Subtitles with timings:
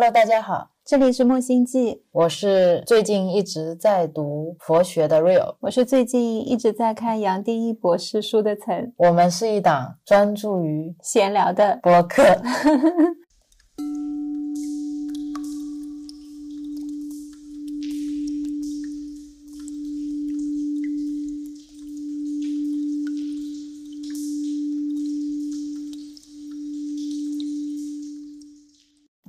[0.00, 8.94] Hello，大家好，这里是木星记，我是最近一直在读佛学的 Real，我是最近一直在看杨定一博士书的岑。
[8.96, 12.22] 我们是一档专注于闲聊的播客。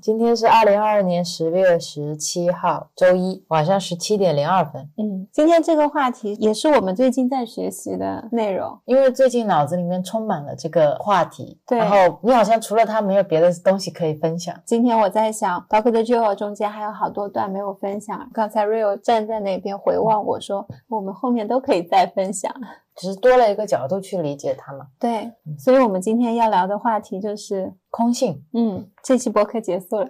[0.01, 4.89] 今天是二零二二年十月十七号，周一晚上十七点零二分。
[4.97, 14.55] 嗯，今天这个话题也是我们最近在学习的内容，因为最近脑子里面充满了这个话题，对然后你好像除了它没有别的东西可以分享。
[14.65, 18.27] 今天我在想，Doctor Joe 中间还有好多段没有分享。
[18.33, 22.51] 刚才 Rio 站在那边回望我说，我们后面都可以再分享。
[23.01, 24.85] 只是多了一个角度去理解它嘛。
[24.99, 30.07] 对，所以我们今天要聊的话题就是，空性，嗯，这期播客结束了，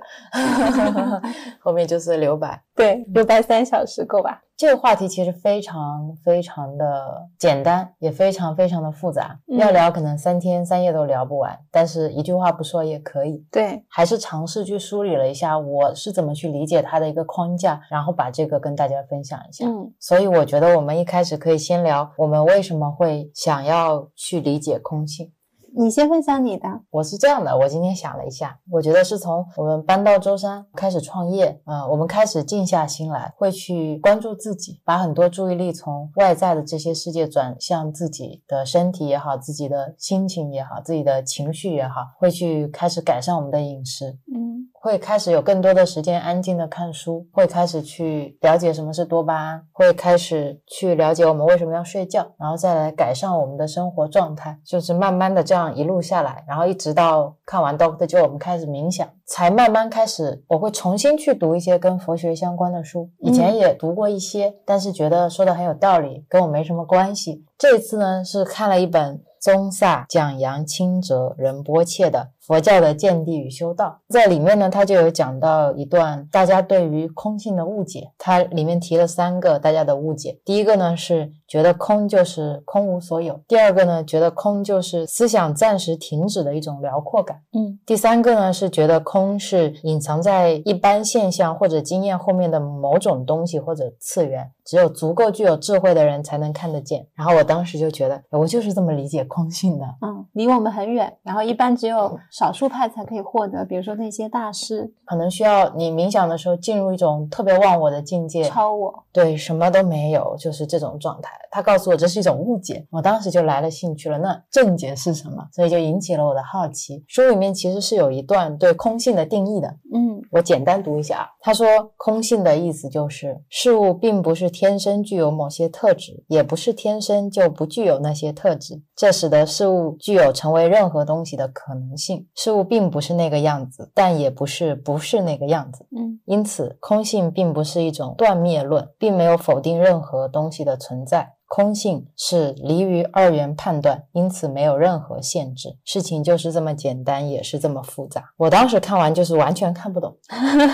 [1.64, 2.62] 后面就是留白。
[2.76, 4.42] 对，留白三小时够吧？
[4.62, 9.40] 这个话题其实非常非常的简单，也非常非常的复杂。
[9.48, 13.44] 嗯要聊可能三天三夜都聊不完，但是一句话不说也可以。
[13.52, 19.66] 对，还是尝试去梳理了一下我是怎么去理解它的一个框架，然后把这个跟大家分享一下。
[19.66, 25.31] 嗯所以我觉得我们一开始可以先聊我们为什么会想要去理解空性。
[25.73, 26.67] 你先分享你的。
[26.89, 67.46] 我是这样的，我今天想了一下，我觉得是从我们搬到舟山开始创业，嗯，我们开始静下心来，会去关注自己，把很多注意力从外在的这些世界转向自己的身体也好，自己的心情也好，自己的情绪也好，会去开始改善我们的饮食，嗯会开始有更多的时间安静的看书，会开始去了解什么是多巴胺，会开始去了解我们为什么要睡觉，然后再来改善我们的生活状态，就是慢慢的这样一路下来，然后一直到看完 Doctor 就我们开始冥想，才慢慢开始我会重新去读一些跟佛学相关的书，以前也读过一些，但是觉得说的很有道理，跟我没什么关系。
[67.56, 80.40] 这次呢是看了一本宗萨讲杨清哲仁波切的佛教的见地与修道，在里面呢，他就有讲到一段大家对于空性的误解，它里面提了三个大家的误解。
[80.44, 87.79] 第一个呢是觉得空就是空无所有；第二个呢，觉得空就是思想暂时停止的一种辽阔感；嗯。
[87.85, 97.06] 第三个呢是觉得空是隐藏在一般现象或者经验后面的某种东西或者次元，只有足够具有智慧的人才能看得见。
[97.13, 99.85] 然后我当时就觉得，我就是这么理解空性的。
[100.02, 109.03] 嗯，离我们很远，然后一般只有少数派才可以获得，比如说那些大师可能需要你冥想的时候进入一种特别忘我的境界，超我。
[109.12, 111.30] 对，什么都没有，就是这种状态。
[111.52, 114.18] 他告诉我这是一种误解，我当时就来了兴趣了。
[114.18, 115.46] 那正解是什么？
[115.52, 117.03] 所以就引起了我的好奇。
[117.08, 121.28] 书里面其实是有一段对空性的定义的，嗯我简单读一下啊。
[121.41, 132.21] 他说，空性的意思就是事物并不是天生具有某些特质，也不是天生就不具有那些特质，这使得事物具有成为任何东西的可能性。
[132.36, 135.86] 事物并不是那个样子，但也不是不是那个样子。
[135.96, 141.34] 嗯因此，空性并不是一种断灭论，并没有否定任何东西的存在。
[141.48, 145.78] 空性是离于二元判断，因此没有任何限制。
[145.84, 148.24] 事情就是这么简单，也是这么复杂。
[148.38, 150.16] 我当时看完就是完全看不懂，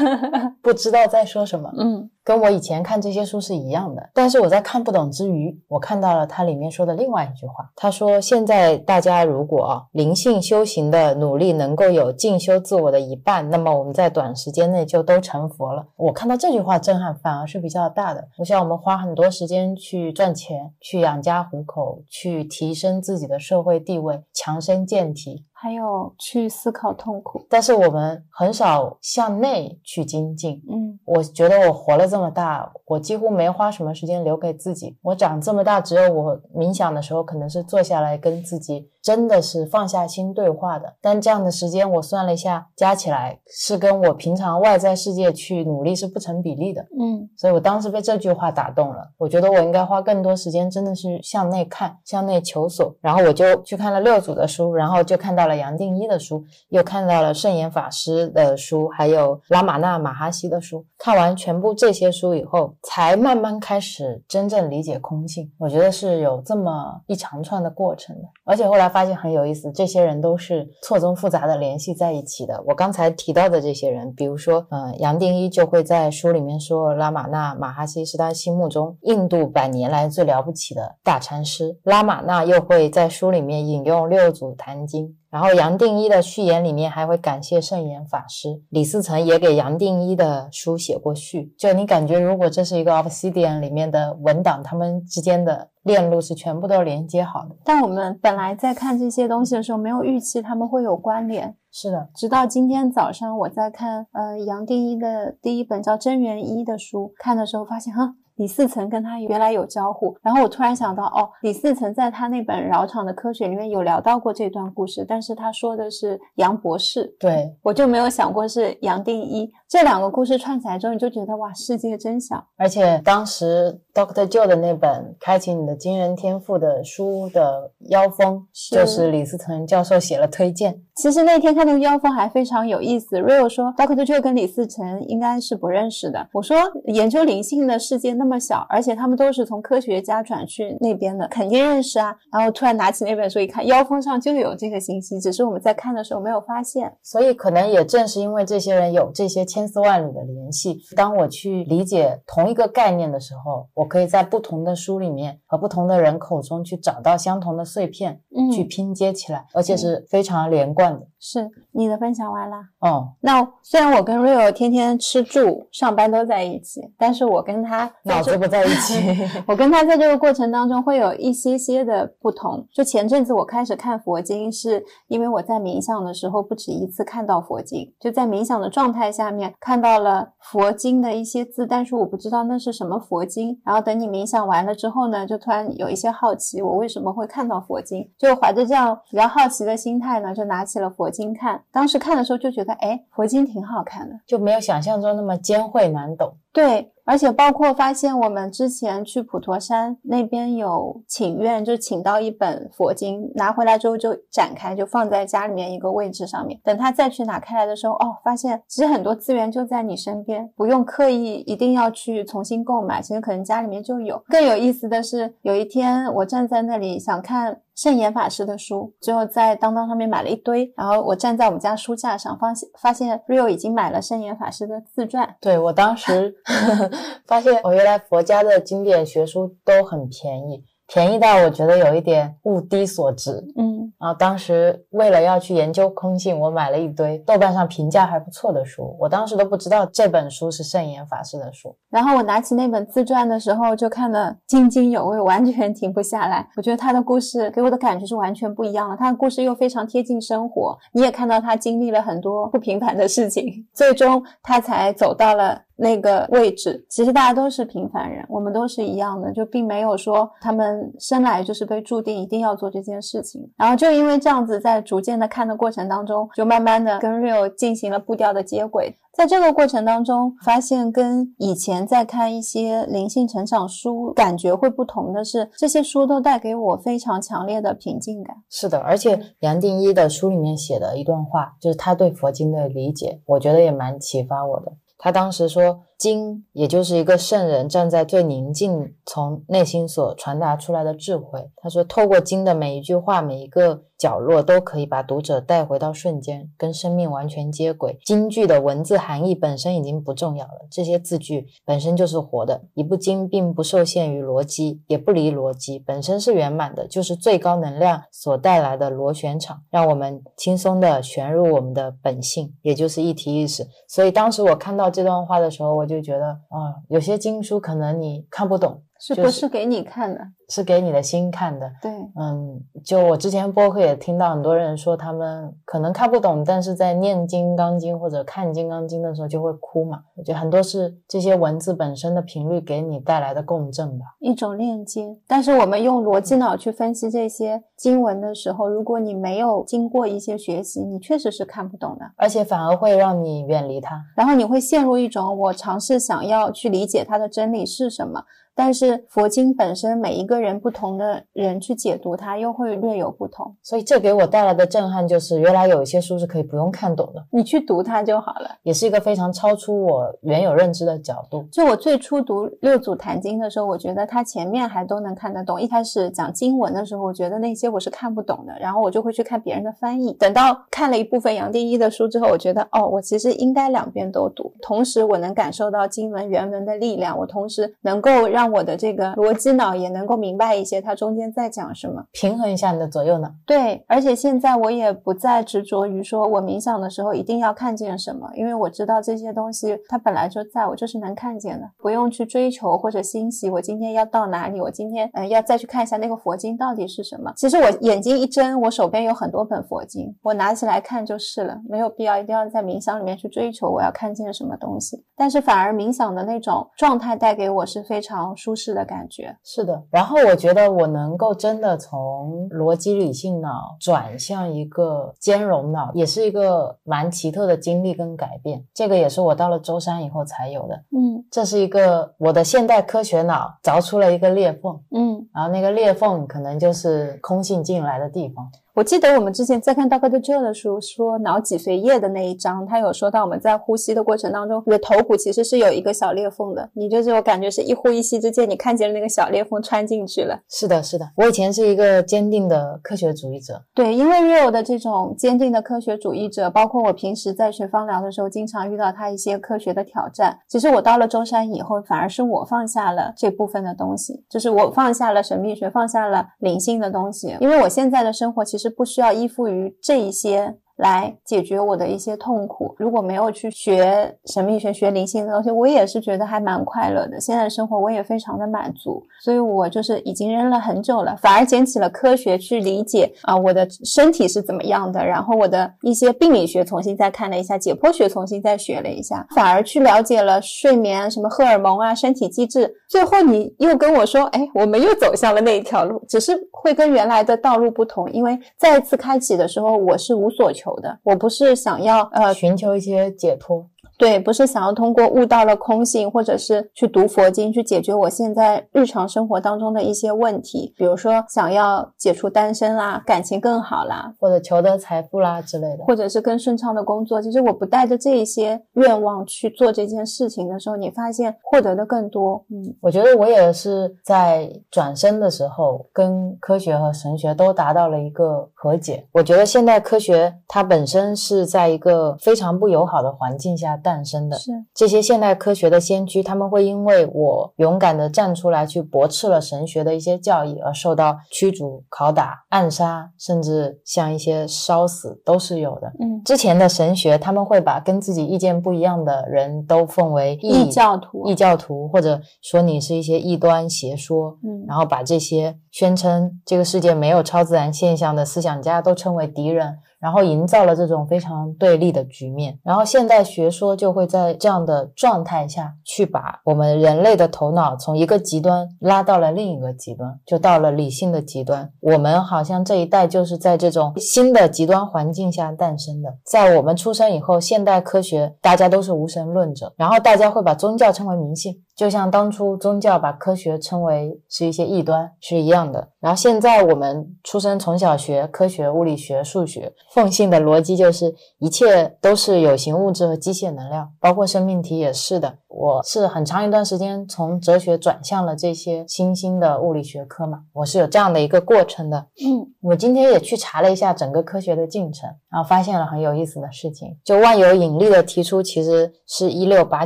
[0.61, 1.71] 不知道在说什么。
[1.79, 7.71] 嗯跟我以前看这些书是一样的，但是我在看不懂之余，我看到了它里面说的另外一句话。
[7.73, 18.27] 他说：“现在大家如果灵性修行的努力能够有进修自我的一半，那么我们在短时间内就都成佛了。”我看到这句话震撼反而是比较大的。
[18.39, 27.43] 我想我们花很多时间去赚钱，去养家糊口，去提升自己的社会地位，强身健体，还有去思考痛苦。
[27.49, 30.61] 但是我们很少向内去精进。
[30.69, 34.97] 嗯我觉得我活了这么大，我几乎没花什么时间留给自己。
[35.01, 40.93] 我长这么大，只有我冥想的时候，可能是坐下来跟自己真的是放下心对话的。
[41.01, 46.85] 但这样的时间，我算了一下，加起来是跟我平常外在世界去努力是不成比例的。
[46.99, 52.93] 嗯所以我当时被这句话打动了，我觉得我应该花更多时间，真的是向内看，向内求索。
[53.01, 60.85] 然后我就去看了六组的书，然后就看到了杨定一的书，又看到了圣严法师的书，还有拉玛那马哈西的书。
[60.97, 65.51] 看完全部这些书以后，才慢慢开始真正理解空性。
[65.57, 72.61] 我觉得是有这么一长串的过程的，而且后来发现很有意思，这些人都是错综复杂的联系在一起的。
[72.65, 81.77] 我刚才提到的这些人，比如说，嗯、杨定一就会在书里面说，拉玛那马哈西是他心目中印度百年来最了不起的大禅师。
[81.83, 85.15] 拉玛那又会在书里面引用六祖坛经。
[85.29, 91.53] 然后杨定一的序言里面还会感谢圣严法师，李思成也给杨定一的书写过序。
[91.57, 97.55] 就你感觉，如果这是一个 Obsidian 里面的文档，他们之间的链路是全部都连接好的。
[97.65, 101.55] 但我们本来在看这些东西的时候，没有预期他们会有关联。
[101.71, 108.15] 是的，直到今天早上我在看呃杨定一的第一本叫《真元一》的书，看的时候发现哈。
[108.37, 119.51] 李四曾跟他原来有交互，然后我突然想到，哦，李四曾在他那本《饶场的科学》里面有聊到过这段故事，但是他说的是杨博士，对我就没有想过是杨定一。
[119.67, 122.45] 这两个故事串起来之后，你就觉得哇，世界真小。
[122.55, 130.79] 而且当时 Doctor Joe 的那本《开启你的惊人天赋》的书的腰封，就是李思成教授写了推荐。
[130.95, 133.19] 其实那天看那个腰封还非常有意思。
[133.19, 136.29] Rio 说 Doctor Joe 跟李思成应该是不认识的。
[136.33, 142.15] 我说研究灵性的世界那么小，而且他们都是从科学家转去那边的，肯定认识啊。
[142.31, 146.93] 然后突然拿起那本书一看，腰封上就有这个信息，只是我们在看的时候没有发现。
[147.01, 149.43] 所以可能也正是因为这些人有这些。
[149.47, 150.77] 千丝万缕的联系。
[150.93, 161.07] 当我去理解同一个概念的时候，我可以在不同的书里面和不同的人口中去找到相同的碎片，嗯，去拼接起来，而且是非常连贯的。
[161.29, 163.09] 是你的分享完了哦。
[163.19, 168.93] 那虽然我跟 Rio 天天吃住上班都在一起，但是我跟他脑子不在一起。
[169.45, 172.65] 我跟他在这个过程当中会有一些些的不同。
[172.73, 179.53] 就前阵子我开始看佛经，是因为我在冥想的时候不止一次看到佛经，就在冥想的状态下面。
[179.59, 183.59] 看到了佛经的一些字，但是我不知道那是什么佛经。
[183.65, 188.09] 然后等你冥想完了之后呢，就突然有一些好奇，我为什么会看到佛经？
[188.17, 191.63] 就怀着这样比较好奇的心态呢，就拿起了佛经看。
[191.71, 196.33] 当时看的时候就觉得，哎，佛经挺好看的，就没有想象中那么艰晦难懂。
[196.51, 196.91] 对。
[197.07, 206.59] 而且包括发现，我们之前去普陀山那边有请愿，就请到一本佛经，拿回来之后就展开，就放在家里面一个位置上面。
[206.65, 214.21] 等他再去拿开来的时候，哦，发现其实很多资源就在你身边，不用刻意一定要去重新购买，其实可能家里面就有。
[214.27, 217.61] 更有意思的是，有一天我站在那里想看。
[217.77, 225.35] 圣严法师的书，最后在当当上面买了一堆，然后我站在我们家书架上，发现发现 Rio 已经买了圣严法师的自传。
[225.39, 226.35] 对我当时
[227.27, 230.65] 发现，我原来佛家的经典学书都很便宜。
[230.87, 241.75] 便宜到我觉得有一点物低所值，嗯，然后当时为了要去研究空性，我买了一堆豆瓣上评价还不错的书，我当时都不知道这本书是圣严法师的书。
[241.89, 246.47] 然后我拿起那本自传的时候，就看得津津有味，完全停不下来。
[246.55, 255.66] 我觉得他的故事给我的感觉是完全不一样的，他的故事又非常贴近生活，你也看到他经历了很多不平凡的事情，最终他才走到了。
[255.77, 263.49] 那个位置，其实大家都是平凡人，我们都是一样的，就并没有说他们生来就是被注定一定要做这件事情。
[263.55, 268.97] 然后就因为这样子，在逐渐的看的过程当中，就慢慢的跟 Real 进行了步调的接轨。
[269.13, 278.35] 在这个过程当中，发现跟以前在看一些灵性成长书感觉会不同的是，这些书都带给我非常强烈的平静感。
[278.47, 284.71] 是的，而且杨定一的书里面写的一段话，就是他对佛经的理解，我觉得也蛮启发我的。
[284.97, 285.87] 他当时说。
[285.97, 291.49] 经，也就是一个圣人站在最宁静、从内心所传达出来的智慧。
[291.55, 297.97] 他说，透过经的每一句话、每一个角落，都可以把读者带回到瞬间，跟生命完全接轨。
[298.05, 302.61] 京剧的文字含义本身已经不重要了，这些字句本身就是活的。
[302.75, 313.67] 一部经并不受限于逻辑，也不离逻辑，本身是圆满的，就是最高能量所带来的螺旋场，让我们轻松的旋入我们的本性，也就是一体意识。
[313.87, 315.86] 所以当时我看到这段话的时候，我。
[315.87, 320.21] 就觉得啊，有些经书可能你看不懂，是不是给你看的？
[320.49, 329.99] 是给你的心看的，对，嗯，就我之前播客也听到很多人说，他们可能看不懂，但是在念《金刚经》或者看《金刚经》的时候就会哭嘛。
[330.15, 335.17] 我觉得很多是这些文字本身的频率给你带来的共振吧，一种链接。
[335.27, 348.23] 但是我们用逻辑脑去分析这些经文的时候，如果你没有经过一些学习，你确实是看不懂的，而且反而会让你远离它，然后你会陷入一种我尝试想要去理解它的真理是什么。
[348.57, 353.55] 但是佛经本身，每一个人不同的人去解读它，又会略有不同。
[353.61, 358.49] 所以这给我带来的震撼就是，原来有一些书是可以不用看懂的，你去读它就好了。
[358.63, 361.43] 也是一个非常超出我原有认知的角度。
[361.51, 365.61] 就我最初读六祖坛经的时候，我觉得它前面还都能看得懂。
[365.61, 370.13] 一开始讲经文的时候，我觉得那些我是看不懂的，然后我就会去看别人的翻译。
[370.13, 378.46] 等到看了一部分杨定一的书之后，我觉得哦，我其实应该两边都读，同时我能感受到经文原文的力量，我同时能够让。
[378.47, 383.29] 让我的这个逻辑脑也能够明白一些它中间在讲什么，平衡一下你的左右脑。
[383.45, 393.49] 对，而且现在我也不再执着于说我冥想的时候一定要看见什么，因为我知道这些东西它本来就在我就是能看见的，不用去追求或者欣喜。
[393.49, 394.61] 我今天要到哪里？
[394.61, 397.33] 我今天嗯要再去看一下那个佛经到底是什么？
[397.35, 405.03] 其实我眼睛一睁，我手边有很多本佛经，我拿起来看就是了，没有必要一定要在冥想里面去追求我要看见什么东西。
[405.17, 409.35] 但是反而冥想的那种状态带给我是非常舒适的感觉。
[409.43, 418.63] 是的，然后我觉得我能够真的从逻辑理性脑转向一个兼容脑，也是一个蛮奇特的经历跟改变。
[418.73, 420.75] 这个也是我到了舟山以后才有的。
[420.95, 428.49] 嗯这是一个我的现代科学脑凿出了一个裂缝，嗯，然后那个裂缝可能就是空性进来的地方。
[428.77, 430.23] 我记得我们之前在看 Dr.
[430.23, 440.39] Joe 的书，说脑脊髓液的那一章，他有说到我们在呼吸的过程当中，你的头骨其实是有一个小裂缝的，你就是我感觉是一呼一吸之间，你看见了那个小裂缝穿进去了。
[440.47, 450.37] 是的，是的，我以前是一个坚定的科学主义者，对，因为 real 的这种坚定的科学主义者，包括我平时在学芳疗的时候，经常遇到他一些科学的挑战。
[450.47, 460.57] 其实我到了舟山以后，反而是我放下了这部分的东西，就是我放下了神秘学，放下了灵性的东西，因为我现在的生活其实不需要依附于这一些。
[460.77, 462.73] 来解决我的一些痛苦。
[462.77, 467.19] 如果没有去学神秘学、学灵性的东西，我也是觉得还蛮快乐的。
[467.19, 482.73] 现在的生活我也非常的满足，所以我就是已经扔了很久了，反而捡起了科学去理解啊，我的身体是怎么样的，然后我的一些病理学重新再看了一下，解剖学重新再学了一下，反而去了解了睡眠、什么荷尔蒙啊、身体机制。
[482.87, 493.69] 最后你又跟我说，哎，我们又走向了那一条路，只是会跟原来的道路不同，因为再次开启的时候，我是无所求的，我不是想要呃寻求一些解脱。
[493.97, 505.83] 对，不是想要通过悟到了空性，或者是去读佛经去解决我现在日常生活当中的一些问题，比如说想要解除单身啦，感情更好啦，或者求得财富啦之类的。
[505.85, 507.21] 或者是更顺畅的工作。
[507.21, 512.45] 其实我不带着这一些愿望去做这件事情的时候，你发现获得的更多。
[512.51, 519.07] 嗯，我觉得我也是在转身的时候，跟科学和神学都达到了一个和解。
[519.11, 524.37] 我觉得现代科学它本身是在一个非常不友好的环境下诞生的。
[524.37, 535.87] 是这些现代科学的先驱，他们会因为我勇敢的站出来去驳斥了神学的一些教义，而受到驱逐、拷打、暗杀，甚至像一些烧死都是有的。
[536.01, 552.59] 嗯，之前的神学，他们会把跟自己意见不一样的人都奉为异教徒异教徒，或者说你是一些异端邪说，嗯然后把这些宣称这个世界没有超自然现象的思想家都称为敌人，然后营造了这种非常对立的局面。
[552.63, 561.71] 然后现代学说就会在这样的状态下去把我们人类的头脑从一个极端拉到了另一个极端，就到了理性的极端。
[561.81, 566.13] 我们好像这一代就是在这种新的极端环境下诞生的。
[566.23, 571.63] 在我们出生以后，现代科学大家都是无神论者，然后大家会把宗教称为迷信。
[571.77, 575.89] 就像当初宗教把科学称为是一些异端是一样的。
[575.99, 585.37] 然后现在我们出生从小学科学、物理学、数学，奉信的逻辑就是一切都是有形物质和机械能量，包括生命体也是的。
[585.47, 592.07] 我是很长一段时间从哲学转向了这些新兴的物理学科嘛，我是有这样的一个过程的。
[592.25, 596.97] 嗯我今天也去查了一下整个科学的进程，然后发现了很有意思的事情。
[597.03, 599.85] 就万有引力的提出，其实是一六八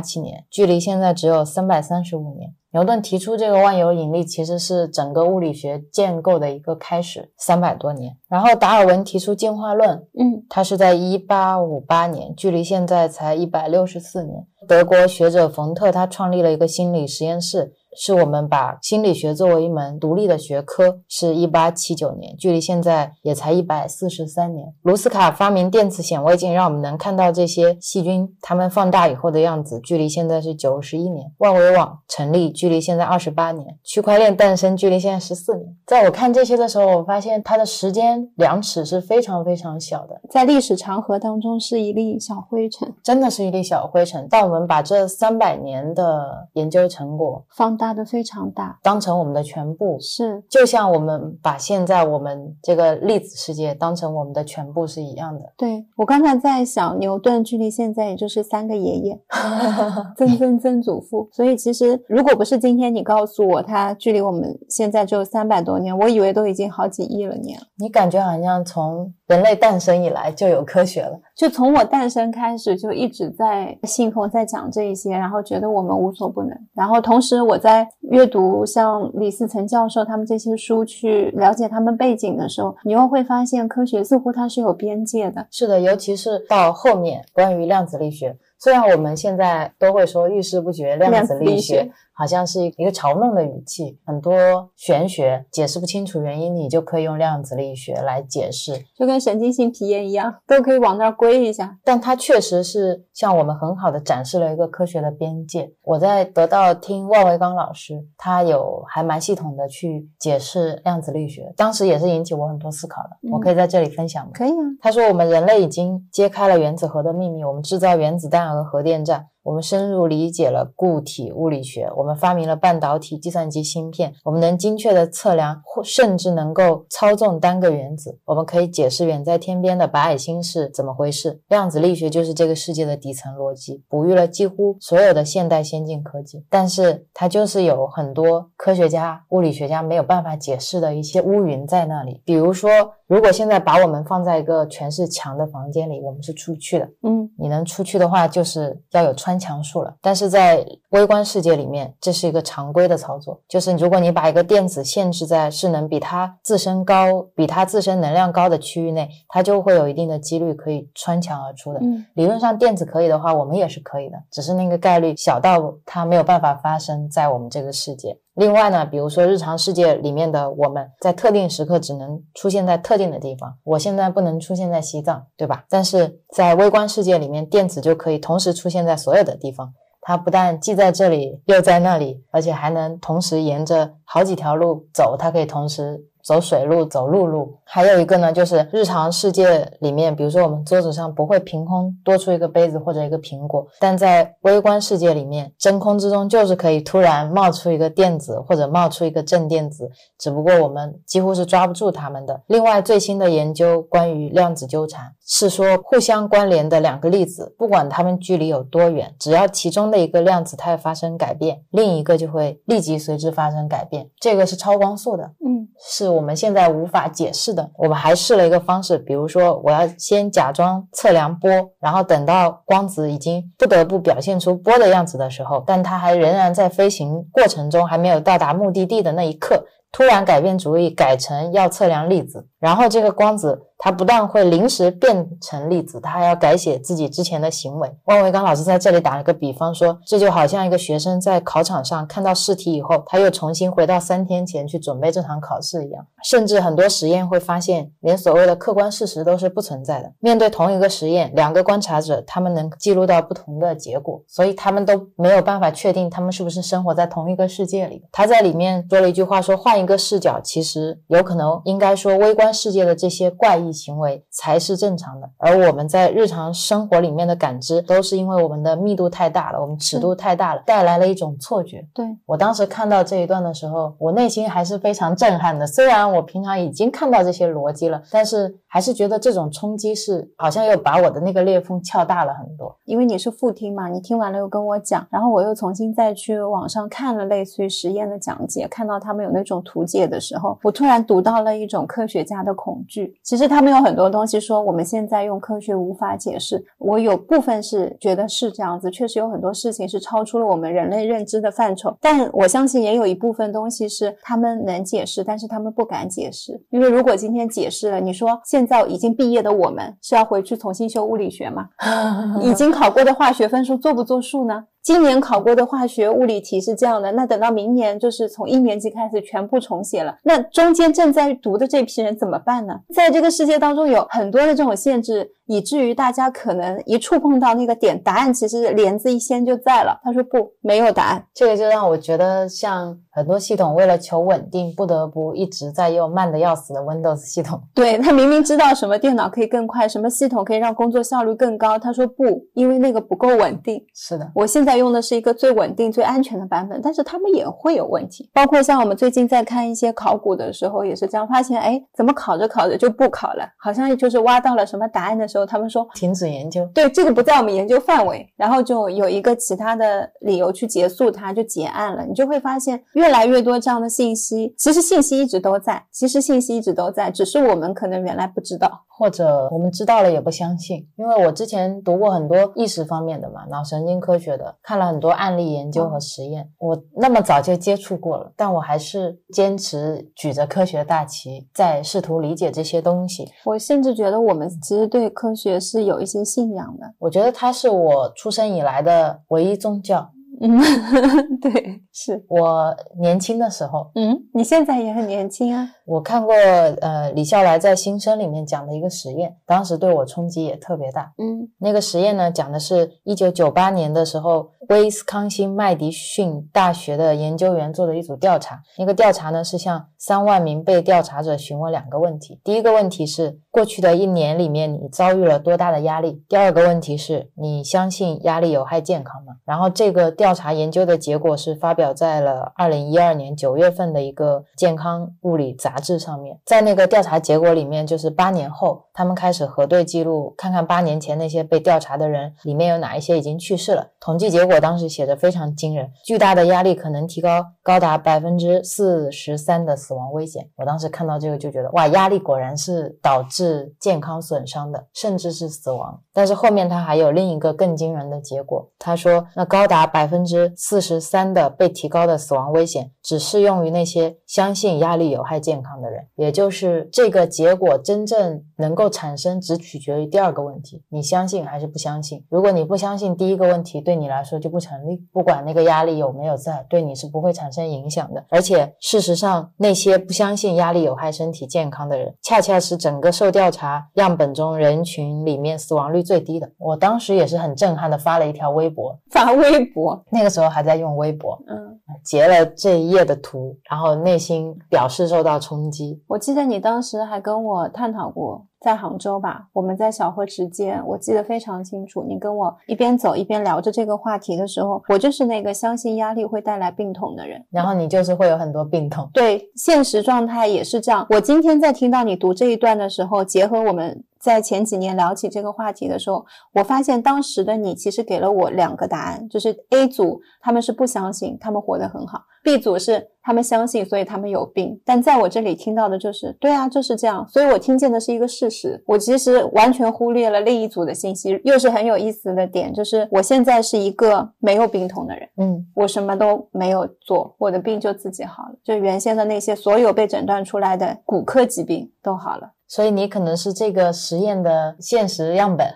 [0.00, 2.54] 七年，距离现在只有三百三十五年。
[2.72, 8.16] 牛顿提出这个万有引力，其实是整个物理学建构的一个开始，三百多年。
[8.28, 14.46] 然后达尔文提出进化论，嗯他是在一八五八年，距离现在才一百六十四年。
[14.66, 24.72] 德国学者冯特他创立了一个心理实验室，是我们把心理学作为一门独立的学科，是一八七九年，距离现在也才一百四十三年。
[24.82, 31.30] 卢斯卡发明电磁显微镜，让我们能看到这些细菌它们放大以后的样子，距离现在是九十一年。
[31.38, 33.78] 万维网成立，距离现在二十八年。
[33.84, 35.76] 区块链诞生，距离现在十四年。
[35.86, 40.20] 在我看这些的时候，我发现它的时间量尺是非常非常小的。
[40.30, 44.26] 在历史长河当中是一粒小灰尘，真的是一粒小灰尘。
[44.30, 48.78] 但我们把这三百年的研究成果放大的非常大。
[48.80, 55.52] 当成我们的全部，是，就像我们把现在我们这个粒子世界当成我们的全部是一样的。
[55.56, 59.20] 对我刚才在想，牛顿距离现在也就是三个爷爷，
[60.16, 61.28] 曾曾曾祖父。
[61.32, 67.66] 所以其实如果不是今天你告诉我他距离我们现在只有三百多年，我以为都已经好几亿了年了。
[67.78, 71.18] 你感觉好像从人类诞生以来就有科学了。
[71.34, 76.54] 就从我诞生开始，就一直在信奉、在讲这一些，然后觉得我们无所不能。
[76.74, 85.46] 然后同时我在阅读像李思成教授他们这些书，去了解他们背景的时候，你又会发现科学似乎它是有边界的。
[85.50, 91.90] 是的，尤其是到后面关于量子力学，虽然我们现在都会说遇事不决量子力学。
[92.14, 101.78] 好像是一个嘲弄的语气，很多玄学解释不清楚原因，你就可以用量子力学来解释，就跟神经性皮炎一样，都可以往那儿归一下。
[101.84, 105.72] 但它确实是向我们很好的展示了一个科学的边界。
[105.82, 113.10] 我在得到听万维刚老师，他有还蛮系统的去解释量子力学，当时也是引起我很多思考的。
[113.32, 114.30] 我可以在这里分享吗？
[114.34, 114.62] 可以啊。
[114.80, 119.28] 他说我们人类已经揭开了原子核的秘密，我们制造原子弹和核电站。
[119.42, 131.40] 我们深入理解了固体物理学，我们发明了半导体、计算机芯片，我们能精确的测量或甚至能够操纵单个原子，我们可以解释远在天边的白矮星是怎么回事。
[131.48, 142.70] 量子力学就是这个世界的底层逻辑，哺育了几乎所有的现代先进科技，但是它就是有很多科学家、物理学家没有办法解释的一些乌云在那里，比如说。
[143.08, 146.88] 如果现在把我们放在一个全是墙的房间里，我们是出不去的。
[147.02, 149.94] 嗯，你能出去的话，就是要有穿墙术了。
[150.00, 161.80] 但是在微观世界里面，这是一个常规的操作，就是如果你把一个电子限制在势能比它自身高、比它自身能量高的区域内，它就会有一定的几率可以穿墙而出的。
[161.80, 168.18] 嗯，理论上电子可以的话，我们也是可以的，只是那个概率小到它没有办法发生在我们这个世界。
[168.34, 175.64] 另外呢，比如说日常世界里面的我们在特定时刻只能出现在特定的地方，我现在不能出现在西藏，对吧？
[175.68, 186.06] 但是在微观世界里面，电子就可以同时出现在所有的地方，它不但既在这里又在那里，而且还能同时沿着好几条路走，它可以同时。
[186.24, 202.40] 走水路，走陆路，还有一个呢，就是日常世界里面，比如说我们桌子上不会凭空多出一个杯子或者一个苹果，但在微观世界里面，真空之中就是可以突然冒出一个电子或者冒出一个正电子，只不过我们几乎是抓不住它们的。
[202.46, 205.12] 另外，最新的研究关于量子纠缠。
[205.24, 214.10] 是说互相关联的两个粒子，不管它们距离有多远，只要其中的一个量子态发生改变，另一个就会立即随之发生改变。
[214.18, 217.70] 这个是超光速的，嗯，是我们现在无法解释的。
[217.76, 233.62] 我们还试了一个方式，比如说我要先假装测量波，然后等到光子已经不得不表现出波的样子的时候，但它还仍然在飞行过程中，还没有到达目的地的那一刻，突然改变主意，改成要测量粒子，然后这个光子。
[233.84, 237.92] 它不但会临时变成粒子，它还要改写自己之前的行为。
[238.04, 246.06] 汪维刚老师在这里打了个比方，说这就好像一个学生在考场上看到试题以后，他又重新回到三天前去准备这场考试一样。
[246.22, 250.12] 甚至很多实验会发现，连所谓的客观事实都是不存在的。
[250.20, 258.04] 面对同一个实验，两个观察者他们能记录到不同的结果，所以他们都没有办法确定他们是不是生活在同一个世界里。
[258.12, 263.71] 他在里面说了一句话，说换一个视角，其实有可能应该说微观世界的这些怪异。
[263.72, 271.86] 行为才是正常的，而我们在日常生活里面的感知，都是因为我们的密度太大了，我们尺度太大了，带来了一种错觉。
[271.94, 275.66] 对我当时看到这一段的时候，我内心还是非常震撼的。
[275.66, 282.76] 虽然我平常已经看到这些逻辑了，但是还是觉得这种冲击是好像又把我的那个裂缝撬大了很多。
[282.84, 293.18] 因为你是复听嘛，你听完了又跟我讲，然后我又重新再去网上看了类似于实验的讲解，看到他们有那种图解的时候，我突然读到了一种科学家的恐惧。
[293.22, 293.62] 其实他。
[293.62, 301.96] 他们有很多东西说我们现在用科学无法解释，我有部分是觉得是这样子，确实有很多事情是超出了我们人类认知的范畴。
[302.00, 311.68] 但我相信也有一部分东西是他们能解释，但是他们不敢解释，因为如果今天解释了，你说现在已经毕业的我们是要回去重新修物理学吗？
[312.42, 314.64] 已经考过的化学分数作不作数呢？
[314.82, 320.16] 今年考过的化学、物理题是这样的，那等到明年就是从一年级开始全部重写了。
[320.24, 322.74] 那中间正在读的这批人怎么办呢？
[322.94, 325.32] 在这个世界当中有很多的这种限制。
[325.46, 330.00] 以至于大家可能一触碰到那个点，答案其实帘子一掀就在了。
[330.02, 331.22] 他说不，没有答案。
[331.34, 337.60] 这个就让我觉得像很多系统为了求稳定，不得不一直在用慢的要死的 Windows 系统。
[337.74, 343.84] 对他明明知道什么电脑可以更快，什么系统可以让工作效率更高，他说不，因为那个不够稳定。
[343.92, 348.30] 是的，我现在用的是一个最稳定、最安全的版本，但是他们也会有问题。
[348.32, 353.48] 包括像我们最近在看一些考古的时候，也是这样发现，哎，怎么考着考着就不考了？
[353.58, 355.46] 好像就是挖到了什么答案的时候。
[355.46, 362.04] 他们说停止研究，对这个不在我们研究范围，然后就有一个其他的理由去结束它，就结案了。
[362.06, 368.70] 你就会发现越来越多这样的信息，其实信息一直都在，其实信息一直都在，只是我们可能原来不知道。
[368.96, 370.86] 或者我们知道了也不相信。
[370.96, 383.28] 因为我之前读过很多意识方面的嘛，脑神经科学的，看了很多案例研究和实验，我那么早就接触过了，但我还是坚持举着科学大旗，在试图理解这些东西。
[383.44, 386.86] 我甚至觉得我们其实对科学是有一些信仰的。
[386.98, 390.10] 我觉得它是我出生以来的唯一宗教。
[390.40, 390.58] 嗯，
[391.40, 395.68] 对，是我年轻的时候，嗯，你现在也很年轻啊。
[395.84, 401.12] 我看过呃李笑来在《新生》里面讲的一个实验，当时对我冲击也特别大。
[401.18, 408.62] 嗯，那个实验呢，讲的是一九九八年的时候，威斯康星麦迪逊大学的研究员做的一组调查。
[408.78, 419.34] 那个调查呢，是向三万名被调查者询问两个问题：第一个问题是过去的一年里面你遭遇了多大的压力；第二个问题是你相信压力有害健康吗？
[419.44, 426.38] 然后这个调查研究的结果是发表在了二零一二年九月份的一个健康物理杂志上面。
[426.46, 433.88] 在那个调查结果里面，就是八年后，他们开始核对记录，看看八年前那些被调查的人里面有哪一些已经去世了。
[434.00, 440.48] 统计结果当时写的非常惊人，巨大的压力可能提高高达百分之四十三的死亡危险。
[440.56, 446.00] 我当时看到这个就觉得，哇，压力果然是导致健康损伤的，甚至是死亡。
[446.12, 456.06] 但是后面他还有另一个更惊人的结果，他说，那高达百分之四十三的被提高的死亡危险，只适用于那些相信压力有害健康的人。
[456.16, 462.24] 也就是这个结果真正能够产生，只取决于第二个问题：你相信还是不相信？
[462.28, 464.96] 如果你不相信第一个问题，对你来说就不成立。
[465.12, 468.24] 不管那个压力有没有在，对你是不会产生影响的。
[468.28, 476.50] 而且事实上，那些不相信压力有害身体健康的人，恰恰是整个受调查样本中人群里面死亡率最低的。
[476.58, 486.02] 我当时也是很震撼的，发了一条微博，发微博，那个时候还在用微博，嗯，截了这一页的图，然后内心表示受到冲击。
[486.08, 492.04] 我记得你当时还跟我探讨过，在杭州吧，我们在小河池街，我记得非常清楚。
[492.08, 499.10] 你跟我一边走一边聊着这个话题的时候，我就是那个相信压力会带来病痛的人，然后你就是会有很多病痛。
[499.12, 501.04] 对，现实状态也是这样。
[501.10, 504.02] 我今天在听到你读这一段的时候，结合我们。
[504.22, 514.80] 在前几年聊起这个话题的时候，我发现当时的你其实给了我两个答案，就是 A 组他们是不相信，他们活得很好；B 组是他们相信，所以他们有病。
[514.84, 517.26] 但在我这里听到的就是，对啊，就是这样。
[517.28, 521.40] 所以我听见的是一个事实，我其实完全忽略了另一组的信息。
[521.42, 532.52] 又是很有意思的点，就是我现在是一个没有病痛的人，嗯，我什么都没有做，我的病就自己好了，就原先的那些所有被诊断出来的骨科疾病都好了。
[532.74, 535.68] 所以你可能是这个实验的现实样本，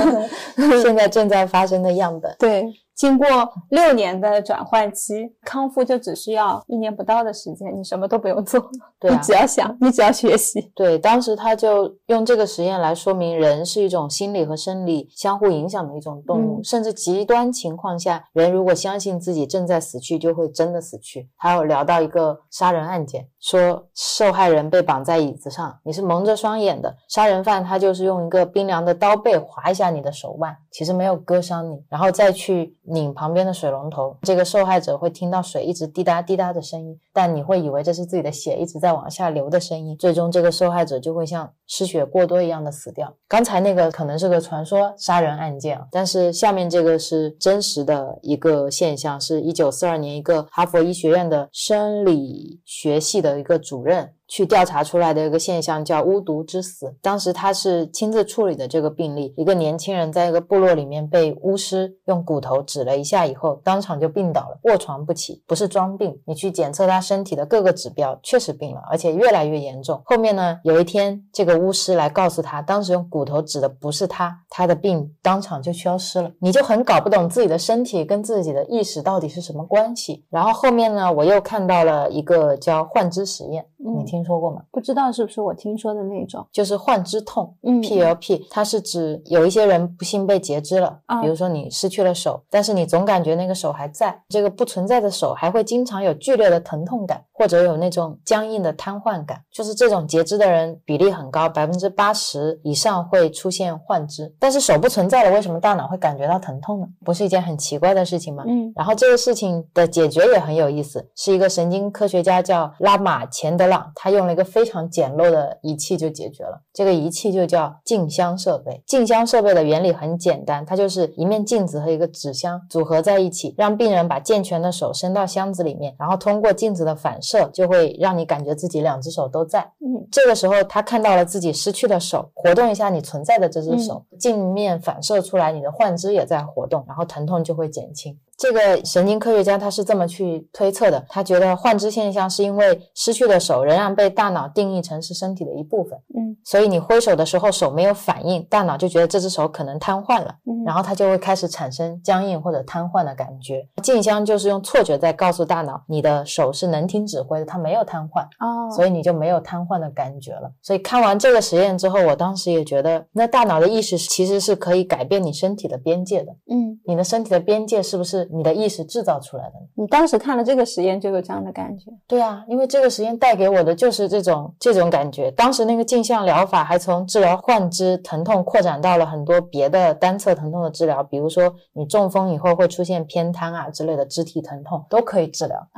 [0.82, 2.34] 现在正在发生的样本。
[2.38, 2.64] 对。
[2.94, 3.26] 经过
[3.70, 8.60] 六年的转换期，康复就只需要一年不到的时间，你什么都不用做，
[9.00, 10.70] 对，你只要想，你只要学习。
[10.74, 21.30] 对，当时他就用这个实验来说明，人是一种心理和生理相互影响的一种动物，甚至极端情况下，人如果相信自己正在死去，就会真的死去。
[21.36, 32.76] 还有聊到一个杀人案件，说受害人被绑在椅子上，你是蒙着双眼的，杀人犯他就是用一个冰凉的刀背划一下你的手腕，其实没有割伤你，然后再去。
[32.90, 43.14] 拧旁边的水龙头，这个受害者会听到水一直滴答滴答的声音，但你会以为这是自己的血一直在往下流的声音，最终这个受害者就会像失血过多一样的死掉。
[43.28, 54.14] 刚才那个可能是个传说杀人案件，但是下面这个是真实的一个现象，是一九四二年一个哈佛医学院的生理学系的一个主任。
[54.30, 56.94] 去调查出来的一个现象叫巫毒之死。
[57.02, 66.16] 当时他是亲自处理的这个病例，一个年轻人在一个部落里面被巫师用骨头指了一下以后，当场就病倒了，卧床不起，不是装病。
[66.26, 70.00] 你去检测他身体的各个指标，确实病了，而且越来越严重。
[70.04, 76.30] 后面呢，有一天这个巫师来告诉他，当时用骨头指的不是他，他的病当场就消失了。
[76.38, 80.24] 你就很搞不懂自己的身体跟自己的意识到底是什么关系。
[80.30, 84.19] 然后后面呢，我又看到了一个叫幻肢实验，你听。
[84.20, 84.62] 听说过吗？
[84.70, 106.86] 不知道是不是我听说的那种，就是幻肢痛，嗯，PLP，它是指有一些人不幸被截肢了，啊，比如说你失去了手，但是你总感觉那个手还在，这个不存在的手还会经常有剧烈的疼痛感，或者有那种僵硬的瘫痪感，就是这种截肢的人比例很高，百分之八十以上会出现幻肢，但是手不存在了，为什么大脑会感觉到疼痛呢？
[107.02, 108.44] 不是一件很奇怪的事情吗？
[108.46, 114.10] 嗯，然后这个事情的解决也很有意思，是一个神经科学家叫拉玛钱德朗，他。
[114.10, 116.60] 他用了一个非常简陋的仪器就解决了。
[116.74, 118.82] 这个仪器就叫镜箱设备。
[118.84, 129.60] 镜箱设备的原理很简单，它就是一面镜子和一个纸箱组合在一起，让病人把健全的手伸到箱子里面，然后通过镜子的反射，就会让你感觉自己两只手都在。
[129.80, 138.18] 嗯，这个时候他看到了自己失去的手，活动一下你存在的这只手，镜面反射出来你的幻肢也在活动，然后疼痛就会减轻。
[138.40, 153.68] 这个神经科学家他是这么去推测的，他觉得幻肢现象是因为失去的手仍然被大脑定义成是身体的一部分，嗯，所以你挥手的时候手没有反应，大脑就觉得这只手可能瘫痪了，嗯然后它就会开始产生僵硬或者瘫痪的感觉。
[153.82, 158.22] 镜香就是用错觉在告诉大脑，你的手是能听指挥的，它没有瘫痪。
[158.38, 160.50] 哦，所以你就没有瘫痪的感觉了。
[160.62, 166.32] 所以看完这个实验之后，我当时也觉得，那大脑的意识其实是可以改变你身体的边界的。
[166.50, 169.54] 嗯，你的身体的边界是不是你的意识制造出来的？
[169.74, 175.30] 你当时看了这个实验就有这样的感觉，对啊，因为这个实验带给我的就是这种这种感觉。
[175.32, 185.68] 当时那个镜像疗法还从治疗幻肢疼痛扩展到了很多别的单侧疼痛的治疗，比如说你中风以后会出现偏瘫啊之类的肢体疼痛都可以治疗。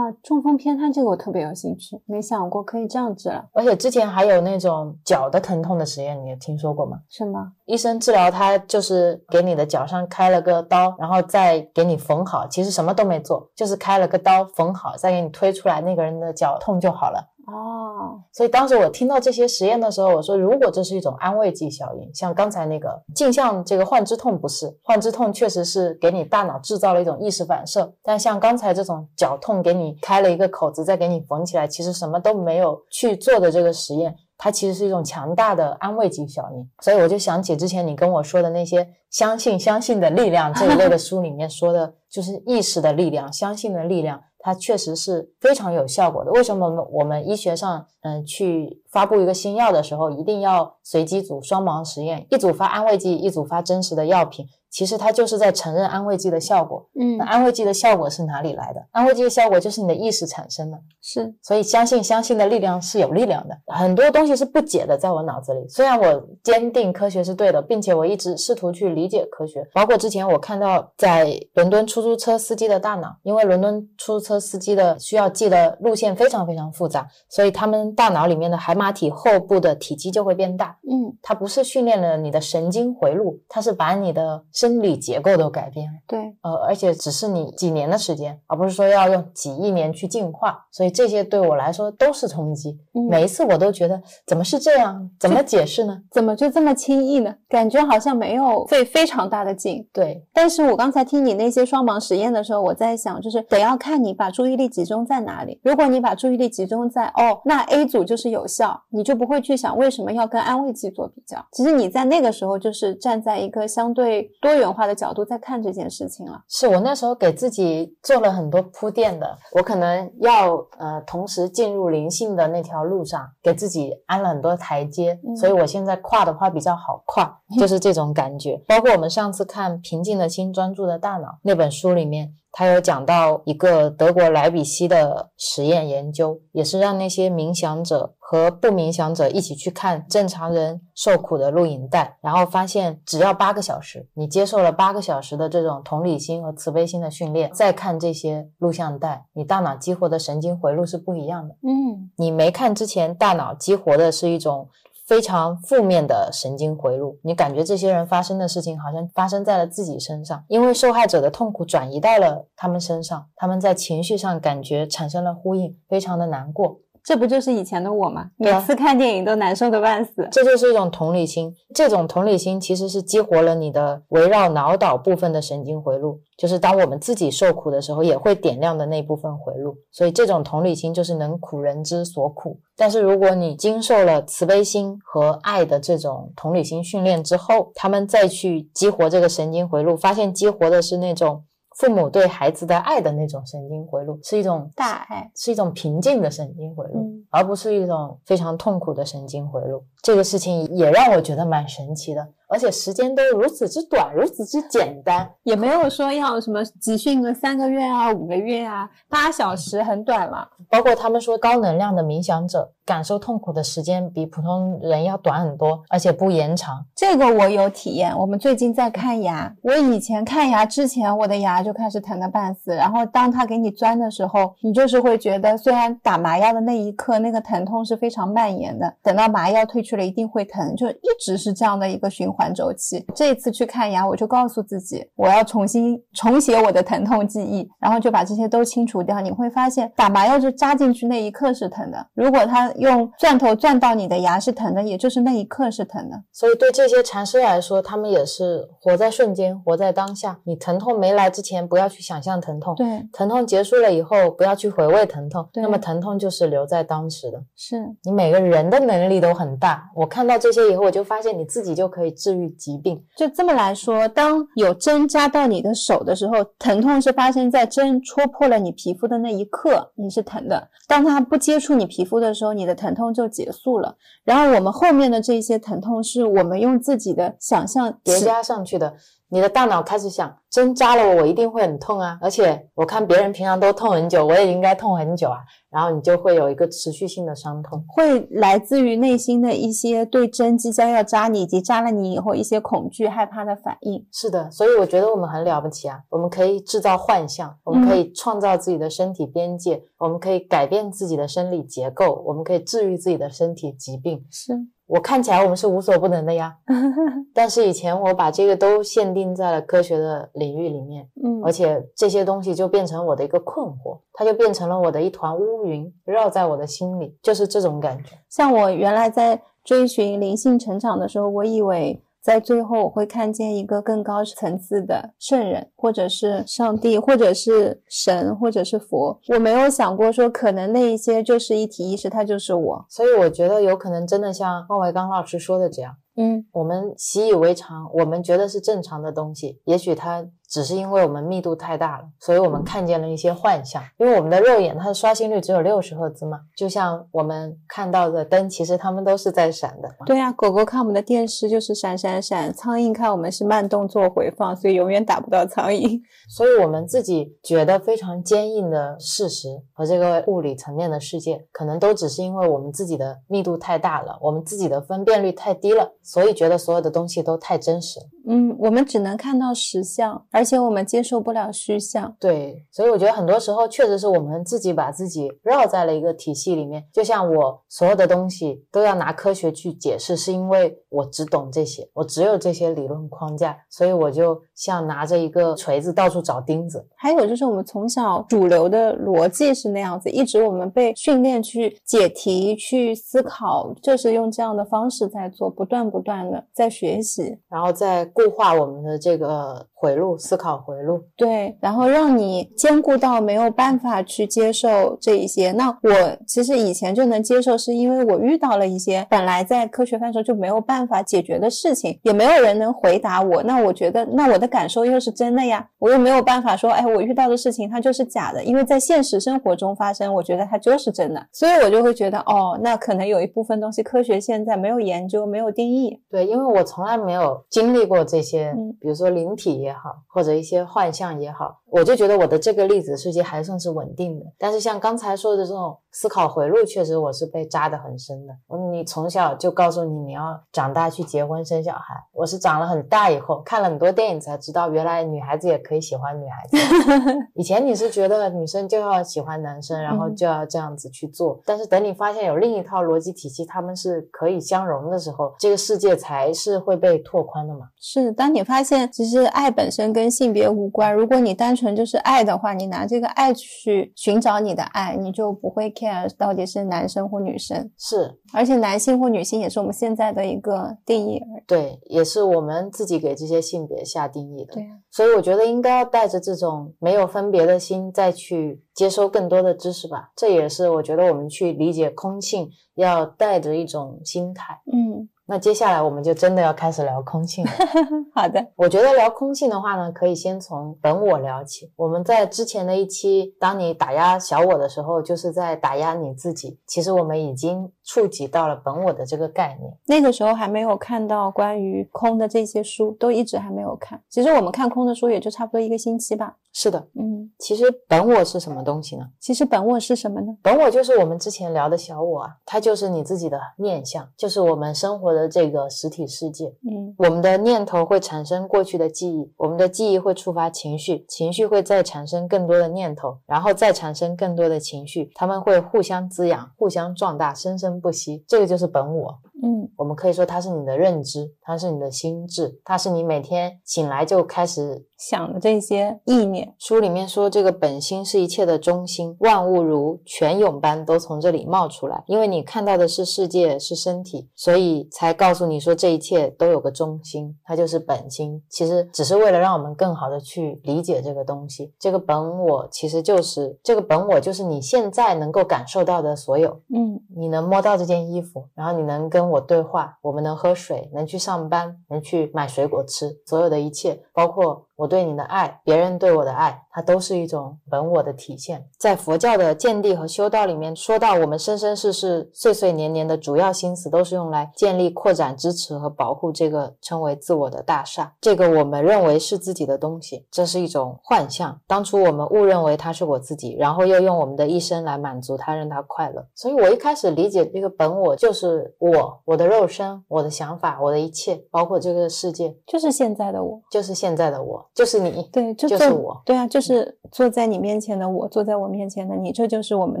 [0.04, 6.98] 啊，中风偏瘫这个我特别有兴趣，没想过可以这样治疗，而且之前还有那种脚的疼痛的实验，你有听说过吗？
[7.08, 7.52] 是吗？
[7.64, 17.30] 医生治疗他就是给你的脚上开了个刀，然后再给你缝好，其实什么都没做，就是开了个刀缝好，再给你推出来，那个人的脚痛就好了。
[17.46, 34.14] 哦，所以当时我听到这些实验的时候，我说如果这是一种安慰剂效应，像刚才那个镜像这个幻肢痛不是，幻肢痛确实是给你大脑制造了一种意识反射，但像刚才这种脚痛给你开了一个口子，再给你缝起来，其实什么都没有去做的这个实验。
[34.36, 46.30] 它其实是一种强大的安慰剂效应，所以我就想起之前你跟我说的那些“相信相信的力量”这一类的书里面说的，就是意识的力量、相信的力量，它确实是非常有效果的。
[46.32, 54.46] 为什么我们医学上嗯去发布一个新药的时候，一定要随机组双盲实验，一组发安慰剂，一组发真实的药品？
[54.74, 56.84] 其实它就是在承认安慰剂的效果。
[56.98, 58.84] 嗯那，安慰剂的效果是哪里来的？
[58.90, 60.76] 安慰剂的效果就是你的意识产生的。
[61.00, 65.64] 是，所以相信相信的力量是有力量的，很多东西是不解的，在我脑子里。
[65.68, 80.76] 虽然我坚定科学是对的，并且我一直试图去理解科学，包括之前我看到在伦敦出租车司机的大脑，因为伦敦出租车司机的需要记的路线非常非常复杂，所以他们大脑里面的海马体后部的体积就会变大。
[80.90, 85.98] 嗯，它不是训练了你的神经回路，它是把你的生理结构都改变了。
[86.06, 92.78] 对，呃，而且只是你几年的时间，而不是说要用几亿年去进化，所以这些对我来说都是冲击。
[92.94, 95.10] 嗯每一次我都觉得怎么是这样？
[95.20, 96.00] 怎么解释呢？
[96.10, 97.34] 怎么就这么轻易呢？
[97.48, 99.86] 感觉好像没有费非常大的劲。
[99.92, 105.60] 对，但是我刚才听你那些双盲实验的时候，我在想，就是得要看你把注意力集中在哪里。
[105.62, 111.44] 如果你把注意力集中在哦，那 A 组就是有效，你就不会去想为什么要跟安慰剂做比较。
[111.52, 116.42] 其实你在那个时候就是站在一个相对多元化的角度在看这件事情了。
[116.48, 128.62] 是我那时候给自己做了很多铺垫的，我可能要呃同时进入灵性的那条路上，给自己安了很多台阶，嗯所以我现在跨的话比较好跨， 就是这种感觉。
[128.66, 132.34] 包括我们上次看《平静的心，专注的大脑》那本书里面。
[132.56, 151.56] 他有讲到一个德国莱比锡的实验研究，也是让那些冥想者和不冥想者一起去看正常人受苦的录影带，然后发现只要八个小时，你接受了八个小时的这种同理心和慈悲心的训练，再看这些录像带，你大脑激活的神经回路是不一样的。
[151.66, 154.68] 嗯你没看之前，大脑激活的是一种
[155.06, 166.80] 非常负面的神经回路，你感觉这些人发生的事情好像发生在了自己身上，因为受害者的痛苦转移到了他们身上，他们在情绪上感觉产生了呼应，非常的难过。
[167.04, 168.30] 这不就是以前的我吗？
[168.38, 170.26] 每次看电影都难受的半死。
[170.32, 179.76] 这就是一种同理心，这种同理心其实是激活了你的围绕脑岛部分的神经回路，就是当我们自己受苦的时候，也会点亮的那部分回路。
[179.92, 182.58] 所以这种同理心就是能苦人之所苦。
[182.76, 191.44] 但是如果你经受了慈悲心和爱的这种同理心训练之后，他们再去激活这个神经回路，发现激活的是那种
[191.76, 197.00] 父母对孩子的爱的那种神经回路，是一种大爱是一种平静的神经回路。
[197.00, 199.84] 嗯而不是一种非常痛苦的神经回路。
[200.04, 202.28] 这个事情也让我觉得蛮神奇的。
[202.46, 210.46] 而且时间都如此之短，如此之简单，也没有说要什么集训个三个月啊、五个月啊，八小时很短了。
[210.68, 216.84] 包括他们说高能量的冥想者感受痛苦的时间比普通人要短很多，而且不延长。
[216.94, 218.16] 这个我有体验。
[218.16, 222.76] 我们最近在看牙，我以前看牙之前，我的牙就开始疼得半死。
[222.76, 232.52] 然后当他给你钻的时候，你就是会觉得，虽然打麻药的那一刻那个疼痛是非常蔓延的，等到麻药退去了一定会疼，就一直是这样的一个循环。
[232.54, 239.20] 周期，这一次去看牙，我就告诉自己，我要重新重写我的疼痛记忆，然后就把这些都清除掉。
[239.20, 246.22] 你会发现，打麻药就扎进去那一刻是疼的，如果他用钻头钻到你的牙是疼的，也就是那一刻是疼的。
[246.32, 250.38] 所以对这些禅师来说，他们也是活在瞬间，活在当下。
[250.44, 255.48] 你疼痛没来之前，不要去想象疼痛；对，疼痛结束了以后，不要去回味疼痛。
[255.54, 257.42] 那么疼痛就是留在当时的。
[257.56, 259.83] 是你每个人的能力都很大。
[259.94, 263.02] 我看到这些以后，我就发现你自己就可以治愈疾病。
[263.16, 270.68] 就这么来说，当有针扎到你的手的时候，疼痛是发生在针戳破了你皮肤的那一刻，你是疼的。
[270.86, 273.96] 当它不接触你皮肤的时候，你的疼痛就结束了。
[274.24, 278.94] 然后我们后面的这些疼痛，是我们用自己的想象叠加上去的。
[279.28, 282.16] 你的大脑开始想，针扎了我，我一定会很痛啊！
[282.20, 285.38] 而且我看别人平常都痛很久，我也应该痛很久啊。
[285.70, 294.06] 然后你就会有一个持续性的伤痛，会来自于内心的一些对针即将要扎你以及扎了你以后一些恐惧、害怕的反应。
[294.12, 295.98] 是的，所以我觉得我们很了不起啊！
[296.10, 304.24] 我们可以制造幻象，我们可以创造自己的身体边界，我们可以改变自己的生理结构，我们可以治愈自己的身体疾病。
[304.30, 304.52] 是。
[304.86, 306.56] 我看起来我们是无所不能的呀，
[307.32, 318.10] 但是以前我把这个都限定在了科学的领域里面，嗯，而且这些东西就变成我的一个困惑，它就变成了我的一团乌云，绕在我的心里，就是这种感觉。
[318.28, 322.02] 像我原来在追寻灵性成长的时候，我以为。
[322.24, 329.20] 在最后，我会看见一个更高层次的圣人，或者是上帝，或者是神，或者是佛。
[329.28, 332.86] 我没有想过说，可能那一些就是一体意识，它就是我。
[332.88, 335.96] 所以我觉得有可能真的像万维刚老师说的这样。
[336.16, 343.82] 嗯，我们习以为常，我们觉得是正常的东西，也许它只是因为我们密度太大了，所以我们看见了一些幻象。
[343.98, 349.90] 因为我们的肉眼它的刷新率只有六十赫兹嘛，就像我们看到的灯，其实它们都是在闪的。
[350.06, 356.00] 对呀，狗狗看我们的电视就是闪闪闪，苍蝇看我们是慢动作回放，所以永远打不到苍蝇。
[356.30, 365.90] 所以我们自己觉得非常坚硬的事实和这个物理层面的世界，可能都只是因为我们自己的密度太大了，我们自己的分辨率太低了。
[366.02, 372.14] 所以觉得所有的东西都太真实，嗯，我们只能看到实像，而且我们接受不了虚像。
[372.18, 376.84] 对，所以我觉得很多时候确实是我们自己把自己绕在了一个体系里面。
[376.92, 386.84] 就像我所有的东西都要拿科学去解释，是因为我只懂这些，我只有这些理论框架，所以我就像拿着一个锤子到处找钉子。
[386.96, 395.84] 还有就是我们从小主流的逻辑是那样子，一直我们被训练去解题、去思考，就是用这样的方式在做，不断。
[395.84, 401.04] 不断的在学习，然后再固化我们的这个回路，思考回路。
[401.16, 405.52] 对，然后让你兼顾到没有办法去接受这一些。
[405.52, 413.42] 那我其实以前就能接受，是因为我遇到了一些本来在科学范畴就没有办法解决的事情，也没有人能回答我。
[413.42, 421.26] 那我觉得，那我的感受又是真的呀，我又没有办法说，哎，我遇到的事情它就是假的，因为在现实生活中发生，我觉得它就是真的。
[421.32, 426.00] 所以我就会觉得，哦，那可能有一部分东西科学现在没有研究，没有定义。
[426.10, 434.24] 对，因为我从来没有经历过这些，比如说灵体也好，或者一些幻象也好，我就觉得我的这个粒子世界还算是稳定的。
[434.38, 438.32] 但是像刚才说的这种思考回路，确实我是被扎得很深的。
[438.70, 446.56] 你从小就告诉你你要长大去结婚生小孩，我是长了很大以后看了很多电影才知道，原来女孩子也可以喜欢女孩子。
[447.34, 457.66] 以前你是觉得女生就要喜欢男生，然后就要这样子去做，但是等你发现有另一套逻辑体系，他们是可以相融的时候，这个世界才是会被拓宽的嘛？
[457.80, 467.70] 是，当你发现其实爱本身跟性别无关，如果你单纯就是爱的话，你拿这个爱去寻找你的爱，你就不会 care 到底是男生或女生。
[467.78, 471.20] 是，而且男性或女性也是我们现在的一个定义。
[471.46, 474.54] 对，也是我们自己给这些性别下定义的。
[474.54, 480.10] 对，所以我觉得应该要带着这种没有分别的心再去接收更多的知识吧。
[480.16, 484.60] 这也是我觉得我们去理解空性要带着一种心态。
[484.72, 485.08] 嗯。
[485.26, 487.50] 那接下来我们就真的要开始聊空性了。
[488.14, 491.72] 好的，我觉得聊空性的话呢，可以先从本我聊起。
[491.76, 496.58] 我们在之前的一期，当你打压小我的时候，就是在打压你自己。
[496.66, 499.72] 其实我们已经触及到了本我的这个概念。
[499.86, 504.00] 那个时候还没有看到关于空的这些书，都一直还没有看。
[504.10, 506.36] 其实我们看空的书也就差不多一个星期吧。
[506.56, 509.04] 是的，嗯，其实本我是什么东西呢？
[509.18, 510.36] 其实本我是什么呢？
[510.40, 516.54] 本我就是我们之前聊的小我啊，它就是你自己的念想，就是我们生活的这个实体世界。
[516.70, 528.24] 嗯我们的念头会产生过去的记忆，我们的记忆会触发情绪，情绪会再产生更多的念头，然后再产生更多的情绪，它们会互相滋养、互相壮大，生生不息。
[528.28, 529.18] 这个就是本我。
[529.44, 534.86] 嗯我们可以说它是你的认知，它是你的心智，它是你每天醒来就开始。
[534.96, 542.02] 想的这些意念，书里面说，这个本心是一切的中心，万物如泉涌般都从这里冒出来。
[542.06, 548.42] 因为你看到的是世界，是身体，所以才告诉你说这一切都有个中心，它就是本心。
[548.48, 551.74] 其实只是为了让我们更好的去理解这个东西。
[551.78, 556.62] 这个本我其实就是这个本我，就是你现在能够感受到的所有。
[556.74, 568.66] 嗯你能摸到这件衣服，然后你能跟我对话，我们能喝水，能去上班，能去买水果吃，所有的一切，包括我对你的爱，别人对我的爱，它都是一种本我的体现。
[568.78, 578.12] 在佛教的见地和修道里面说到，我们生生世世、岁岁年年的主要心思都是用来建立、扩展、支持和保护这个称为自我的大厦。
[578.20, 581.60] 这个我们认为是自己的东西，这是一种幻象。
[581.66, 586.26] 当初我们误认为它是我自己，然后又用我们的一生来满足它，让它快乐。
[586.34, 593.62] 所以我一开始理解这个本我就是我，我的肉身，我的想法，我的一切，包括这个世界，就是现在的我。
[593.70, 595.22] 就是现在的我，就是你。
[595.32, 600.00] 对，就就是我对啊，就是坐在你面前的我，坐在我面前的你，这就是我们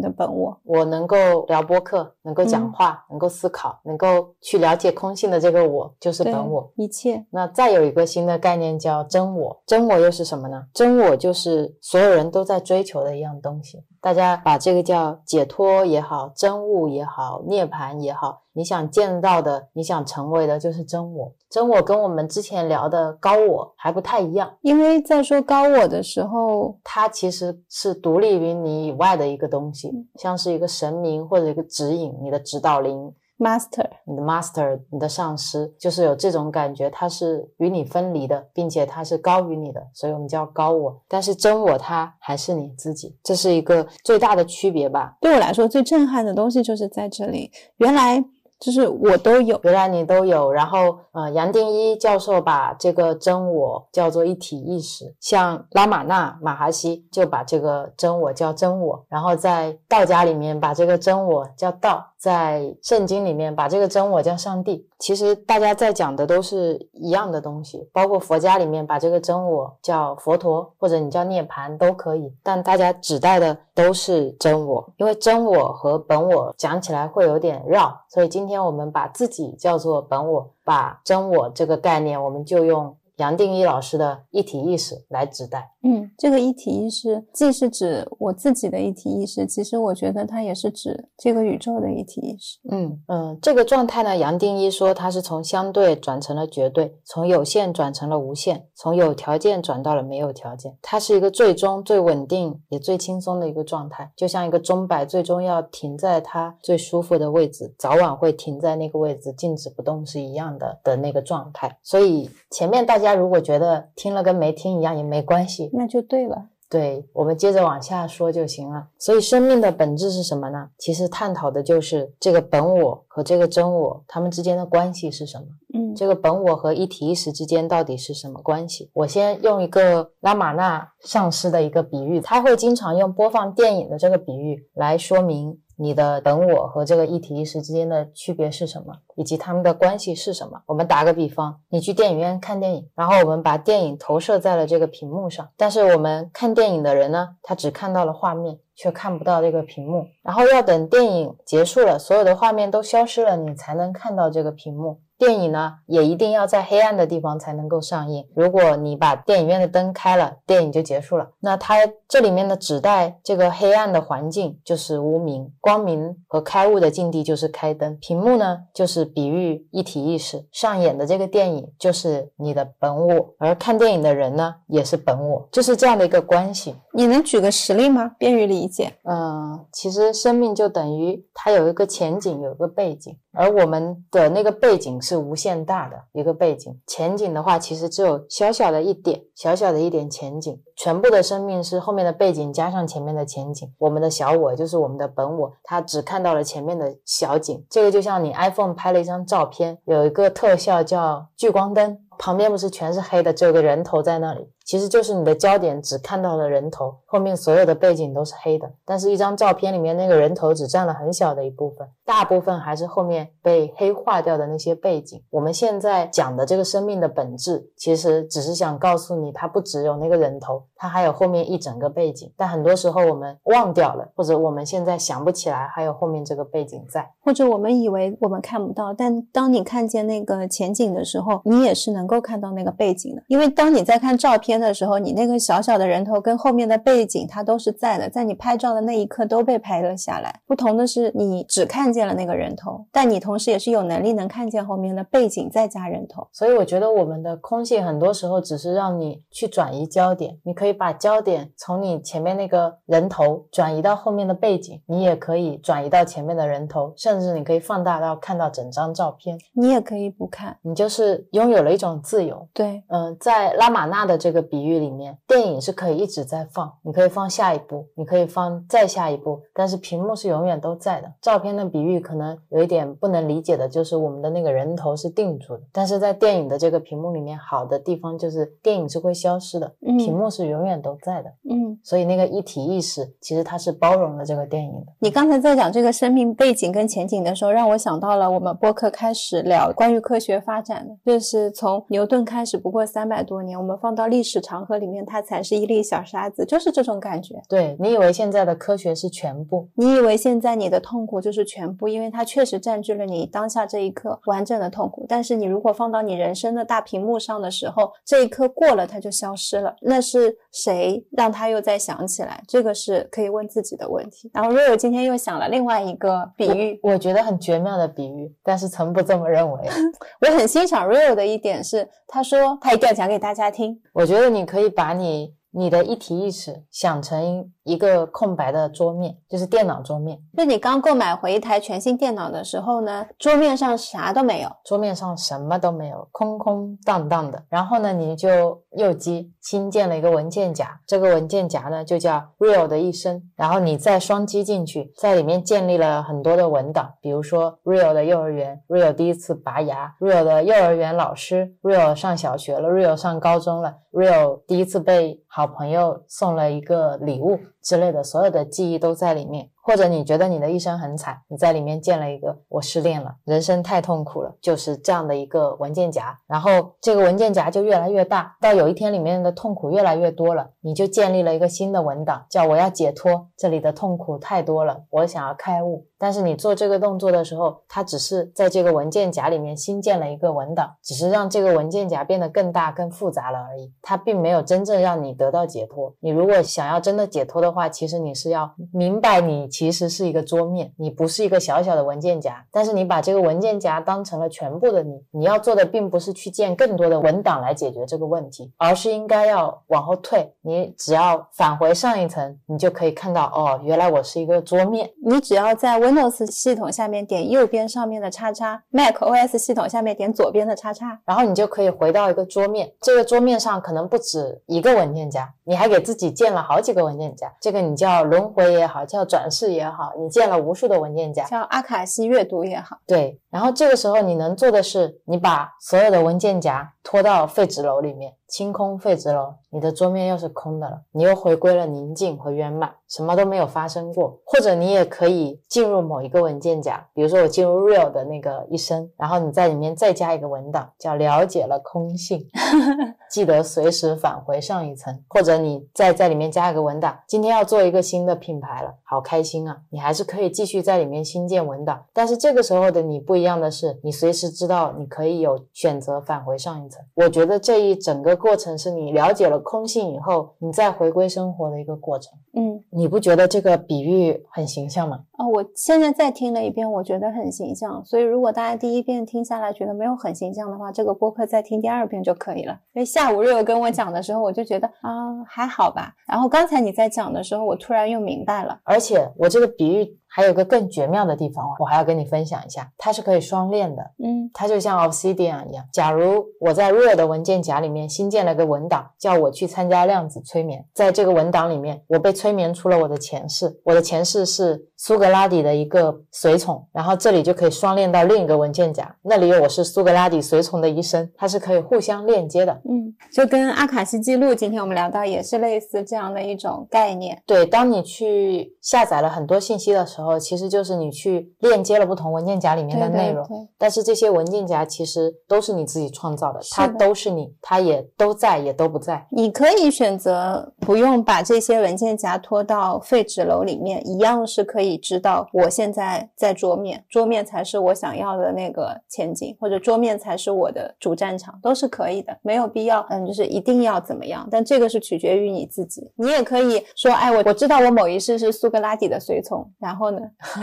[0.00, 0.58] 的本我。
[0.64, 6.70] 我能够聊播客，能够讲嗯话，能够思考，能够去了解空性的这个我，就是本我。
[6.76, 10.66] 一切，那再有一个新的概念叫真我，真我又是什么呢？
[10.74, 13.84] 真我就是所有人都在追求的一样东西。
[14.04, 21.32] 大家把这个叫解脱也好，真悟也好，涅槃也好，你想见到的，你想成为的，就是真我。
[21.48, 33.10] 真我跟我们之前聊的高我还不太一样，因为在说高我的时候，它其实是独立于你以外的一个东西，像是一个神明或者一个指引，你的指导灵。
[33.44, 40.98] master，你的 master，你的上师，就是有这种感觉，它是与你分离的，并且它是高于你的，所以我们叫高我。
[41.06, 45.16] 但是真我它还是你自己，这是一个最大的区别吧。
[45.20, 48.24] 对我来说最震撼的东西就是在这里，原来
[48.60, 49.60] 就是我都有。
[49.64, 64.88] 原来你都有，然后呃，杨定一教授把这个真我叫做一体意识，像拉玛那马哈希就把这个真我叫真我，然后在道家里面把这个真我叫道，在圣经里面把这个真我叫上帝。
[64.98, 85.70] 其实大家在讲的都是一样的东西，包括佛家里面把这个真我叫佛陀，或者你叫涅槃都可以，但大家指代的都是真我，因为真我和本我讲起来会有点绕，所以今天我们把自己叫做本我，把真我这个概念，我们就用杨定一老师的一体意识来指代。
[85.82, 92.58] 嗯，这个一体意识既是指我自己的一体意识，其实我觉得它也是指这个宇宙的一体意识。
[92.70, 100.74] 嗯嗯，这个状态呢，杨定一说它是从相对转成了绝对，从有限转成了无限，从有条件转到了没有条件。
[100.80, 111.76] 它是一个最终最稳定也最轻松的一个状态，就像一个钟摆最终要停在它最舒服的位置，早晚会停在那个位置，静止不动是一样的的那个状态。
[111.82, 116.50] 所以前面大家如果觉得听了跟没听一样也没关系，那就对了。
[116.70, 118.88] 对，我们接着往下说就行了。
[118.98, 120.70] 所以生命的本质是什么呢？
[120.76, 125.44] 其实探讨的就是这个本我和这个真我，他们之间的关系是什么？
[125.74, 128.90] 嗯这个本我和一体意识之间到底是什么关系？
[128.94, 140.62] 我先用一个拉玛那上师的一个比喻，他会经常用播放电影的这个比喻来说明你的本我和这个一体意识之间的区别是什么，以及他们的关系是什么。
[140.66, 148.58] 我们打个比方，你去电影院看电影，然后我们把电影投射在了这个屏幕上，但是我们看电影的人呢，他只看到了画面。
[148.76, 154.98] 却看不到这个屏幕，然后要等电影结束了，所有的画面都消失了，你才能看到这个屏幕。
[155.18, 158.26] 电影呢，也一定要在黑暗的地方才能够上映。
[158.34, 161.30] 如果你把电影院的灯开了，电影就结束了。
[161.40, 161.76] 那它
[162.08, 167.96] 这里面的指代这个黑暗的环境就是无明，光明和开悟的境地就是开灯。
[167.98, 176.74] 屏幕呢，就是比喻一体意识上演的这个电影就是你的本我，而看电影的人呢，也是本我，就是这样的一个关系。
[176.96, 178.12] 你能举个实例吗？
[178.18, 178.94] 便于理解。
[179.02, 190.62] 嗯，其实生命就等于它有一个前景，有一个背景，而我们的那个背景是无限大的一个背景，前景的话其实只有小小的一点，小小的一点前景。
[190.76, 193.68] 全部的生命是后面的背景加上前面的前景。
[193.78, 197.64] 我们的小我就是我们的本我，它只看到了前面的小景。
[197.68, 204.48] 这个就像你 iPhone 拍了一张照片，有一个特效叫聚光灯，旁边不是全是黑的，只有个人头在那里。
[204.64, 208.70] 其实就是你的焦点只看到了人头，后面所有的背景都是黑的。
[208.84, 215.22] 但是，一张照片里面那个人头只占了很小的一部分，大部分还是后面被黑化掉的那些背景。
[215.28, 222.32] 我们现在讲的这个生命的本质，其实只是想告诉你，它不只有那个人头，它还有后面一整个背景。
[222.34, 233.22] 但很多时候我们忘掉了，或者我们现在想不起来，还有后面这个背景在，或者我们以为我们看不到，但当你看见那个前景的时候，你也是能够看到那个背景的。
[233.28, 234.53] 因为当你在看照片。
[234.60, 240.40] 的时候，你那个小小的人头跟后面的背景，它都是在的，在你拍照的那一刻都被拍了下来。
[240.46, 246.26] 不同的是，你只看见了那个人头，但你同时也是有能力能看见后面的背景再加人头。
[246.32, 259.36] 所以我觉得我们的空性很多时候只是让你去转移焦点，你可以把焦点从你前面那个人头转移到后面的背景，你也可以转移到前面的人头，甚至你可以放大到看到整张照片。
[259.54, 262.46] 你也可以不看，你就是拥有了一种自由。
[262.52, 264.43] 对，嗯，在拉玛纳的这个。
[264.44, 271.12] 比喻里面，电影是可以一直在放，你可以放下一部，你可以放再下一部，但是屏幕是永远都在的。
[271.20, 281.30] 照片的比喻可能有一点不能理解的，就是我们的那个人头是定住的，但是在电影的这个屏幕里面，好的地方就是电影是会消失的，屏幕是永远都在的。
[281.50, 284.92] 嗯，所以那个一体意识其实它是包容了这个电影的。
[284.98, 294.33] 你刚才在讲这个生命背景跟前景的时候，让我想到了我们播客开始聊关于科学发展的，就是从牛顿开始，不过三百多年，我们放到历史。
[294.40, 297.40] 长河里面，它才是一粒小沙子，就是这种感觉。
[297.48, 305.06] 对你以为现在的科学是全部，你以为现在你的痛苦就是全部，因为它确实占据了你当下这一刻完整的痛苦。
[305.08, 309.74] 但是你如果放到你人生的大屏幕上的时候，这一刻过了，它就消失了。
[309.80, 312.42] 那是谁让他又再想起来？
[312.48, 314.30] 这个是可以问自己的问题。
[314.34, 319.60] 然后瑞欧今天又想了另外一个比喻，我觉得很绝妙的比喻，但是曾不这么认为。
[320.20, 323.80] 我很欣赏瑞欧的一点是，他说他一定要讲给大家听。
[323.92, 324.23] 我觉得。
[324.28, 327.50] 你可以把你你的一提一尺想成。
[327.64, 330.20] 一个空白的桌面，就是电脑桌面。
[330.36, 337.42] 就你刚购买回一台全新电脑的时候呢，桌面上啥都没有，桌面上什么都没有，空空荡荡的。
[337.48, 343.22] 然后呢，你就右击新建了一个文件夹，这个文件夹呢就叫 Real 的一生。
[343.36, 357.38] 然后你再双击进去，在里面建立了很多的文档，比如说 Real 的幼儿园，Real 第一次拔牙，Real 的幼儿园老师，Real 上小学了，Real 上高中了，Real 第一次被好朋友送了一个礼物。
[357.64, 359.50] 之类的所有的记忆都在里面。
[359.66, 366.18] 或者你觉得你的一生很惨，你在里面建了一个我失恋了，人生太痛苦了，就是这样的一个文件夹。
[366.26, 375.86] 然后这个文件夹就越来越大，到有一天里面的痛苦越来越多了，你就建立了一个新的文档，叫我要解脱，这里的痛苦太多了，我想要开悟。
[375.98, 383.72] 但是你做这个动作的时候，它只是在这个文件夹里面新建了一个文档，只是让这个文件夹变得更大、更复杂了而已。
[383.82, 385.94] 它并没有真正让你得到解脱。
[386.00, 389.48] 你如果想要真的解脱的话，其实你是要明白你。
[389.48, 395.02] 其实是一个桌面，你不是一个小小的文件夹，但是你把这个文件夹当成了全部的你。
[395.10, 400.34] 你要做的并不是去建更多的文档来解决这个问题，而是应该要往后退。
[400.42, 404.90] 你只要返回上一层，你就可以看到，哦，原来我是一个桌面。
[405.02, 412.70] 你只要在 Windows 系统下面点右边上面的叉叉，Mac OS 系统下面点左边的叉叉，然后你就可以回到一个桌面。
[412.82, 417.32] 这个桌面上可能不止一个文件夹，你还给自己建了好几个文件夹。
[417.40, 419.54] 这个你叫轮回也好，叫转世。
[419.54, 423.20] 也好，你建了无数的文件夹，叫阿卡西阅读也好，对。
[423.30, 428.14] 然后这个时候你能做的是，你把所有的文件夹拖到废纸篓里面。
[428.26, 434.18] 清空废纸篓，你的桌面又是空的了，你又回归了宁静和圆满，什么都没有发生过。
[434.26, 442.26] 或者你也可以进入某一个文件夹，比如说我进入 Real 的那个一生，然后你在里面再加一个文档，叫了解了空性，
[443.08, 445.00] 记得随时返回上一层。
[445.08, 449.56] 或者你再在里面加一个文档，今天要做一个新的品牌了，好开心啊！
[449.70, 456.82] 你还是可以继续在里面新建文档，但是这个时候的你不一样的是，你随时知道你可以有选择返回上一层。
[456.94, 458.18] 我觉得这一整个。
[458.24, 462.12] 过程是你了解了空性以后，你再回归生活的一个过程。
[462.32, 465.04] 嗯，你不觉得这个比喻很形象吗？
[465.18, 467.84] 哦，我现在再听了一遍，我觉得很形象。
[467.84, 472.58] 所以如果大家第一遍听下来觉得没有很形象的话，这个播客再听第二遍就可以了。
[472.72, 475.94] 因为下午瑞友跟我讲的时候，我就觉得啊还好吧。
[476.08, 478.58] 然后刚才你在讲的时候，我突然又明白了。
[478.64, 483.82] 而且我这个比喻还有个更绝妙的地方，我还要跟你分享一下，它是可以双链的。
[483.98, 485.64] 嗯它就像 Obsidian 一样。
[485.72, 502.52] 假如我在 Real 的文件夹里面新建了个文档，叫我去参加量子催眠，在这个文档里面，我被催眠出了我的前世，我的前世是苏格拉底的一个随从，然后这里就可以双链到另一个文件夹，那里有我是苏格拉底随从的一生，它是可以互相链接的。
[502.68, 507.18] 嗯，就跟阿卡西记录今天我们聊到也是类似这样的一种概念。
[507.24, 513.26] 对，当你去下载了很多信息的时候，其实就是你去链接了不同文件夹里面的内容。
[513.26, 519.06] 对对但是这些文件夹其实都是你自己创造的，是它都是你，它也都在，也都不在。
[519.10, 534.26] 你可以选择不用把这些文件夹拖到废纸篓里面，一样是可以知道我现在在桌面，桌面才是我想要的那个前景，或者桌面才是我的主战场，都是可以的，没有必要，嗯，就是一定要怎么样。
[534.30, 539.98] 但这个是取决于你自己，你也可以说，哎，我我知道我某一世是苏格拉底的随从，然后呢，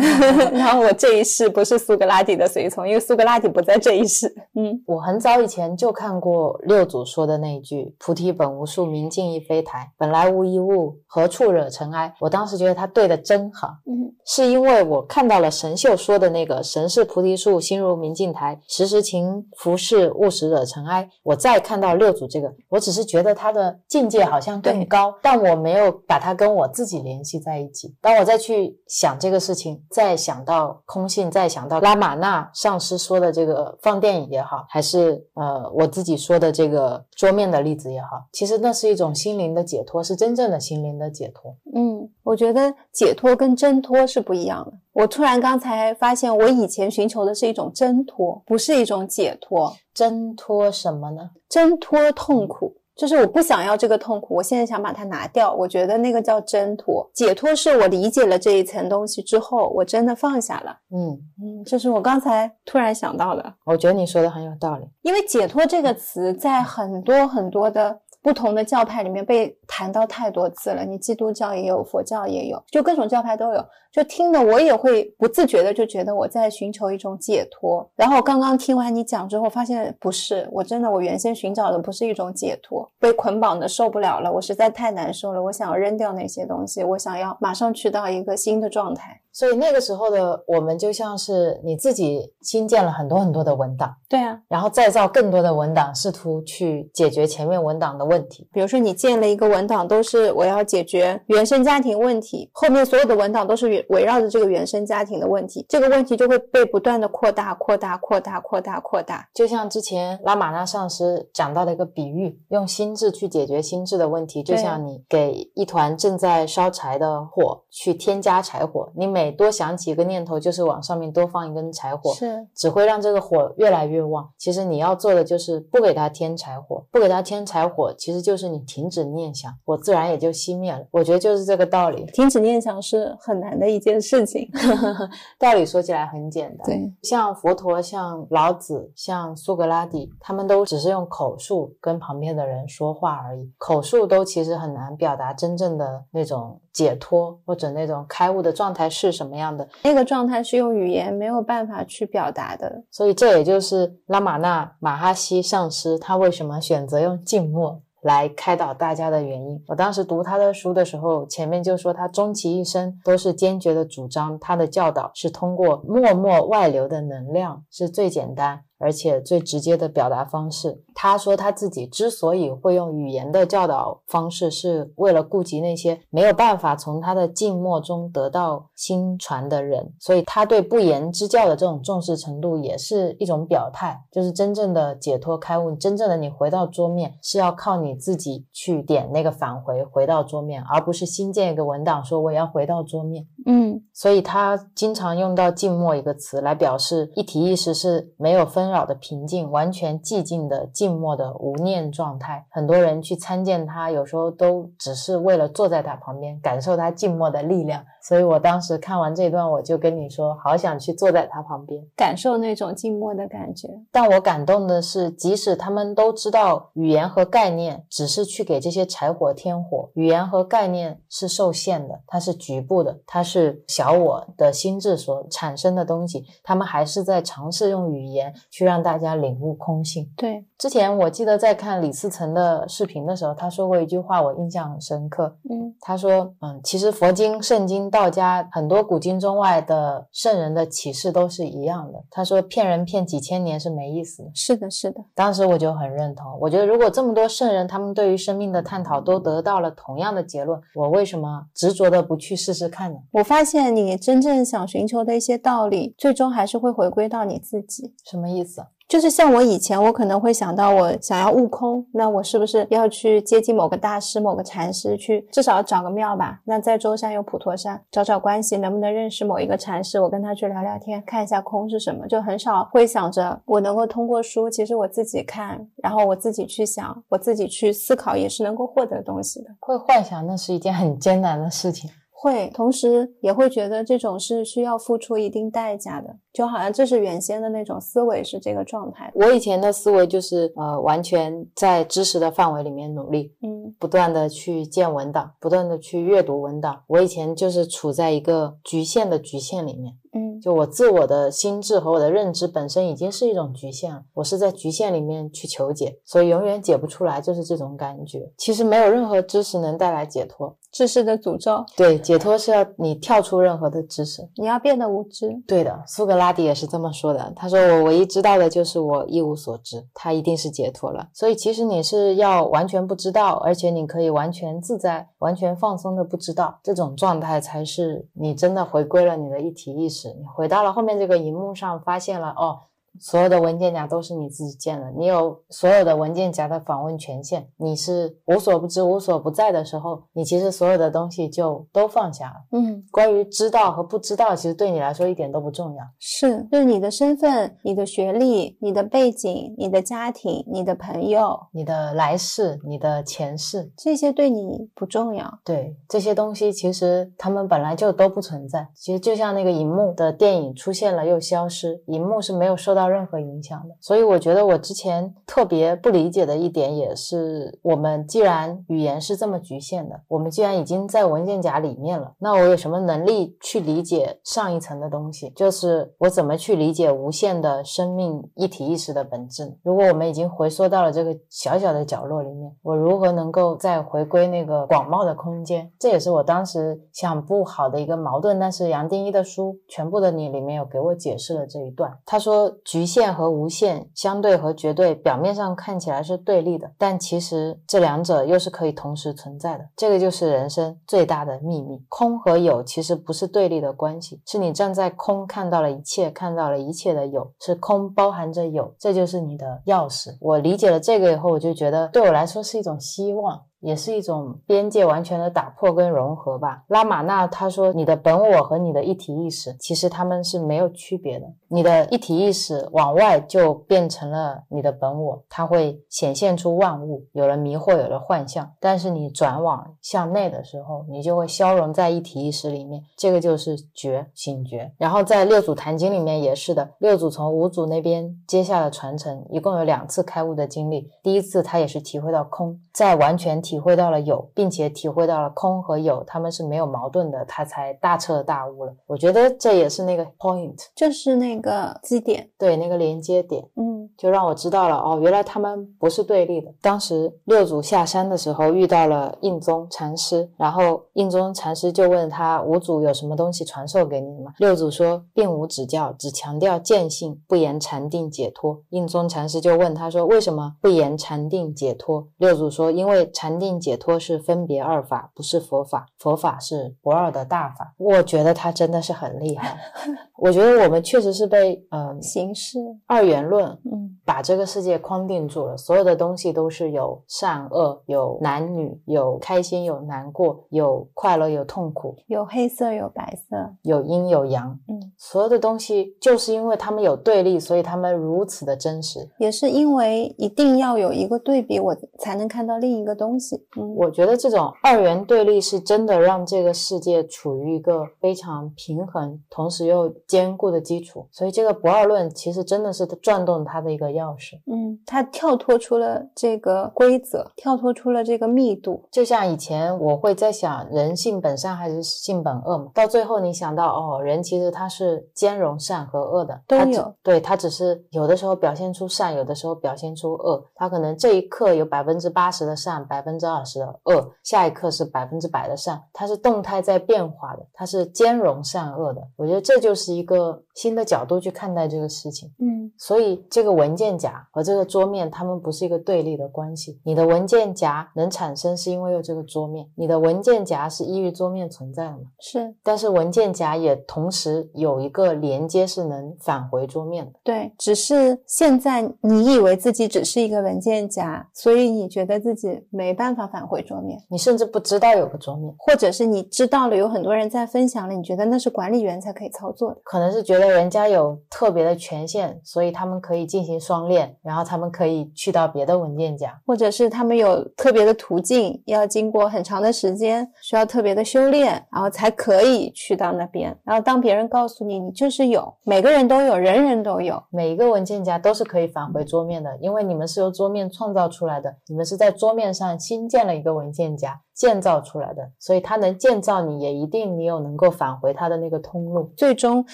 [0.52, 12.14] 然后我这一世不是苏格拉底的随从，因为苏格拉底不在这一世，嗯我很早以前就看过六祖说的那一句“菩提本无树，明镜亦非台，本来无一物，何处惹尘埃”。
[12.20, 21.10] 我当时觉得他对的真好，嗯是因为我看到了神秀说的那个“神是菩提树，心如明镜台，时时勤拂拭，勿使惹尘埃”。
[21.24, 27.96] 我再看到六祖这个，我只是觉得他的境界好像更高，但我没有把它跟我自己联系在一起。
[28.02, 41.56] 当我再去想这个事情，再想到空性，再想到拉玛那上师说的这个放电影也好，还是呃我自己说的这个桌面的例子也好，其实那是一种心灵的解脱，是真正的心灵的解脱。
[41.74, 44.74] 嗯，我觉得解脱跟挣脱是不一样的。
[44.94, 49.74] 我突然刚才发现，我以前寻求的是一种挣脱，不是一种解脱。
[49.94, 51.30] 挣脱什么呢？
[51.50, 55.54] 挣脱痛苦，就是我不想要这个痛苦，我现在想把它拿掉。
[55.54, 57.10] 我觉得那个叫挣脱。
[57.14, 60.78] 解脱是我理解了这一层东西之后，我真的放下了。
[60.92, 63.54] 嗯，嗯，这是我刚才突然想到的。
[63.66, 64.88] 我觉得你说的很有道理。
[65.02, 73.66] 因为解脱这个词在很多很多的不同的教派里面被谈到太多次了，你基督教也有，佛教也有，就各种教派都有。
[73.92, 77.90] 就听的我也会不自觉的就觉得我在寻求一种解脱。
[77.96, 89.21] 然后刚刚听完你讲之后，发现不是，我真的我原先寻找的不是一种解脱，被捆绑的受不了了，我实在太难受了，我想要扔掉那些东西，我想要马上去到一个新的状态。
[89.32, 98.48] 所以那个时候的我们就像是你自己新建了很多很多的文档，对啊，然后再造更多的文档，试图去解决前面文档的问题。
[98.52, 109.30] 比如说你建了一个文档，都是我要解决原生家庭问题，后面所有的文档都是围围绕着这个原生家庭的问题，这个问题就会被不断的扩大、扩大、扩大、扩大、扩大。
[109.34, 124.30] 就像之前拉玛那上师讲到的一个比喻，用心智去解决心智的问题，就像你给一团正在烧柴的火去添加柴火，你每多想起一个念头，就是往上面多放一根柴火，是，只会让这个火越来越旺。
[124.38, 130.80] 其实你要做的就是不给它添柴火，不给它添柴火，其实就是你停止念想，火自然也就熄灭了。
[130.92, 132.06] 我觉得就是这个道理。
[132.14, 134.50] 停止念想是很难的一件事情。
[135.38, 149.68] 道理说起来很简单，对，像佛陀、像老子、像苏格拉底，他们都只是用口述跟旁边的人说话而已，口述都其实很难表达真正的那种解脱或者那种开悟的状态是什么样的。
[149.84, 152.84] 那个状态是用语言没有办法去表达的。
[152.90, 157.82] 所以这也就是拉玛那马哈希上师他为什么选择用静默。
[158.02, 159.64] 来开导大家的原因。
[159.68, 170.84] 我当时读他的书的时候，前面就说他终其一生都是坚决的主张，他的教导是通过默默外流的能量，是最简单而且最直接的表达方式。
[170.94, 193.26] 他说他自己之所以会用语言的教导方式，是为了顾及那些没有办法从他的静默中得到心传的人，所以他对不言之教的这种重视程度也是一种表态，就是真正的解脱开悟，真正的你回到桌面是要靠你自己去点那个返回，回到桌面，而不是新建一个文档说我要回到桌面。
[193.46, 202.46] 嗯所以他经常用到“静默”一个词来表示一体意识是没有纷扰的平静，完全寂静的静默的无念状态。
[202.50, 207.86] 很多人去参见他，有时候都只是为了坐在他旁边，感受他静默的力量。
[208.02, 211.84] 所以我当时看完这段，我就跟你说，好想去坐在他旁边。
[211.96, 213.70] 感受那种静默的感觉。
[213.92, 230.12] 但我感动的是，即使他们都知道语言和概念只是去给这些柴火添火，语言和概念是受限的，它是局部的，它是小我的心智所产生的东西，他们还是在尝试用语言去让大家领悟空性。
[230.18, 235.36] 对，之前我记得在看李思成的视频的时候，他说过一句话，我印象很深刻。
[235.50, 242.04] 嗯他说：“嗯，其实佛经、圣经、道家很多古今中外的圣人的启示都是一样的。
[242.12, 244.30] 他说骗人骗几千年是没意思的。
[244.36, 253.00] 是的，是的，当时我就很认同，我觉得如果这么多圣人他们对于生命的探讨都得到了同样的结论，我为什么执着的不去试试看呢？
[253.14, 257.96] 我发现你真正想寻求的一些道理，最终还是会回归到你自己。
[258.06, 258.62] 什么意思？
[258.92, 266.42] 就是像我以前，我可能会想到我想要悟空，那我是不是要去接近某个大师、某个禅师，去至少找个庙吧？
[266.44, 269.98] 那在舟山有普陀山，找找关系，能不能认识某一个禅师？
[270.02, 279.50] 我跟他去聊聊天，看一下空是什么，就很少会想着我能够通过书，其实我自己看，然后我自己去想，我自己去思考，也是能够获得东西的。
[279.62, 281.90] 会幻想那是一件很艰难的事情。
[282.22, 289.12] 会，同时也会觉得这种是需要付出一定代价的，就好像这是原先的那种思维是这个状态。
[289.16, 296.84] 我以前的思维就是呃，完全在知识的范围里面努力，嗯不断的去建文档，不断的去阅读文档。
[296.86, 299.96] 我以前就是处在一个局限的局限里面。
[300.14, 308.32] 嗯就我自我的心智和我的认知本身已经是一种局限了，我是在局限里面去求解，所以永远解不出来，就是这种感觉。
[308.38, 314.28] 其实没有任何知识能带来解脱，知识的诅咒，对，解脱是要你跳出任何的知识。
[314.38, 315.30] 你要变得无知。
[315.46, 317.34] 对的，苏格拉底也是这么说的。
[317.36, 321.10] 他说：“我唯一知道的就是我一无所知。”他一定是解脱了。
[321.14, 330.08] 所以其实你是要完全不知道，而且你可以完全自在、完全放松的不知道，这种状态才是你真的回归了你的一体意识。
[330.08, 332.71] 你回到了后面这个荧幕上，发现了哦。
[333.00, 342.36] 所有的文件夹都是你自己建的，你有所有的文件夹的访问权限，你是无所不知、无所不在的时候，你其实所有的东西就都放下了。
[342.52, 345.84] 嗯，关于知道和不知道，其实对你来说一点都不重要。
[346.00, 355.40] 是，就是你的身份、你的学历、你的背景、你的家庭、你的朋友，你的来世、你的前世，这些对你不重要。
[355.44, 358.68] 对这些东西，其实他们本来就都不存在。
[358.76, 363.76] 其实就像那个荧幕的电影出现了又消失，荧幕是没有受到到任何影响的。
[363.80, 375.30] 所以我觉得我之前特别不理解的一点，也是我们既然语言是这么局限的，我们既然已经在文件夹里面了，那我有什么能力去理解上一层的东西？
[375.36, 379.56] 就是我怎么去理解无限的生命一体意识的本质？
[379.64, 385.72] 如果我们已经回缩到了这个小小的角落里面，我如何能够再回归那个广袤的空间？
[385.78, 388.40] 这也是我当时想不好的一个矛盾。
[388.40, 391.96] 但是杨定一的书《全部的你》里面有给我解释了这一段。
[392.06, 399.68] 他说，局限和无限、相对和绝对，表面上看起来是对立的，但其实这两者又是可以同时存在的。
[399.76, 401.84] 这个就是人生最大的秘密。
[401.90, 410.16] 空和有其实不是对立的关系，是你站在空看到了一切，看到了一切的有，是空包含着有，这就是你的钥匙。
[410.22, 413.42] 我理解了这个以后，我就觉得对我来说是一种希望。
[413.62, 416.64] 也是一种边界完全的打破跟融合吧。
[416.68, 421.26] 拉玛那他说，你的本我和你的一体意识，其实他们是没有区别的。
[421.48, 428.50] 你的一体意识往外就变成了你的本我，它会显现出万物，有了迷惑，有了幻象。
[428.60, 434.72] 但是你转往向内的时候，你就会消融在一体意识里面，这个就是觉醒觉。
[434.78, 440.90] 然后在六祖坛经里面也是的，六祖从五祖那边接下了传承，一共有两次开悟的经历。
[441.04, 448.74] 第一次他也是体会到空，在完全体会到了有，并且体会到了空和有，他们是没有矛盾的，他才大彻大悟了。
[448.88, 456.54] 我觉得这也是那个 point，就是那个基点，对那个连接点，嗯就让我知道了哦，原来他们不是对立的。
[456.62, 464.34] 当时六祖下山的时候遇到了印宗禅师，然后印宗禅师就问他五祖有什么东西传授给你吗？
[464.38, 468.62] 六祖说并无指教，只强调见性，不言禅定解脱。
[468.70, 472.08] 印宗禅师就问他说为什么不言禅定解脱？
[472.18, 473.52] 六祖说因为禅定。
[473.62, 477.76] 解脱是分别二法，不是佛法，佛法是不二的大法。
[477.78, 479.56] 我觉得他真的是很厉害。
[480.18, 494.60] 我觉得我们确实是被嗯、形式，二元论嗯把这个世界框定住了，所有的东西都是有善恶、有男女、有开心、有难过、有快乐、有痛苦、有黑色有白色，有阴有阳。
[494.68, 499.10] 嗯，所有的东西就是因为他们有对立，所以他们如此的真实。
[499.18, 503.31] 也是因为一定要有一个对比，我才能看到另一个东西。
[503.58, 511.08] 嗯，我觉得这种二元对立是真的让这个世界处于一个非常平衡，同时又坚固的基础。
[511.12, 514.36] 所以这个不二论其实真的是转动它的一个钥匙。
[514.48, 518.88] 嗯，它跳脱出了这个规则，跳脱出了这个密度。
[518.92, 522.72] 就像以前我会在想，人性本善还是性本恶嘛？
[522.74, 530.44] 到最后你想到，哦，人其实他是兼容善和恶的，都有对他只是有的时候表现出善，有的时候表现出恶。
[530.56, 539.02] 他可能这一刻有百分之八十的善，百分之二十的恶，下一刻是百分之百的善，它是动态在变化的，它是兼容善恶的。
[539.16, 542.32] 我觉得这就是一个新的角度去看待这个事情。
[542.40, 546.80] 嗯所以这个文件夹和这个桌面，它们不是一个对立的关系。
[546.84, 552.06] 你的文件夹能产生，是因为有这个桌面；你的文件夹是依于桌面存在的嘛？
[552.20, 557.12] 是但是文件夹也同时有一个连接，是能返回桌面的。
[557.24, 569.82] 对，只是现在你以为自己只是一个文件夹，所以你觉得自己没办法返回桌面，你甚至不知道有个桌面，或者是你知道了有很多人在分享了，你觉得那是管理员才可以操作的。
[569.84, 576.40] 可能是觉得人家有特别的权限，所以他们可以进行双链，然后他们可以去到别的文件夹。
[576.46, 583.58] 或者是他们有特别的途径，要经过很长的时间，需要特别的修炼，然后才可以去到那边。
[583.64, 599.08] 然后当别人告诉你，你就是有，每个人都有，人人都有，每一个文件夹都是可以返回桌面的，因为你们是由桌面创造出来的，你们是在桌面上新建了一个文件夹建造出来的，所以它能建造你，也一定你有能够返回它的那个通路。
[599.16, 599.64] 最终，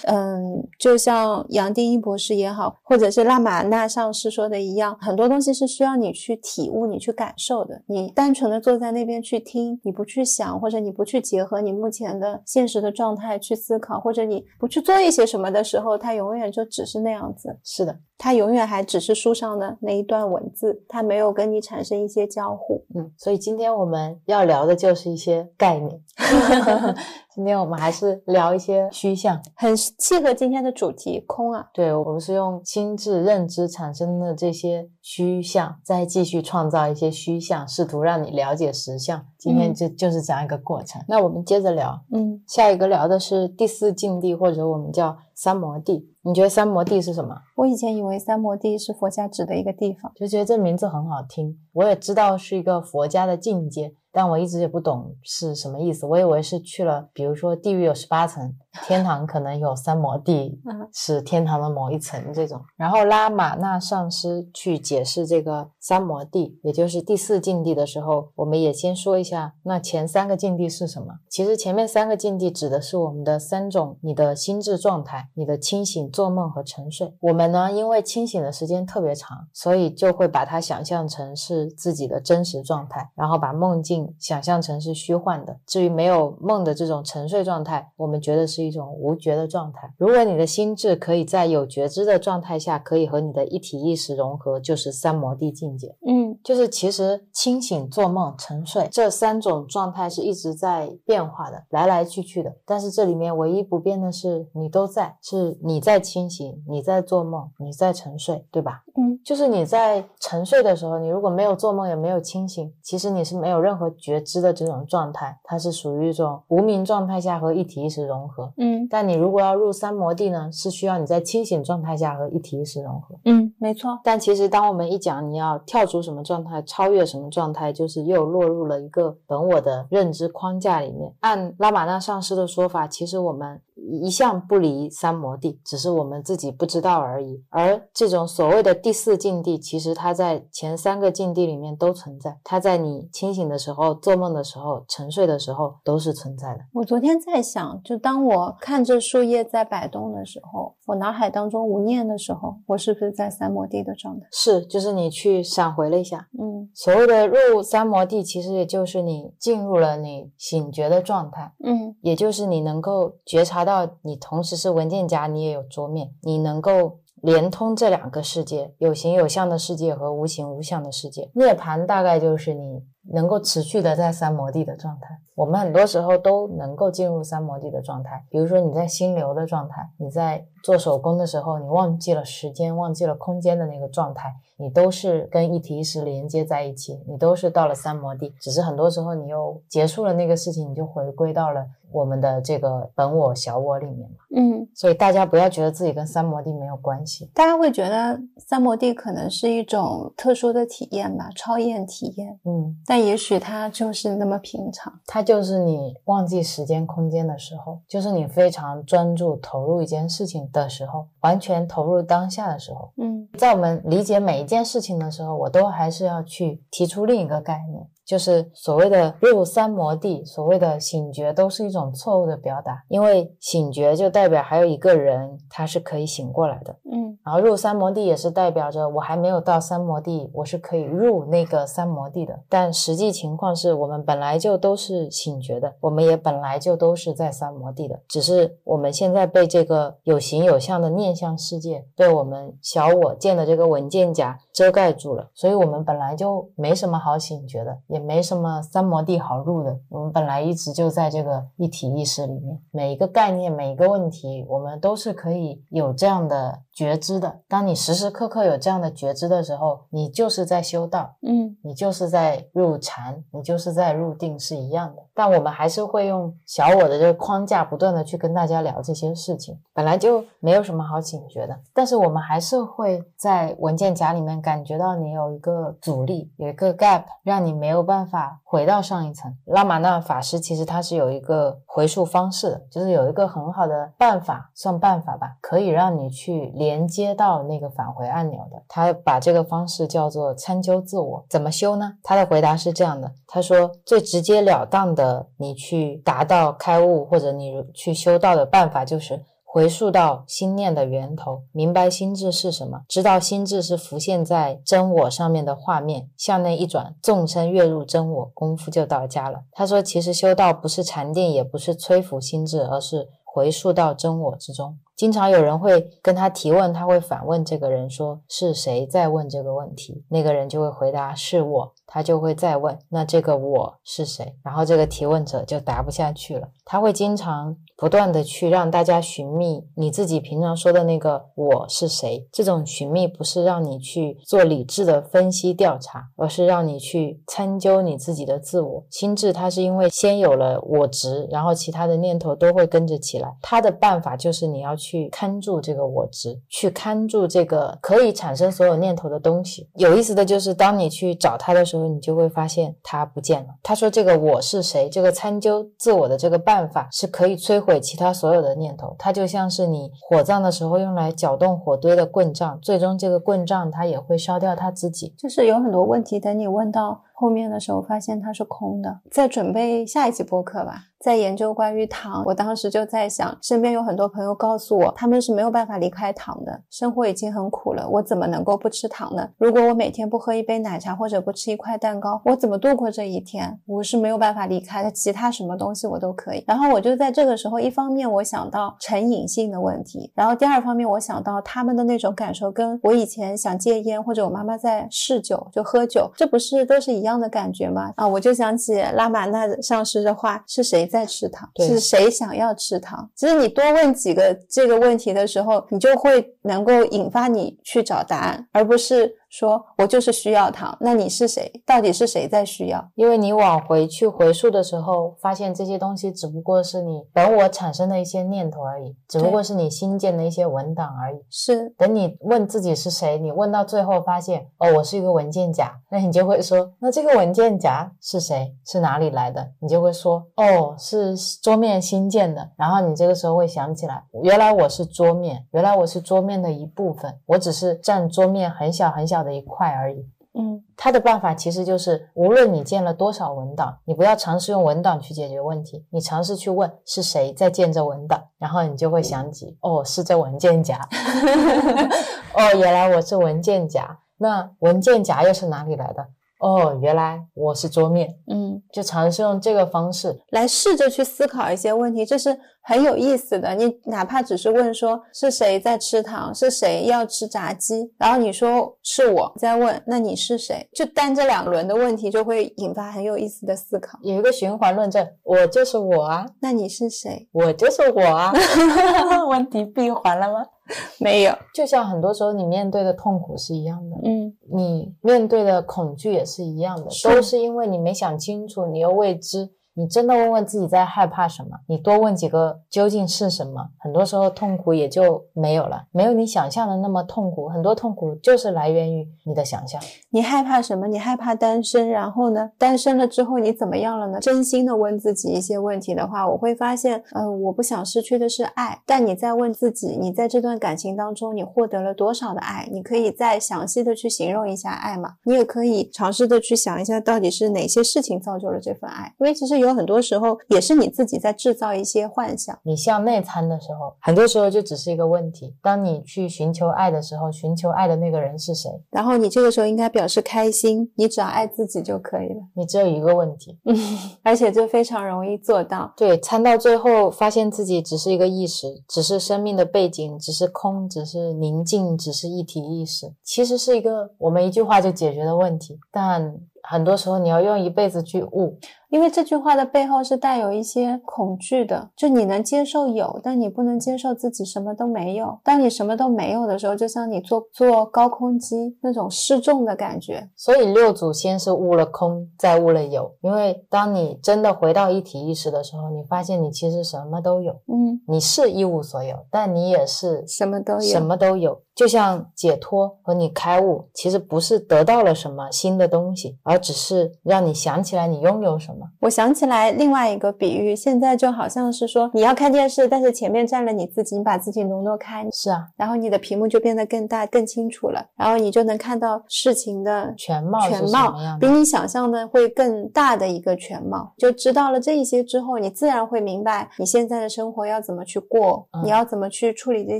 [0.03, 7.81] 嗯，就像杨定一博士也好，或者是拉玛那上师说的一样，很多东西是需要你去体悟、你去感受的。
[7.85, 17.57] 你单纯的坐在那边去听，你不去想，或者你不去结合你目前的现实的状态去思考，或者你不去做一些什么的时候，它永远就只是那样子。
[17.63, 22.83] 是的，它永远还只是书上的那一段文字，它没有跟你产生一些交互。
[22.95, 26.01] 嗯，所以今天我们要聊的就是一些概念。
[27.37, 29.39] 今天我们还是聊一些虚像。
[29.55, 31.67] 很契合今天的主题，空啊。
[31.71, 39.23] 对，我们是用心智认知产生的这些虚像，再继续创造一些虚像，试图让你了解实相。
[39.37, 40.99] 今天嗯就、就是这样一个过程。
[41.07, 46.09] 那我们接着聊，嗯，下一个聊的是第四境地，或者我们叫三摩地。
[46.23, 47.35] 你觉得三摩地是什么？
[47.55, 50.11] 我以前以为三摩地是佛家指的一个地方。
[50.15, 56.05] 就觉得这名字很好听，我也知道是一个佛家的境界，但我一直也不懂是什么意思。
[56.05, 58.53] 我以为是去了，比如说地狱有十八层，
[58.85, 62.61] 天堂可能有三摩地，嗯 是天堂的某一层这种。
[62.75, 71.07] 然后拉玛那上师去解释这个三摩地，也就是第四境地的时候，我们也先说一下，那前三个境地是什么？
[71.29, 77.15] 其实前面三个境地指的是我们的三种你的心智状态，你的清醒、做梦和沉睡。
[77.21, 85.57] 我们呢，因为清醒的时间特别长，所以就会把它想象成是自己的真实状态，然后把梦境想象成是虚幻的。
[85.65, 89.93] 至于没有梦的这种沉睡状态，我们觉得是一种无觉的状态。
[89.97, 95.95] 如果你的心智可以在有觉知的状态下，可以和你的一体意识融合，就是三摩地境界。
[96.05, 102.53] 嗯就是其实清醒、做梦、沉睡这三种状态是一直在变化的，来来去去的。
[102.65, 108.83] 但是这里面唯一不变的是你都在，是你在清醒，你在做梦，你在沉睡，对吧？
[108.95, 118.51] 嗯就是你在沉睡的时候，你如果没有做梦，也没有清醒，其实你是没有任何觉知的这种状态，它是属于一种无名状态下和一体意识融合。
[118.57, 123.15] 嗯但你如果要入三摩地呢，是需要你在清醒状态下和一体意识融合。
[123.25, 123.99] 嗯，没错。
[124.03, 131.13] 但其实，当我们一讲你要跳出什么状态，超越什么状态，就是又落入了一个本我的认知框架里面。
[131.19, 137.43] 按拉玛那上师的说法，其实我们一向不离三摩地，只是我们自己不知道而已。
[137.49, 146.61] 而这种所谓的第四境地，其实它在前三个境地里面都存在，它在你清醒的时候、做梦的时候、沉睡的时候都是存在的。
[146.73, 154.27] 我昨天在想，就当我看着树叶在摆动的时候，我脑海当中无念的时候，我是不是在三摩地的状态？
[154.31, 161.53] 是，就是你去闪回了一下，嗯所谓的入三摩地，其实也就是你进入了你醒觉的状态。
[161.63, 171.29] 嗯也就是你能够觉察到，你同时是文件夹，你也有桌面，你能够连通这两个世界，有形有象的世界和无形无相的世界。
[171.33, 175.19] 涅槃大概就是你能够持续的在三摩地的状态。
[175.35, 188.33] 我们很多时候都能够进入三摩地的状态，比如说你在心流的状态，你在做手工的时候，你忘记了时间，忘记了空间的那个状态，你都是跟一体意识连接在一起，你都是到了三摩地。
[188.41, 191.67] 只是很多时候你又结束了那个事情，你就回归到了。
[191.89, 197.31] 我们的这个本我、小我里面嘛，嗯，所以大家不要觉得自己跟三摩地没有关系。
[197.33, 204.93] 大家会觉得三摩地可能是一种特殊的体验吧，超验体验，嗯，但也许它就是那么平常。
[205.05, 212.91] 它就是你忘记时间、空间的时候，就是你非常专注投入一件事情的时候，完全投入当下的时候。
[212.97, 217.87] 嗯，在我们理解每一件事情的时候，我都还是要去提出另一个概念。
[218.07, 222.81] 就是所谓的入三摩地，所谓的醒觉，都是一种错误的表达。
[222.87, 226.73] 因为醒觉就代表还有一个人，他是可以醒过来的。
[226.89, 232.39] 嗯，然后入三摩地也是代表着我还没有到三摩地，我是可以入那个三摩地的。
[232.47, 247.77] 但实际情况是我们本来就都是醒觉的，我们也本来就都是在三摩地的，只是我们现在被这个有形有相的念相世界，被我们小我建的这个文件夹遮盖住了，所以我们本来就没什么好醒觉的。
[247.85, 257.41] 也没什么三摩地好入的，我们本来一直就在这个一体意识里面，每一个概念、每一个问题，我们都是可以有这样的觉知的。
[257.47, 265.03] 当你时时刻刻有这样的觉知的时候，你就是在修道，嗯，你就是在入禅，你就是在入定，是一样的。
[265.13, 271.59] 但我们还是会用小我的这个框架，不断的去跟大家聊这些事情，本来就没有什么好醒觉的。
[271.73, 277.87] 但是我们还是会在文件夹里面感觉到你有一个阻力，有一个 gap，让你没有。
[277.87, 288.61] 办法回到上一层，拉玛那法师其实他是有一个回溯方式的，就是有一个很好的办法，算办法吧，可以让你去连接到那个返回按钮的。
[288.67, 291.93] 他把这个方式叫做参究自我，怎么修呢？
[292.03, 299.23] 他的回答是这样的，他说最直截了当的，你去达到开悟或者你去修道的办法就是。
[299.57, 309.41] 回溯到心念的源头，明白心智是什么，知道心智是浮现在真我上面的画面，向内一转，纵身跃入真我，功夫就到家了。
[309.53, 314.77] 他说，其实修道不是禅定，也不是摧伏心智，而是回溯到真我之中。
[314.95, 326.47] 经常有人会跟他提问，他会反问这个人说：“是谁在问这个问题？”那个人就会回答：“是我。”他就会再问：“那这个我是谁？”然后这个提问者就答不下去了。
[326.65, 332.27] 他会经常不断的去让大家寻觅你自己平常说的那个我是谁。
[332.31, 339.33] 这种寻觅不是让你去做理智的分析调查，而是让你去参究你自己的自我心智。
[339.33, 343.33] 它是因为先有了我执，然后其他的念头都会跟着起来。
[343.41, 349.67] 他的办法就是你要去看住这个我执，去看住这个可以产生所有念头的东西。
[349.75, 351.87] 有意思的就是，当你去找他的时候。
[351.87, 353.47] 你就会发现他不见了。
[353.63, 354.89] 他说：“这个我是谁？
[354.89, 358.95] 这个参究自我的这个办法是可以摧毁毁其他所有的念头。
[358.97, 365.13] 它就像是你火葬的时候用来搅动火堆的棍杖，最终这个棍杖它也会烧掉它自己。
[365.17, 368.99] 就是有很多问题，等你问到后面的时候，发现它是空的。
[369.09, 379.29] 在准备下一期播客吧。”在研究关于糖，我当时就在想，身边有很多朋友告诉我，他们是没有办法离开糖的，生活已经很苦了，我怎么能够不吃糖呢？
[379.37, 383.59] 如果我每天不喝一杯奶茶或者不吃一块蛋糕，我怎么度过这一天？
[383.67, 386.43] 我是没有办法离开的，其他什么东西我都可以。
[386.47, 397.93] 然后我就在这个时候，一方面我想到成瘾性的问题，然后第二方面我想到他们的那种感受，跟我以前想戒烟或者我妈妈在嗜酒就喝酒，这不是都是一样的感觉吗？
[397.95, 400.87] 啊，我就想起拉玛那上师的话，是谁？
[400.87, 403.07] 在吃糖是谁想要吃糖？
[403.15, 409.13] 其实你多问几个这个问题的时候，你就会能够引发你去找答案，而不是。
[409.29, 411.51] 说我就是需要糖，那你是谁？
[411.65, 412.89] 到底是谁在需要？
[412.95, 421.19] 因为你往回去回溯的时候，发现这些东西只不过是你本我产生的一些念头而已，只不过是你新建的一些文档而已。
[421.29, 428.55] 是，等你问自己是谁，你问到最后发现，哦，我是一个文件夹，那你就会说，那这个文件夹是谁？
[428.65, 429.45] 是哪里来的？
[429.59, 432.49] 你就会说，哦，是桌面新建的。
[432.55, 439.16] 然后你这个时候会想起来，原来我是桌面，原来我是桌面的一部分，我只是占桌面很小很小。
[439.23, 450.77] 的一块而已，嗯，他的办法其实就是，无论你建了多少文档，你不要尝试用文档去解决问题，你尝试去问是谁在建这文档，然后你就会想起，哦，是这文件夹，
[452.33, 456.07] 哦，原来我是文件夹，那文件夹又是哪里来的？
[456.39, 463.55] 哦，原来我是桌面，嗯，就尝试用这个方式来试着去思考一些问题，这是很有意思的。
[463.55, 473.97] 你哪怕只是问说是谁在吃糖，是谁要吃炸鸡，然后你说是我，再问那你是谁，就单这两轮的问题就会引发很有意思的思考。
[474.03, 477.27] 有一个循环论证，我就是我啊，那你是谁？
[477.31, 478.31] 我就是我啊，
[479.27, 480.45] 问题闭环了吗？
[480.99, 489.51] 没有，就像很多时候你面对的痛苦是一样的，嗯，你面对的恐惧也是一样的，是都是因为你没想清楚，你又未知。
[489.77, 491.49] 你真的问问自己在害怕什么？
[491.67, 493.69] 你多问几个究竟是什么？
[493.77, 497.47] 很多时候痛苦也就没有了，没有你想象的那么痛苦。
[497.47, 499.79] 很多痛苦就是来源于你的想象。
[500.09, 500.87] 你害怕什么？
[500.87, 502.49] 你害怕单身，然后呢？
[502.57, 504.19] 单身了之后你怎么样了呢？
[504.19, 508.81] 真心的问自己一些问题的话，我会发现，嗯、我不想失去的是爱。
[508.87, 512.67] 但你在问自己，你在这段感情当中，你获得了多少的爱？
[512.71, 515.17] 你可以再详细的去形容一下爱吗？
[515.25, 519.13] 你也可以尝试的去想一下，到底是哪些事情造就了这份爱？
[519.19, 522.57] 因为其实有很多时候也是你自己在制造一些幻想。
[522.63, 525.55] 你向内参的时候，很多时候就只是一个问题。
[525.61, 528.69] 当你去寻求爱的时候，寻求爱的那个人是谁？
[528.89, 532.41] 然后你这个时候应该表示开心，你只要爱自己就可以了。
[532.55, 533.57] 你只有一个问题。
[534.23, 535.93] 而且这非常容易做到。
[535.95, 545.79] 对，参到最后，发现自己只是一个意识，只是生命的背景，只是空，只是宁静，只是一体意识，其实是一个我们一句话就解决的问题。
[545.91, 546.35] 但
[546.69, 548.57] 很多时候你要用一辈子去悟。
[548.89, 555.37] 因为这句话的背后是带有一些恐惧的，就你能接受有，但你不能接受自己什么都没有。
[555.43, 560.29] 当你什么都没有的时候，就像你坐坐高空机那种失重的感觉。
[560.37, 563.13] 所以六祖先是悟了空，再悟了有。
[563.19, 570.79] 因为当你真的回到一体意识的时候，你发现你其实什么都有，嗯，你是一无所有，但你也是什么都有。
[570.79, 571.61] 什么都有。
[571.77, 578.79] 就像解脱和你开悟，其实不是得到了什么新的东西，而只是让你想起来你拥有什么。
[579.01, 591.15] 我想起来另外一个比喻，现在就好像是说你要看电视，但是前面站了你自己，你把自己挪挪开，是啊，然后你的屏幕就变得更大、更清楚了，然后你就能看到事情的全貌全貌？
[591.39, 594.11] 比你想象的会更大的一个全貌。
[594.17, 599.99] 就知道了这一些之后，你自然会明白你现在的生活要怎么去过，嗯你要怎么去处理这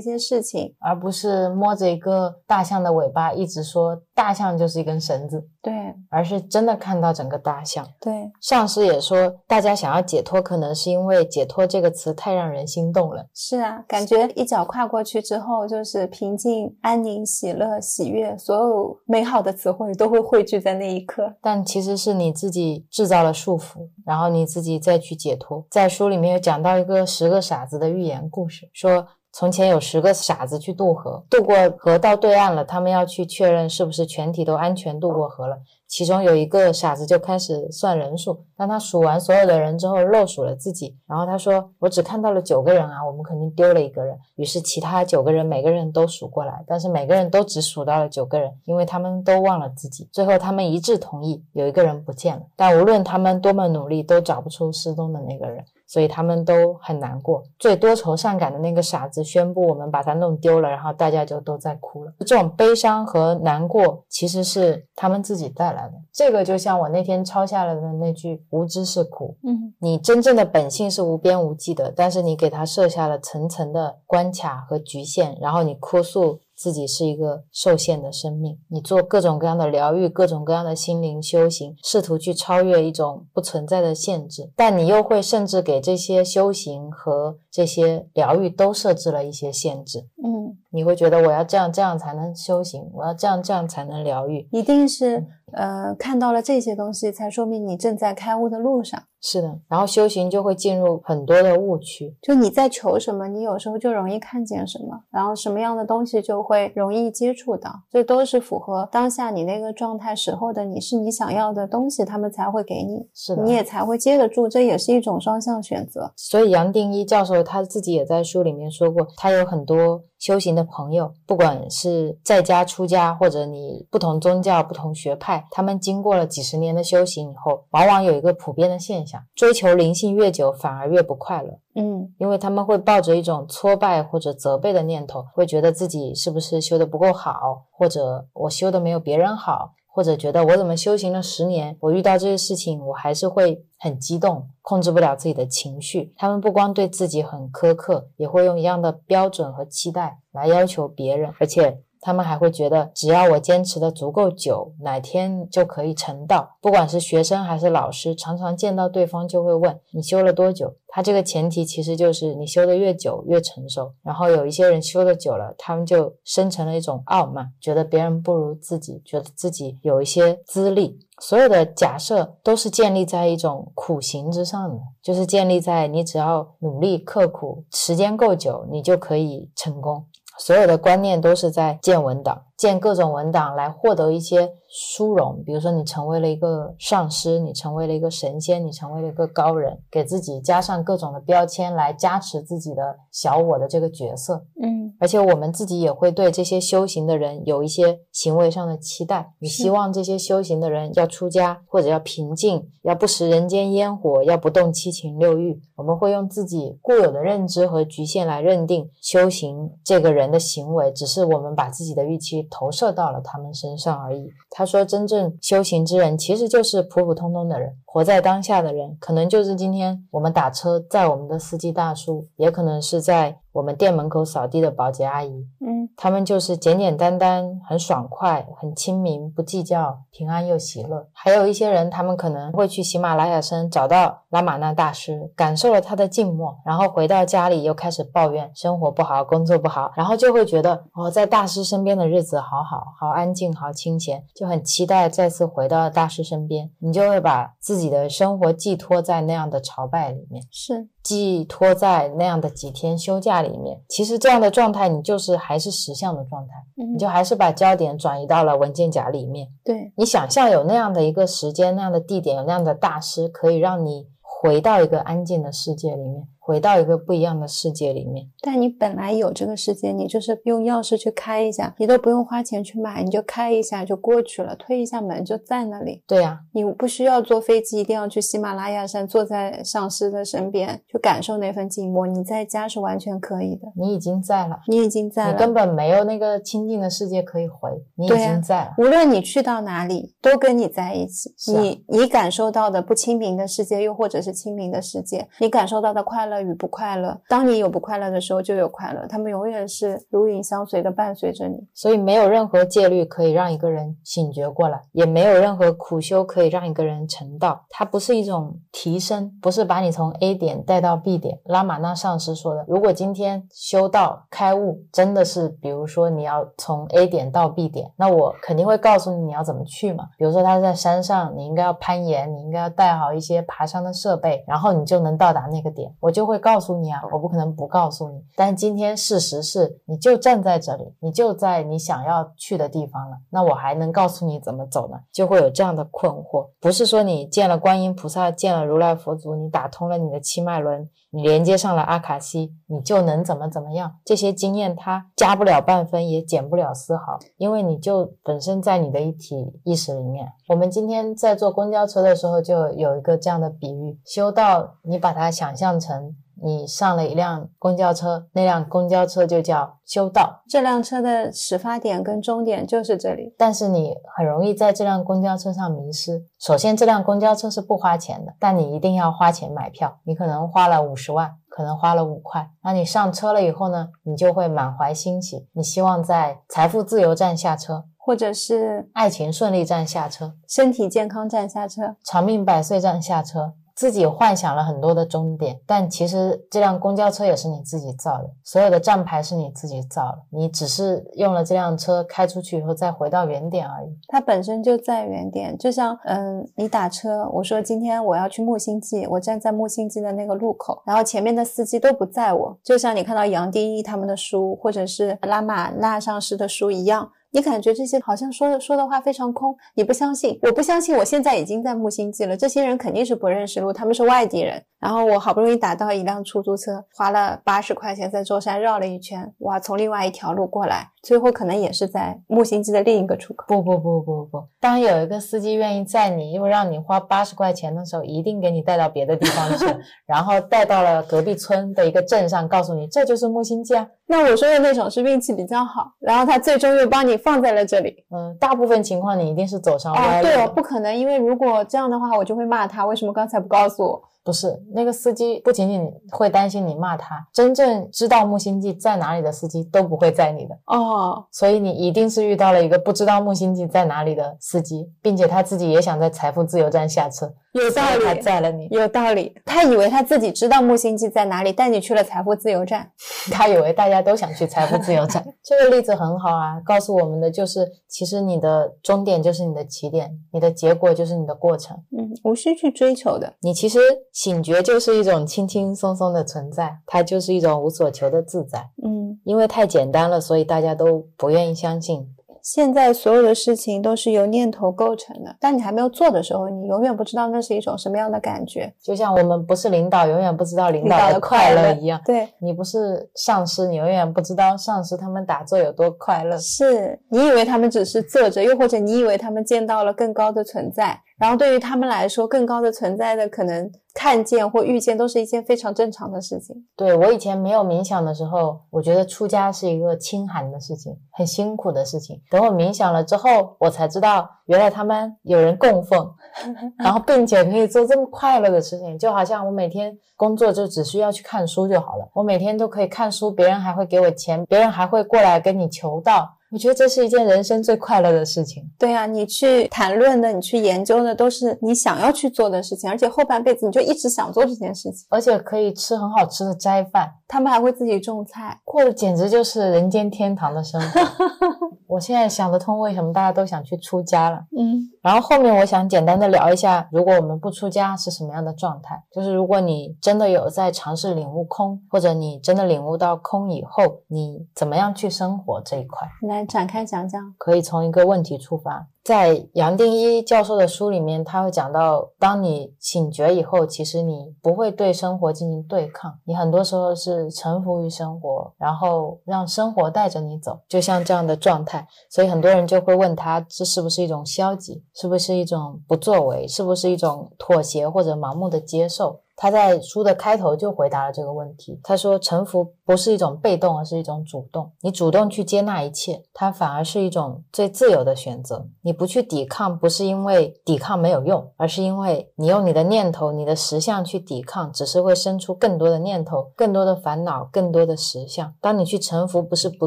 [0.00, 0.74] 些事情。
[0.80, 5.74] 而不是摸着一个大象的尾巴，一直说大象就是一根绳子，对
[6.08, 7.86] 而是真的看到整个大象。
[8.00, 13.26] 对，上师也说，大家想要解脱，可能是因为“解脱”这个词太让人心动了。
[13.34, 21.34] 是啊，感觉一脚跨过去之后，就是平静、安宁、喜乐、喜悦，所有美好的词汇都会汇聚在那一刻。
[21.42, 25.66] 但其实是你自己制造了束缚，然后你自己再去解脱。
[25.70, 35.58] 在书里面有讲到一个十个傻子的寓言故事，说从前有十个傻子去渡河，渡过河到对岸了，他们要去确认是不是全体都安全渡过河了。
[35.86, 50.08] 其中有一个傻子就开始算人数，当他数完所有的人之后，漏数了自己，然后他说：“我只看到了九个人啊，我们肯定丢了一个人。”于是其他九个人每个人都数过来，但是每个人都只数到了九个人，因为他们都忘了自己。
[50.12, 55.64] 最后他们一致同意，有一个人不见了，但无论他们多么努力，都找不出失踪的那个人。
[55.88, 57.42] 所以他们都很难过。
[57.58, 62.12] 最多愁善感的那个傻子宣布我们把他弄丢了，然后大家就都在哭了。
[62.20, 65.94] 这种悲伤和难过其实是他们自己带来的。
[66.12, 90.00] 这个就像我那天抄下来的那句“无知是苦”，嗯，你真正的本性是无边无际的，但是你给他设下了层层的关卡和局限，然后你哭诉自己是一个受限的生命，你做各种各样的疗愈，各种各样的心灵修行，试图去超越一种不存在的限制，但你又会甚至给这些修行和这些疗愈都设置了一些限制。
[90.24, 94.48] 嗯，你会觉得我要这样这样才能修行，我要这样这样才能疗愈。
[94.50, 99.00] 一定是呃看到了这些东西，才说明你正在开悟的路上。
[99.20, 102.16] 是的，然后修行就会进入很多的误区。
[102.22, 116.12] 就你在求什么，你有时候就容易看见什么，然后什么样的东西就会容易接触到，这都是符合当下你那个状态时候的你是你想要的东西，他们才会给你，是的，你也才会接得住，这也是一种双向选择。
[116.16, 131.58] 所以杨定一教授他自己也在书里面说过，他有很多修行的朋友，不管是在家出家，或者你不同宗教、不同学派，他们经过了几十年的修行以后，往往有一个普遍的现象：追求灵性越久，反而越不快乐。
[131.74, 146.12] 嗯因为他们会抱着一种挫败或者责备的念头，会觉得自己是不是修的不够好，或者我修的没有别人好，或者觉得我怎么修行了十年，我遇到这些事情，我还是会很激动，控制不了自己的情绪。
[146.16, 156.56] 他们不光对自己很苛刻，也会用一样的标准和期待来要求别人，而且他们还会觉得，只要我坚持的足够久，哪天就可以成道。
[156.60, 160.74] 不管是学生还是老师，常常见到对方就会问你修了多久。
[160.90, 163.92] 他这个前提其实就是你修的越久越成熟。
[164.02, 170.98] 然后有一些人修的久了，他们就生成了一种傲慢，觉得别人不如自己，觉得自己有一些资历。
[171.20, 180.06] 所有的假设都是建立在一种苦行之上的，就是建立在你只要努力刻苦，时间够久，你就可以成功。
[180.38, 182.47] 所有的观念都是在建文档。
[182.58, 194.44] 建各种文档来获得一些殊荣，比如说你成为了一个上师，你成为了一个神仙，你成为了一个高人，给自己加上各种的标签来加持自己的小我的这个角色。
[194.60, 205.62] 嗯，而且我们自己也会对这些修行的人有一些行为上的期待，你希望这些修行的人要出家，或者要平静，要不食人间烟火，要不动七情六欲。
[205.76, 212.47] 我们会用自己固有的认知和局限来认定修行这个人的行为，只是我们把自己的预期。
[212.50, 214.30] 投射到了他们身上而已。
[214.50, 223.40] 他说，真正修行之人其实就是普普通通的人，活在当下的人，可能就是今天我们打车载我们的司机大叔，也可能是在。
[223.50, 231.08] 我们店门口扫地的保洁阿姨，嗯，他们就是简简单单、很爽快、很亲民、不计较、平安又喜乐。
[231.12, 246.70] 还有一些人，他们可能会去喜马拉雅山找到拉玛那大师，感受了他的静默，然后回到家里又开始抱怨生活不好、工作不好，然后就会觉得哦，在大师身边的日子好好、好安静、好清闲，就很期待再次回到大师身边。
[246.78, 250.88] 你就会把自己的生活寄托在那样的朝拜里面，是。
[251.02, 256.52] 寄托在那样的几天休假里面，其实这样的状态，你就是还是实相的状态，
[256.92, 259.48] 你就还是把焦点转移到了文件夹里面。
[259.64, 266.28] 对你想象有那样的一个时间、那样的地点、有那样的大师，可以让你回到一个安静的世界里面。
[266.48, 276.02] 回到一个不一样的世界里面，但你本来有这个世界，你就是用钥匙去开一下，你都不用花钱去买，你就开一下就过去了，推一下门就在那里。
[276.06, 282.06] 对呀，你不需要坐飞机，一定要去喜马拉雅山，坐在上师的身边，去感受那份寂寞。
[282.06, 288.74] 你在家是完全可以的，你已经在了，你已经在了，你根本没有那个清净的世界可以回，你已经在了。
[288.78, 291.34] 无论你去到哪里，都跟你在一起。
[291.52, 297.20] 你你感受到的不清明的世界，又或者是清明的世界，你感受到的快乐与不快乐。
[297.28, 301.56] 当你有不快乐的时候，就有快乐，他们永远是如影相随的伴随着你。
[301.74, 307.64] 所以没有任何戒律可以让一个人醒觉过来，也没有任何苦修可以让一个人成道。
[307.70, 311.38] 它不是一种提升，不是把你从 A 点带到 B 点。
[311.44, 320.08] 拉玛那上师说的，如果今天修道开悟，真的是，比如说你要从 A 点到 B 点，那我肯定会告诉你你要怎么去嘛。
[320.16, 325.94] 比如说他在山上，你应该要攀岩，你应该要带好一些爬山的设备，然后你就能到达那个点。
[326.00, 327.00] 我就会告诉你啊。
[327.12, 333.16] 我不可能不告诉你，但今天事实是，你就站在这里，你就在你想要去的地方了。
[333.30, 335.00] 那我还能告诉你怎么走呢？
[335.12, 336.46] 就会有这样的困惑。
[336.60, 343.96] 不是说你见了观音菩萨，见了如来佛祖，你打通了你的七脉轮，你连接上了阿卡西，你就能怎么怎么样？
[344.04, 350.28] 这些经验它加不了半分，也减不了丝毫，因为你就本身在你的一体意识里面。
[350.48, 356.14] 我们今天在坐公交车的时候，就有一个这样的比喻：修道，你把它想象成。
[356.42, 360.42] 你上了一辆公交车，那辆公交车就叫修道。
[360.48, 366.24] 这辆车的始发点跟终点就是这里，但是你很容易在这辆公交车上迷失。
[366.38, 369.98] 首先，这辆公交车是不花钱的，但你一定要花钱买票。
[370.04, 372.48] 你可能花了五十万，可能花了五块。
[372.62, 373.88] 那你上车了以后呢？
[374.04, 383.54] 你就会满怀欣喜，你希望在财富自由站下车，或者是爱情顺利站下车，身体健康站下车，长命百岁站下车。
[383.78, 393.96] 自己幻想了很多的终点，但其实这辆公交车也是你自己造的，所有的站牌是你自己造的，你只是用了这辆车开出去以后再回到原点而已。
[394.08, 407.08] 它本身就在原点，就像嗯，你打车，我说今天我要去木星记，我站在木星记的那个路口，然后前面的司机都不载我，就像你看到杨定一他们的书，或者是拉玛那上师的书一样。
[407.30, 412.36] 你感觉这些好像说的说的话非常空，你不相信，我不相信，我现在已经在木星记了。
[412.36, 414.62] 这些人肯定是不认识路，他们是外地人。
[414.80, 423.44] 然后我好不容易打到一辆出租车，花了八十块钱在舟山绕了一圈，哇，从另外一条路过来，最后可能也是在木星记的另一个出口。
[423.48, 429.66] 不不不不不，当有一个司机愿意载你，又让你花八十块钱的时候，一定给你带到别的地方去，
[430.06, 433.84] 然后带到了隔壁村的一个镇上，告诉你这就是木星记啊。
[434.06, 438.04] 那我说的那种是运气比较好，然后他最终又帮你放在了这里。
[438.10, 440.28] 嗯，大部分情况你一定是走上歪路。
[440.28, 444.02] 哦，对哦，不可能，因为如果这样的话，我就会骂他，为什么刚才不告诉我？
[444.24, 451.24] 不是那个司机不仅仅会担心你骂他，真正知道木星记在哪里的司机都不会载你的哦。
[451.30, 457.32] 所以你一定是遇到了一个不知道木星记在哪里的司机，并且他自己也想在财富自由站下车。
[457.52, 458.68] 有道理，他载了你。
[458.70, 462.90] 有道理，他以为他自己知道木星记在哪里，带你去了财富自由站。
[463.32, 465.24] 他以为大家都想去财富自由站。
[465.42, 471.76] 这个例子很好啊，告诉我们的就是，其实你的终点就是你的起点，你的结果就是你的过程。
[471.96, 473.32] 嗯，无需去追求的。
[473.40, 473.78] 你其实
[474.12, 478.58] 醒觉就是一种轻轻松松的存在，它就是一种无所求的自在。
[478.84, 482.14] 嗯，因为太简单了，所以大家都不愿意相信。
[482.50, 488.72] 现在所有的事情都是由念头构成的，当你还没有做的时候，你永远不知道那是一种什么样的感觉。
[488.82, 492.00] 就像我们不是领导，永远不知道领导的快乐一样。
[492.06, 496.38] 对你不是上司，你永远不知道上司他们打坐有多快乐。
[496.38, 500.98] 是你以为他们只是坐着，又或者你以为他们见到了更高的存在。
[501.18, 506.54] 然后对于他们来说，更高的存在的可能看见或遇见，都是一件非常正常的事情。
[506.76, 512.22] 对我以前没有冥想的时候，我觉得出家是一个清寒的事情，很辛苦的事情。
[512.30, 516.08] 等我冥想了之后，我才知道，原来他们有人供奉，
[516.78, 518.96] 然后并且可以做这么快乐的事情。
[518.96, 526.36] 就好像我每天工作就只需要去看书就好了，我每天都可以看书，别人还会给我钱，别人还会过来跟你求道。
[526.50, 528.64] 我觉得这是一件人生最快乐的事情。
[528.78, 537.10] 对啊，你去谈论的，你去研究的，都是你想要去做的事情，而且后半辈子你就一直想做这件事情，而且可以吃很好吃的斋饭。
[537.26, 541.00] 他们还会自己种菜，过的简直就是人间天堂的生活。
[541.86, 544.38] 我现在想得通，为什么大家都想去出家了。
[544.56, 549.02] 嗯，然后后面我想简单的聊一下，如果我们不出家是什么样的状态？
[549.10, 556.06] 就是如果你真的有在尝试领悟空，或者你真的领悟到空以后，你怎么样去生活这一块？
[556.28, 557.34] 来展开讲讲。
[557.38, 558.86] 可以从一个问题出发。
[559.04, 571.86] 在杨定一教授的书里面，他会讲到，当你醒觉以后，其实你不会对生活进行对抗，你很多时候是臣服于生活，然后让生活带着你走，就像这样的状态。
[572.10, 574.84] 所以很多人就会问他，这是不是一种消极？
[574.94, 576.46] 是不是一种不作为？
[576.46, 579.20] 是不是一种妥协或者盲目的接受？
[579.40, 581.78] 他在书的开头就回答了这个问题。
[581.84, 584.72] 他说：“臣服不是一种被动，而是一种主动。
[584.80, 588.66] 你主动去接纳一切，它反而是一种最自由的选择。
[588.82, 598.52] 你不去抵抗，不是因为抵抗没有用，而是因为你用你的念头、你的实相去抵抗，只是会生出更多的念头、更多的烦恼、更多的实相。
[598.60, 599.86] 当你去臣服，不是不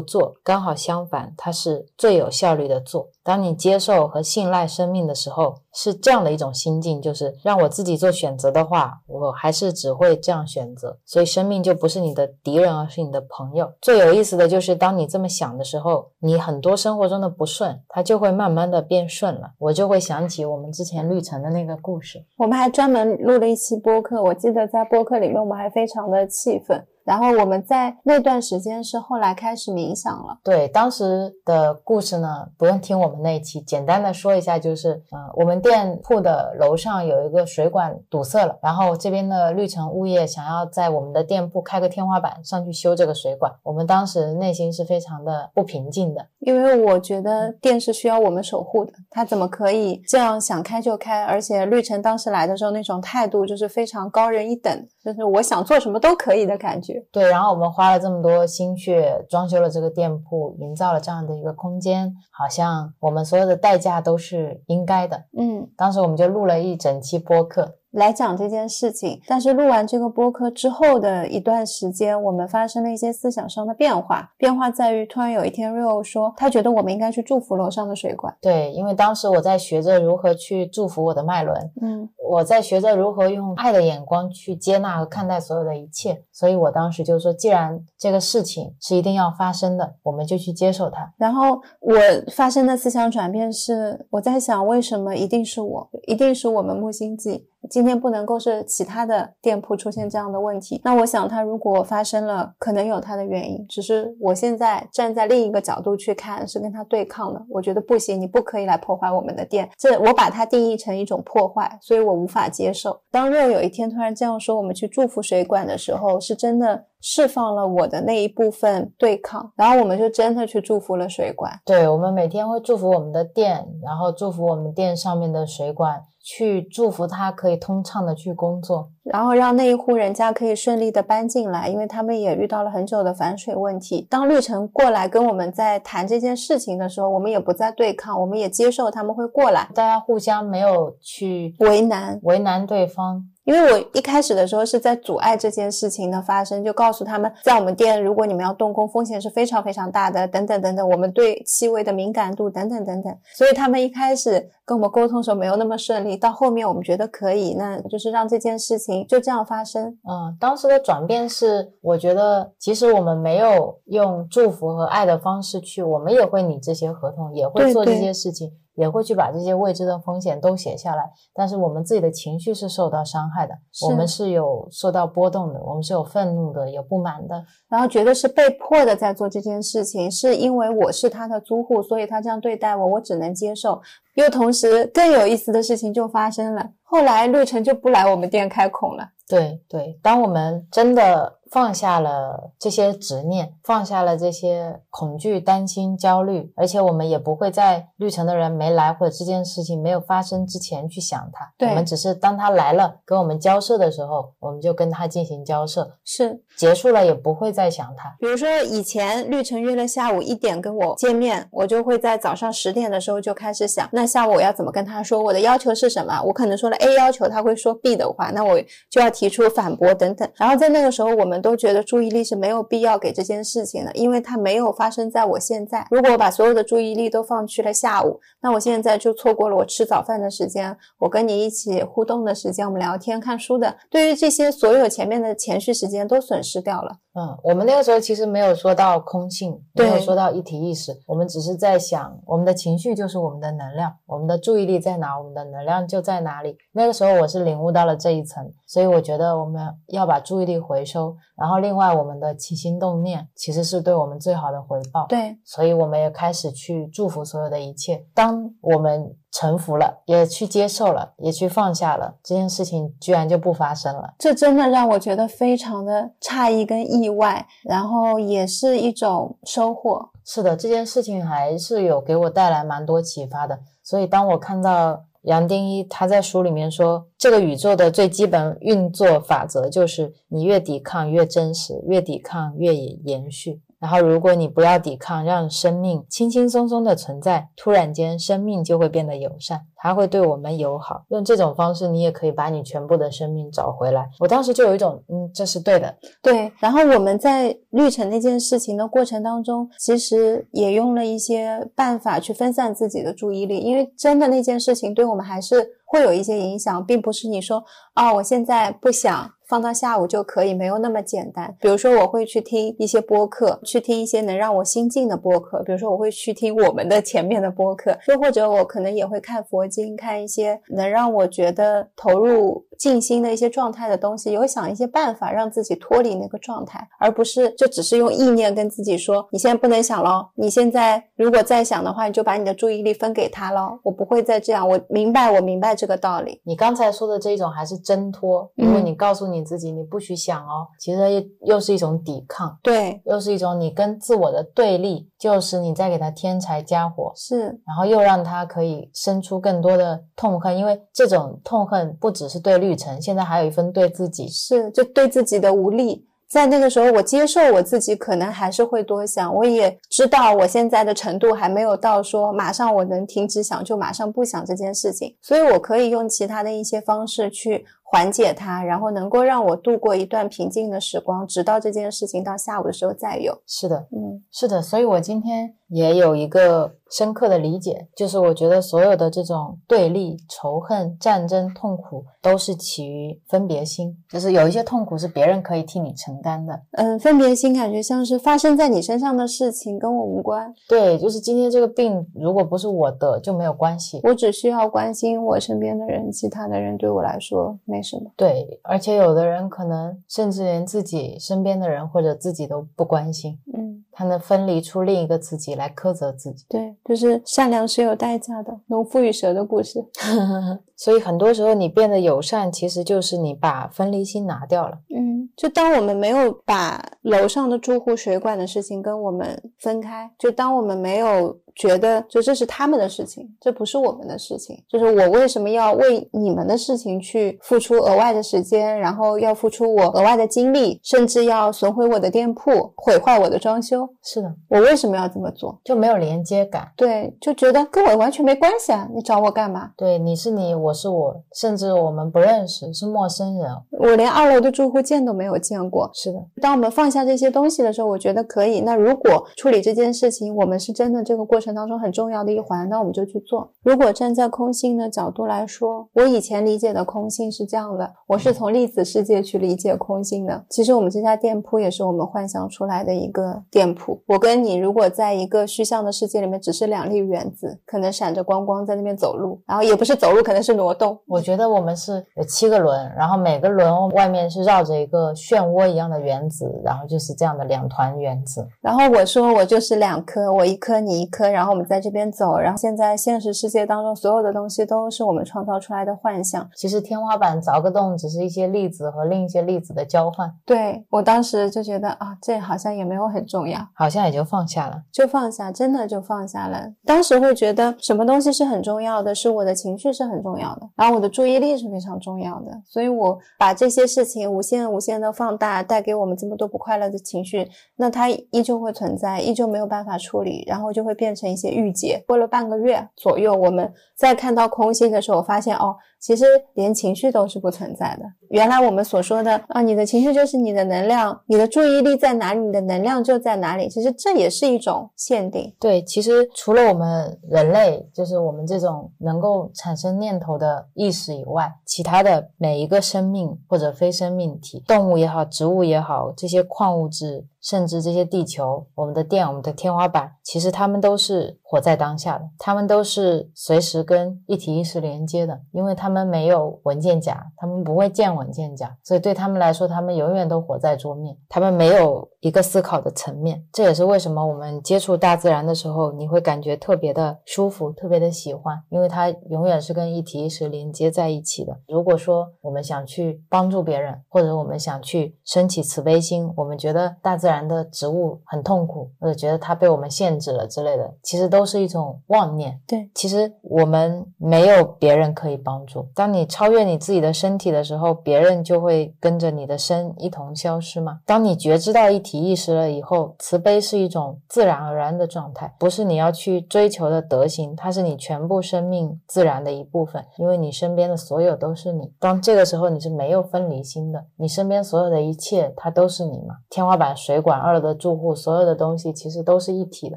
[0.00, 3.10] 做，刚好相反，它是最有效率的做。
[3.24, 10.98] 当你接受和信赖生命的时候。”是这样的一种心境，就是让我自己做选择的话，我还是只会这样选择。
[11.06, 13.72] 所以生命就不是你的敌人，而是你的朋友。
[13.80, 19.52] 最有意思的就是，当你这么想的时候，你很多生活中的不顺，它就会慢慢的变顺了。
[19.58, 24.22] 我就会想起我们之前绿城的那个故事，我们还专门录了一期播客。
[24.22, 26.86] 我记得在播客里面，我们还非常的气愤。
[27.04, 30.38] 然后我们在那段时间是后来开始冥想了。
[30.42, 51.24] 对，当时的故事呢，不用听我们那一期，简单的说一下，就是，呃，我们店铺的楼上有一个水管堵塞了，然后这边的绿城物业想要在我们的店铺开个天花板上去修这个水管，我们当时内心是非常的不平静的，因为我觉得店是需要我们守护的，他怎么可以这样想开就开？
[51.24, 56.91] 而且绿城当时来的时候那种态度就是非常高人一等，就是我想做什么都可以的感觉。
[57.12, 65.24] 对，然后我们花了这么多心血装修了这个店铺，营造了这样的一个空间，好像我们所有的代价都是应该的。
[65.38, 67.76] 嗯，当时我们就录了一整期播客。
[67.92, 74.32] 来讲这件事情，但是录完这个播客之后的一段时间，我们发生了一些思想上的变化。
[74.36, 78.34] 变化在于，突然有一天，Rio 说他觉得我们应该去祝福楼上的水管。
[78.40, 86.22] 对，因为当时我在学着如何去祝福我的脉轮，嗯，我在学着如何用爱的眼光去接纳和看待所有的一切。
[86.32, 91.12] 所以我当时就说，既然这个事情是一定要发生的，我们就去接受它。
[91.18, 91.94] 然后我
[92.34, 97.46] 发生的思想转变是，我在想，为什么一定是我，一定是我们木星记。
[97.70, 103.64] 今天不能够是其他的店铺出现这样的问题，那我想它如果发生了，可能有它的原因。
[103.68, 107.40] 只是我现在站在另一个角度去看，是跟它对抗的。
[107.48, 109.68] 我觉得不行，你不可以来破坏我们的店。
[109.78, 113.00] 这我把它定义成一种破坏，所以我无法接受。
[113.10, 121.52] 当若有一天突然这样说，我们去祝福水管的时候，是真的释放了我的那一部分对抗，然后我们就真的去祝福了水管。
[121.66, 126.00] 对，我们每天会祝福我们的店，然后祝福我们店上面的水管。
[126.24, 134.06] 去祝福它可以通畅的去工作，然后让那一户人家可以顺利的搬进来，因为他们也遇到了很久的反水问题。
[134.08, 143.24] 当绿城过来跟我们在谈这件事情的时候，我们也不再对抗，我们也接受他们会过来，大家互相没有去为难为难对方。
[143.44, 159.86] 因为我一开始的时候是在阻碍这件事情的发生，就告诉他们，在我们店，如果你们要动工，风险是非常非常大的，等等等等，我们对气味的敏感度等等等等，所以他们一开始跟我们沟通的时候没有那么顺利，到后面我们觉得可以，那就是让这件事情就这样发生。
[160.08, 168.52] 嗯，当时的转变是，我觉得其实我们没有用祝福和爱的方式去，我们也会拟这些合同，也会做这些事情。
[168.74, 173.54] 也会去把这些未知的风险都写下来，但是我们自己的情绪是受到伤害的，
[173.88, 183.80] 我们是有受到波动的，我们是有愤怒的，有不满的，然后觉得是被迫的在做这件事情，是因为我是他的租户，所以他这样对待我，我只能接受。
[184.14, 189.08] 又同时更有意思的事情就发生了，后来绿城就不来我们店开孔了。
[189.28, 191.40] 对对，当我们真的。
[191.52, 201.52] 放下了这些执念，放下了这些恐惧、担心、焦虑，而且我们也不会在绿城的人没来或者这件事情没有发生之前去想他。
[201.68, 205.86] 我们只是当他来了跟我们交涉的时候，我们就跟他进行交涉。
[206.06, 208.16] 是结束了也不会再想他。
[208.18, 215.22] 比如说以前绿城约了下午一点跟我见面，我就会在早上十点的时候就开始想，那下午我要怎么跟他说？
[215.22, 216.22] 我的要求是什么？
[216.22, 218.58] 我可能说了 A 要求，他会说 B 的话，那我
[218.88, 220.26] 就要提出反驳等等。
[220.36, 221.41] 然后在那个时候，我们。
[221.42, 225.86] 都觉得注意力是没有必要给这件事情的，因为它没有发生在我现在。
[225.90, 233.76] 如果我把所有的注意力都放去了下午，那我现在就错过了我吃早饭的时间，我跟你一起互动的时间，我们聊天、看书的。
[233.90, 236.98] 对于这些所有前面的前续时间都损失掉了。
[237.14, 246.56] 嗯，我们那个时候其实没有说到空性，没有说到一体意识，我们只是在想，我们的情绪就是我们的能量，我们的注意力在哪，我们的能量就在哪里。
[246.72, 251.14] 那个时候我是领悟到了这一层，所以我觉得我们要把注意力回收。
[251.36, 255.06] 然后，另外，我们的起心动念其实是对我们最好的回报。
[255.08, 258.06] 对，所以我们也开始去祝福所有的一切。
[258.14, 264.14] 当我们臣服了，也去接受了，也去放下了，这件事情居然就不发生了。
[264.18, 270.10] 这真的让我觉得非常的诧异跟意外，然后也是一种收获。
[270.24, 273.58] 是的，这件事情还是有给我带来蛮多启发的。
[273.82, 275.02] 所以，当我看到。
[275.22, 283.62] 杨定一他在书里面说，这个宇宙的最基本运作法则就是，你越抵抗越真实，越抵抗越延续。
[283.82, 291.04] 然后，如果你不要抵抗，让生命轻轻松松的存在，突然间，生命就会变得友善，它会对我们友好。
[291.08, 294.08] 用这种方式，你也可以把你全部的生命找回来。
[294.20, 296.52] 我当时就有一种，嗯，这是对的，对。
[296.60, 307.64] 然后我们在绿城那件事情的过程当中，其实也用了一些办法去分散自己的注意力，因为真的那件事情对我们还是会有一些影响，并不是你说，
[307.94, 309.32] 啊，我现在不想。
[309.48, 311.54] 放到下午就可以，没有那么简单。
[311.60, 315.62] 比如说，我会去听一些播客，去听一些能让我心静的播客。
[315.62, 322.66] 比如说，我会去听我们的前面的播客，又或者我可能也会看佛经，看一些能让我觉得投入。
[322.78, 336.40] 静心的一些状态的东西，有想一些办法让自己脱离那个状态，而不是就只是用意念跟自己说：“你现在不能想了，你现在如果再想的话，你就把你的注意力分给他了。”我不会再这样，我明白，我明白这个道理。
[336.42, 341.22] 你刚才说的这种还是挣脱，如果你告诉你自己你不许想哦，其实又
[341.54, 353.00] 又是一种抵抗，对，又是一种你跟自我的对立，就是你在给他添柴加火，是，然后又让他可以生出更多的痛恨，因为这种痛恨不只是对绿城。
[353.00, 359.34] 现在还有一份对自己是，就对自己的无力，在那个时候，我接受我自己，可能还是会多想。
[359.34, 367.64] 我也知道我现在的程度还没有到说马上我能停止想就马上不想这件事情，所以我可以用其他的一些方式去。
[367.92, 373.36] 缓解它，然后能够让我度过一段平静的时光，直到这件事情到下午的时候再有。
[373.46, 386.58] 是的，嗯，是的，所以我今天也有一个深刻的理解，就是我觉得所有的这种对立、仇恨、战争、痛苦，都是起于分别心，就是有一些痛苦是别人可以替你承担的。
[386.72, 390.50] 嗯，分别心感觉像是发生在你身上的事情跟我无关。
[390.66, 394.00] 对，就是今天这个病，如果不是我的，就没有关系。
[394.04, 397.81] 我只需要关心我身边的人，其他的人对我来说没。
[398.16, 406.44] 对，而且有的人可能甚至连自己身边的人或者自己都不关心，嗯，他能分离出另一个自己来苛责自己。
[406.48, 409.84] 对，就是善良是有代价的，农夫与蛇的故事。
[410.76, 414.78] 所以很多时候你变得友善，其实就是你把分离心拿掉了。
[414.92, 420.10] 嗯，就当我们没有把楼上的住户水管的事情跟我们分开。
[420.18, 424.62] 就当我们没有觉得，就这是他们的事情，这不是我们的事情。
[424.68, 433.88] 就是我为什么要为你们的事情去付出额外的时间，然后要付出我额外的精力，甚至要损毁我的店铺，毁坏我的装修？
[434.02, 435.58] 是的，我为什么要这么做？
[435.64, 436.70] 就没有连接感。
[436.76, 438.88] 对，就觉得跟我完全没关系啊！
[438.94, 439.70] 你找我干嘛？
[439.76, 443.50] 对，你是你，我是我，甚至我们不认识，是陌生人。
[443.78, 445.90] 我连二楼的住户见都没有见过。
[445.92, 448.60] 是的，当我们放下这些东西的时候，我觉得可以。
[448.60, 453.50] 那如果处理这件事情，我们是真的这个过程当中很重要的一环，那我们就去做。
[453.62, 460.44] 如果站在空性的角度来说，我以前理解的空性是这样的，我是从粒子世界去理解空性的。
[460.48, 464.00] 其实我们这家店铺也是我们幻想出来的一个店铺。
[464.06, 470.96] 我跟你如果在一个虚像的世界里面，只是两粒原子，可能闪着光光在那边走路，然后也不是走路，可能是挪动。
[471.08, 478.46] 我觉得我们是有七个轮，然后每个轮外面是绕着一个漩涡一样的原子，然后就是这样的两团原子。
[478.60, 482.36] 然后我说我就是两颗，我一颗你一颗，然后我们在这边走。
[482.36, 486.48] 然后现在现实世界当中所有的东西都是我们创造出来的幻想。
[486.56, 490.32] 其实天花板凿个洞，只是一些粒子和另一些粒子的交换。
[490.44, 496.72] 对我当时就觉得啊，这好像也没有很重要，好像也就放下了，就放下，真的就放下了。
[496.84, 512.02] 当时会觉得什么东西是很重要的，是我的情绪是很重要的，然后我的注意力是非常重要的，所以我把这些事情无限无限的放大，带给我们这么多不快乐的情绪，那它依旧会存在，依旧没有办法处理，然后就会变成一些郁结。
[512.06, 515.76] 过了半个月左右，我们再看到空心的时候，发现哦。
[516.02, 516.24] 其实
[516.54, 518.04] 连情绪都是不存在的。
[518.30, 523.68] 原来我们所说的啊，你的情绪就是你的能量，你的注意力在哪里，你的能量就在哪里。
[523.68, 525.54] 其实这也是一种限定。
[525.60, 537.26] 对，其实除了我们人类，就是我们这种能够产生念头的意识以外，其他的每一个生命或者非生命体，动物也好，植物也好，这些矿物质。
[537.42, 553.44] 甚至这些地球，我们的电，我们的天花板，其实它们都是活在当下的，他们都是随时跟一体意识连接的，因为他们没有文件夹，他们不会建文件夹，所以对他们来说，他们永远都活在桌面，他们没有一个思考的层面。
[553.52, 561.54] 这也是为什么我们接触大自然的时候，你会感觉特别的舒服，特别的喜欢，因为它永远是跟一体意识连接在一起的。
[561.68, 567.42] 如果说我们想去帮助别人，或者我们想去升起慈悲心，我们觉得大自然。
[567.42, 572.56] 的植物很痛苦，或者觉得它被我们限制了之类的，其实都是一种妄念。
[572.68, 575.88] 对，其实我们没有别人可以帮助。
[575.92, 581.00] 当你超越你自己的身体的时候，别人就会跟着你的身一同消失嘛？
[581.04, 590.04] 当你觉知到一体意识了以后，慈悲是一种自然而然的状态，不是你要去追求的德行，它是你全部生命自然的一部分。
[590.18, 591.90] 因为你身边的所有都是你。
[591.98, 596.34] 当这个时候你是没有分离心的，你身边所有的一切它都是你嘛？
[596.50, 597.22] 天花板、水。
[597.22, 599.96] 管二楼的住户，所有的东西其实都是一体的。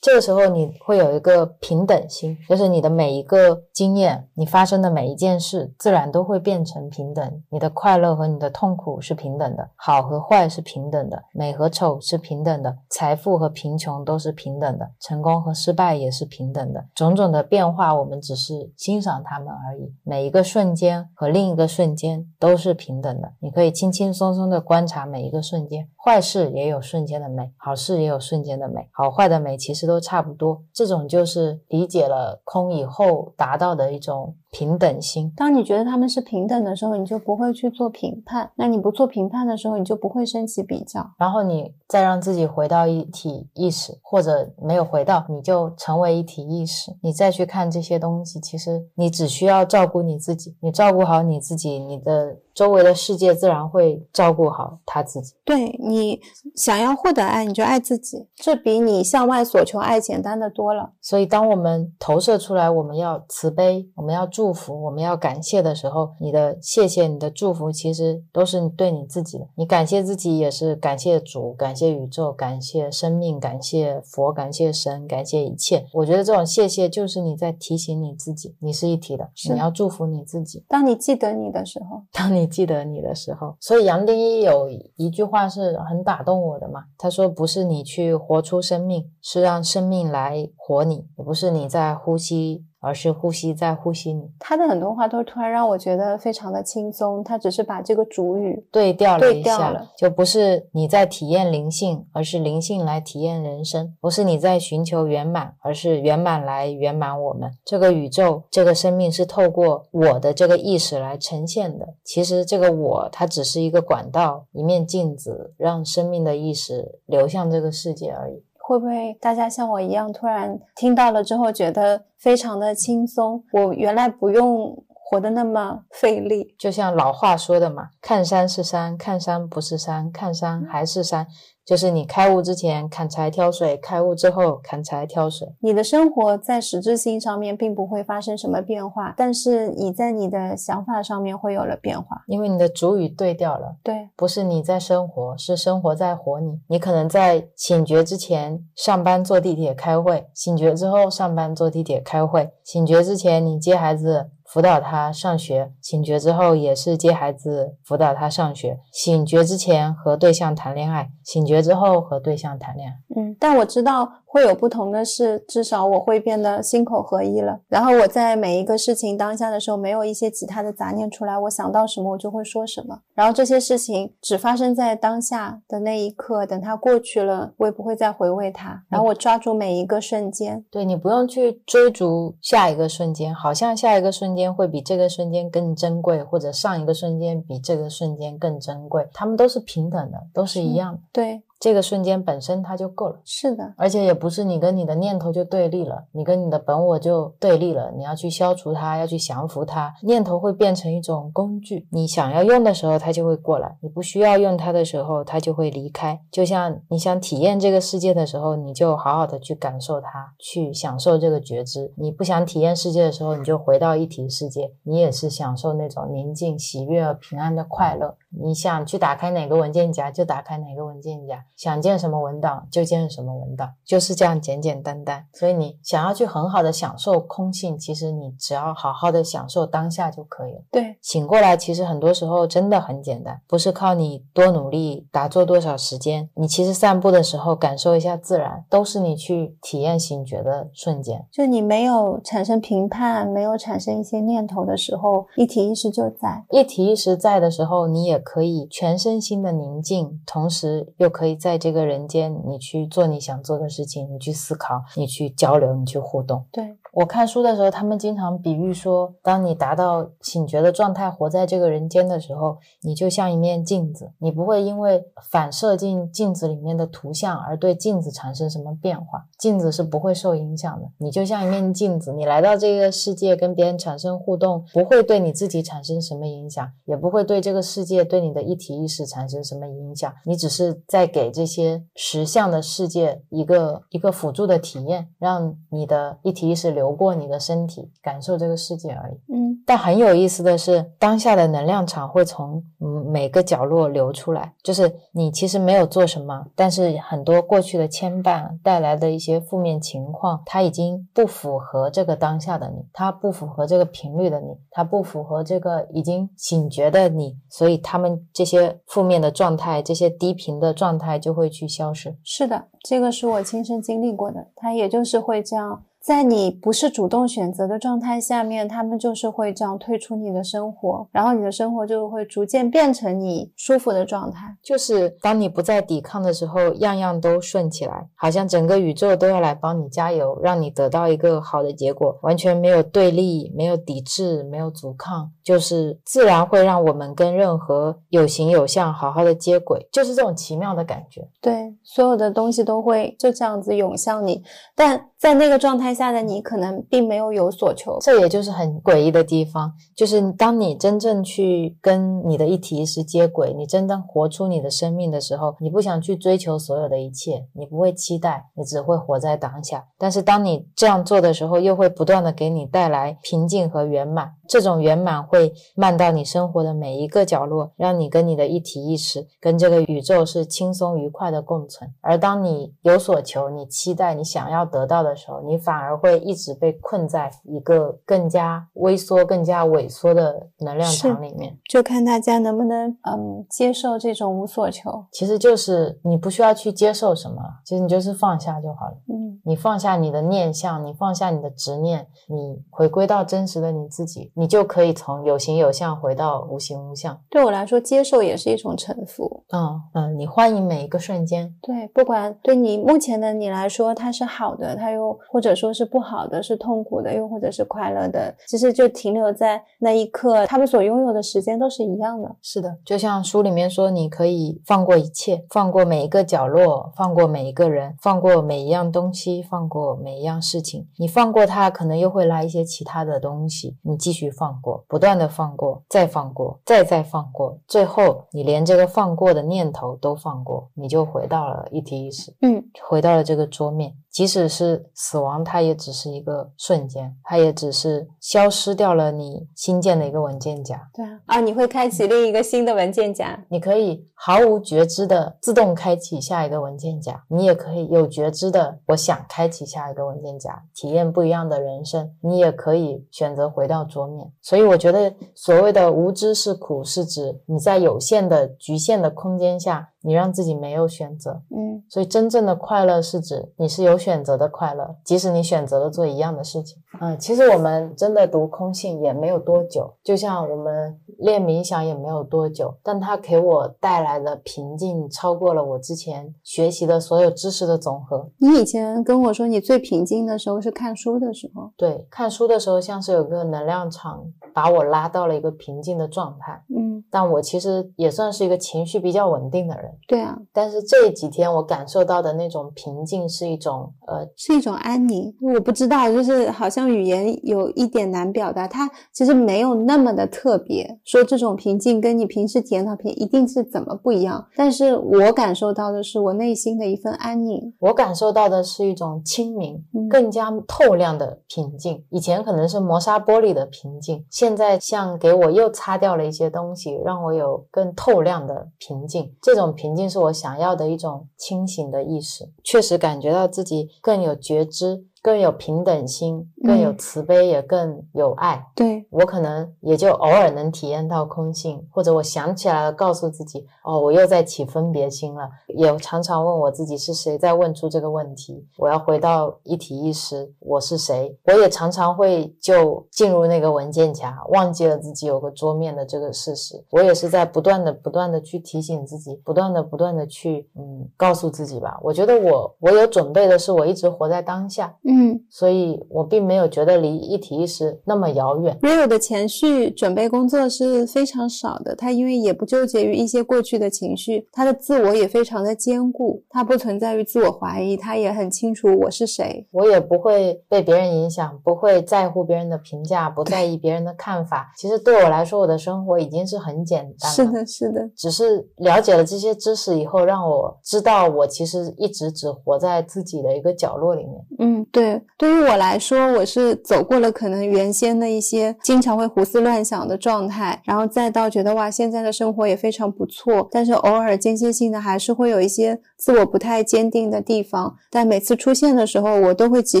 [0.00, 7.42] 这个时候你会有一个平等心，就是你的每一个经验，你发生的每一件事，自然都会变成平等。
[7.50, 16.86] 你的快乐和你的痛苦是平等的，好和坏是平等的，美和丑是平等的，财富和贫穷都是平等的，成功和失败也是平等的。
[16.94, 19.94] 种种的变化，我们只是欣赏它们而已。
[20.02, 25.88] 每一个瞬间和另一个瞬间都是平等的，你可以轻轻松松的观察每一个瞬间。
[26.04, 30.62] 坏事也有瞬间的美，好事也有瞬间的美，好坏的美其实都差不多。
[30.72, 34.34] 这种就是理解了空以后达到的一种。
[34.54, 38.50] 平等心，当你觉得他们是平等的时候，你就不会去做评判。
[38.54, 41.10] 那你不做评判的时候，你就不会升起比较。
[41.16, 46.94] 然后你再让自己回到一体意识，或者没有回到，你就成为一体意识。
[47.00, 50.54] 你再去看这些东西，其实你只需要照顾你自己。
[50.60, 55.32] 你照顾好你自己，你的周围的世界自然会照顾好他自己。
[55.46, 56.20] 对你
[56.56, 60.94] 想要获得爱，你就爱自己，这比你向外索求爱简单的多了。
[61.00, 64.32] 所以，当我们投射出来，我们要慈悲，我们要。
[64.32, 69.46] 祝福我们要感谢的时候，你的谢谢、你的祝福，其实都是对你自己的。
[69.56, 75.84] 你感谢自己，也是感谢主、感谢宇宙、感谢生命、感谢佛、感谢神、感谢一切。
[75.92, 80.64] 我觉得这种谢谢就是你在提醒你自己，你是一体的，你要祝福你自己。
[80.66, 94.28] 当你记得你的时候，当你记得你的时候，所以杨定一有一句话是很打动我的嘛，他说：“不是你去活出生命，是让生命来活你，不是你在呼吸。”而是呼吸在呼吸你。
[94.40, 107.50] 他的很多话都突然让我觉得非常的轻松，他只是把这个主语对调了一下，就不是你在体验灵性，而是灵性来体验人生；不是你在寻求圆满，而是圆满来圆满我们。
[107.64, 111.94] 这个宇宙，这个生命是透过我的这个意识来呈现的。
[112.02, 118.42] 其实这个我，它只是一个管道，一面镜子，让生命的意识流向这个世界而已。
[118.72, 123.44] 会不会大家像我一样，突然听到了之后觉得非常的轻松？
[123.52, 124.74] 我原来不用
[125.12, 126.54] 活得那么费力。
[126.58, 131.26] 就像老话说的嘛，看山是山，看山不是山，看山还是山。
[131.64, 135.46] 就是你开悟之前砍柴挑水，开悟之后砍柴挑水。
[135.60, 142.24] 你的生活在实质性上面并不会发生什么变化，但是你在你的想法上面会有了变化。
[142.26, 146.58] 因为你的主语对调了，对，不是你在生活，是生活在活你。
[146.68, 154.30] 你可能在醒觉之前上班坐地铁开会，醒觉之后上班坐地铁开会，醒觉之前你接孩子。
[154.52, 158.78] 辅导他上学，醒觉之后也是接孩子，辅导他上学。
[158.92, 162.94] 醒觉之前和对象谈恋爱，醒觉之后和对象谈恋爱。
[163.18, 167.60] 嗯，但我知道会有不同的是，至少我会变得心口合一了。
[167.68, 172.98] 然后我在每一个事情当下的时候，没有一些其他的杂念出来，我想到什么我就会说什么。
[173.12, 178.82] 然后这些事情只发生在当下的那一刻，等它过去了，我也不会再回味它。
[178.88, 191.00] 然后我抓住每一个瞬间，对你不用去追逐下一个瞬间，好像下一个瞬间会比这个瞬间更珍贵，或者上一个瞬间比这个瞬间更珍贵，他们都是平等的，都是一样的。
[191.12, 193.20] 对，这个瞬间本身它就够了。
[193.24, 199.94] 是的，而且也不是你跟你的念头就对立了，你跟你的本我就对立了，你要去消除它，要去降服它。
[200.02, 206.20] 念头会变成一种工具，你想要用的时候它就会过来，你不需要用它的时候它就会离开。
[206.32, 211.92] 就像你想体验这个世界的时候，你就好好的去感受它，去享受这个觉知。
[211.96, 218.16] 你不想体验世界的时候，你就回到一体世界，你也是享受那种宁静、喜悦、平安的快乐。
[218.34, 225.24] 你想去打开哪个文件夹就打开哪个文件夹，想建什么文档就建什么文档，就是这样简简单单。
[225.32, 230.62] 所以你想要去很好的享受空性，其实你只要好好的享受当下就可以了。
[230.72, 241.24] 对，醒过来，其实很多时候真的很简单，不是靠你多努力打坐多少时间，你其实散步的时候感受一下自然，都是你去体验醒觉的瞬间。
[241.30, 246.44] 就你没有产生评判，没有产生一些念头的时候，一体意识就在。
[246.50, 256.46] 一体意识在的时候，你也可以全身心的宁静，同时又可以在在这个人间，你去做你想做的事情，你去思考，你去交流，你去互动。
[256.50, 270.86] 对，我看书的时候，他们经常比喻说，当你达到醒觉的状态，活在这个人间的时候，你就像一面镜子，你不会因为反射进镜子里面的图像而对镜子产生什么变化，镜子是不会受影响的。
[270.98, 280.12] 你就像一面镜子，你来到这个世界跟别人产生互动，不会对你自己产生什么影响，也不会对这个世界对你的一体意识产生什么影响。
[280.26, 289.32] 你只是在给这些实相的世界一个一个辅助的体验，让你的一体意识流过你的身体，感受这个世界而已。
[289.32, 312.16] 嗯，但很有意思的是，当下的能量场会从嗯每个角落流出来，就是你其实没有做什么，但是很多过去的牵绊带来的一些负面情况，它已经不符合这个当下的你，它不符合这个频率的你，它不符合这个已经醒觉的你，所以他们这些负面的状态，这些低频的状态就会去消失。
[312.24, 315.84] 是的，这个是我亲身经历过的，它也就是会这样。
[316.04, 324.56] 在你不是主动选择的状态下面，他们就是会这样退出你的生活，然后你的生活就会逐渐变成你舒服的状态。
[324.62, 341.28] 就是当你不再抵抗的时候，样样都顺起来，好像整个宇宙都要来帮你加油，让你得到一个好的结果，完全没有对立，没有抵制，没有阻抗，就是自然会让我们跟任何有形有相好好的接轨，就是这种奇妙的感觉。
[341.40, 344.42] 对，所有的东西都会就这样子涌向你，
[344.74, 347.96] 但在那个状态下的你，可能并没有有所求。
[348.00, 359.84] 这也就是很诡异的地方，就是当你真正去跟你的一体意识接轨，你真正活出你的生命的时候，你不想去追求所有的一切，你不会期待，你只会活在当下。
[359.96, 364.32] 但是当你这样做的时候，又会不断的给你带来平静和圆满。
[364.48, 371.92] 这种圆满会漫到你生活的每一个角落，让你跟你的一体意识、跟这个宇宙是轻松愉快的共存。
[372.00, 381.58] 而当你有所求、你期待、你想要得到的时候，你反而会一直被困在一个更加微缩、更加萎缩的能量场里面。
[381.68, 385.04] 就看大家能不能嗯接受这种无所求。
[385.10, 388.94] 其实就是你不需要去接受什么，其实你就是放下就好了。
[389.08, 397.18] 嗯你放下你的念想，你放下你的执念，你回归到真实的你自己，你就可以从有形有相回到无形无相。
[397.30, 399.44] 对我来说，接受也是一种臣服。
[399.52, 401.54] 嗯嗯，你欢迎每一个瞬间。
[401.60, 412.34] 对，不管对你目前的你来说，它是好的，它又或者说是不好的，是痛苦的，又或者是快乐的，其实就停留在那一刻，他们所拥有的时间都是一样的。
[412.40, 420.88] 是的，就像书里面说，你可以放过一切，放过每一个角落，放过每一个人，放过每一样东西，放过每一样事情。
[420.98, 433.94] 你放过它，可能又会来一些其他的东西，你继续放过，不断的放过，再放过，再再放过，最后你连这个放过的念头都放过，你就回到了一体意识，嗯，回到了这个桌面。
[434.12, 440.86] 即使是死亡，它也只是一个瞬间，它也只是消失掉了你新建的一个文件夹。
[440.92, 443.42] 对啊，啊，你会开启另一个新的文件夹。
[443.48, 452.14] 你可以毫无觉知的自动开启下一个文件夹，你也可以有觉知的，我想开启下一个文件夹，体验不一样的人生。
[452.20, 454.30] 你也可以选择回到桌面。
[454.42, 461.42] 所以我觉得所谓的无知是苦，是指你在有限的、局限的空间下，你让自己没有选择。
[461.50, 466.81] 嗯，所以真正的快乐是指你是有选择的快乐，即使你选择了做一样的事情。
[467.00, 478.28] 嗯，其实我们真的读空性也没有多久，就像我们练冥想也没有多久，但它给我带来的平静超过了我之前学习的所有知识的总和。
[478.38, 481.70] 你以前跟我说你最平静的时候是看书的时候。
[481.76, 484.22] 对，看书的时候像是有个能量场
[484.54, 489.90] 把我拉到了一个平静的状态，嗯，但我其实也算是一个情绪比较稳定的人。
[490.06, 495.34] 对啊，但是这几天我感受到的那种平静是一种呃是一种安宁。
[495.40, 500.98] 我不知道，就是好像语言有一点难表达，它其实没有那么的特别。
[501.04, 504.46] 说这种平静跟你平时体验到平一定是怎么不一样？
[504.56, 507.74] 但是我感受到的是我内心的一份安宁。
[507.78, 512.04] 我感受到的是一种清明，嗯更加透亮的平静。
[512.10, 519.32] 以前可能是磨砂玻璃的平静，现在像给我又擦掉了一些东西，让我有更透亮的平静。
[519.42, 525.04] 这种平静是我想要的一种清醒的意识，确实感觉到自己更有觉知。
[525.22, 528.66] 更有平等心，更有嗯慈悲，也更有爱。
[528.74, 535.48] 对，我可能也就偶尔能体验到空性，或者我想起来了，告诉自己，哦，我又在起分别心了。
[535.68, 541.38] 也常常问我自己是谁在问出这个问题，我要回到一体意识，我是谁？
[541.44, 546.84] 我也常常会就进入那个文件夹，忘记了自己有个桌面的这个事实。
[546.90, 551.96] 我也是在不断的、不断的去提醒自己，不断的、不断的去嗯告诉自己吧。
[552.02, 554.92] 我觉得我我有准备的是，我一直活在当下。
[555.04, 555.11] 嗯
[555.50, 558.78] 所以我并没有觉得离一体意识那么遥远。
[558.82, 569.66] ，Rio 的前绪准备工作是非常少的，他因为也不纠结于一些过去的情绪，他的自我也非常的坚固，他不存在于自我怀疑，他也很清楚我是谁。
[569.70, 574.72] 我也不会被别人影响，不会在乎别人的评价，不在意别人的看法。
[574.76, 577.34] 其实对我来说，我的生活已经是很简单了。
[577.34, 584.32] 是的，是的，只是了解了这些知识以后，让我知道我其实一直只活在自己的一个角落里面。
[584.58, 585.01] 嗯，对，
[585.36, 600.00] 对于我来说，我是走过了可能原先的一些经常会胡思乱想的状态，然后再到觉得哇，现在的生活也非常不错，但是偶尔间歇性的还是会有一些自我不太坚定的地方，但每次出现的时候，我都会及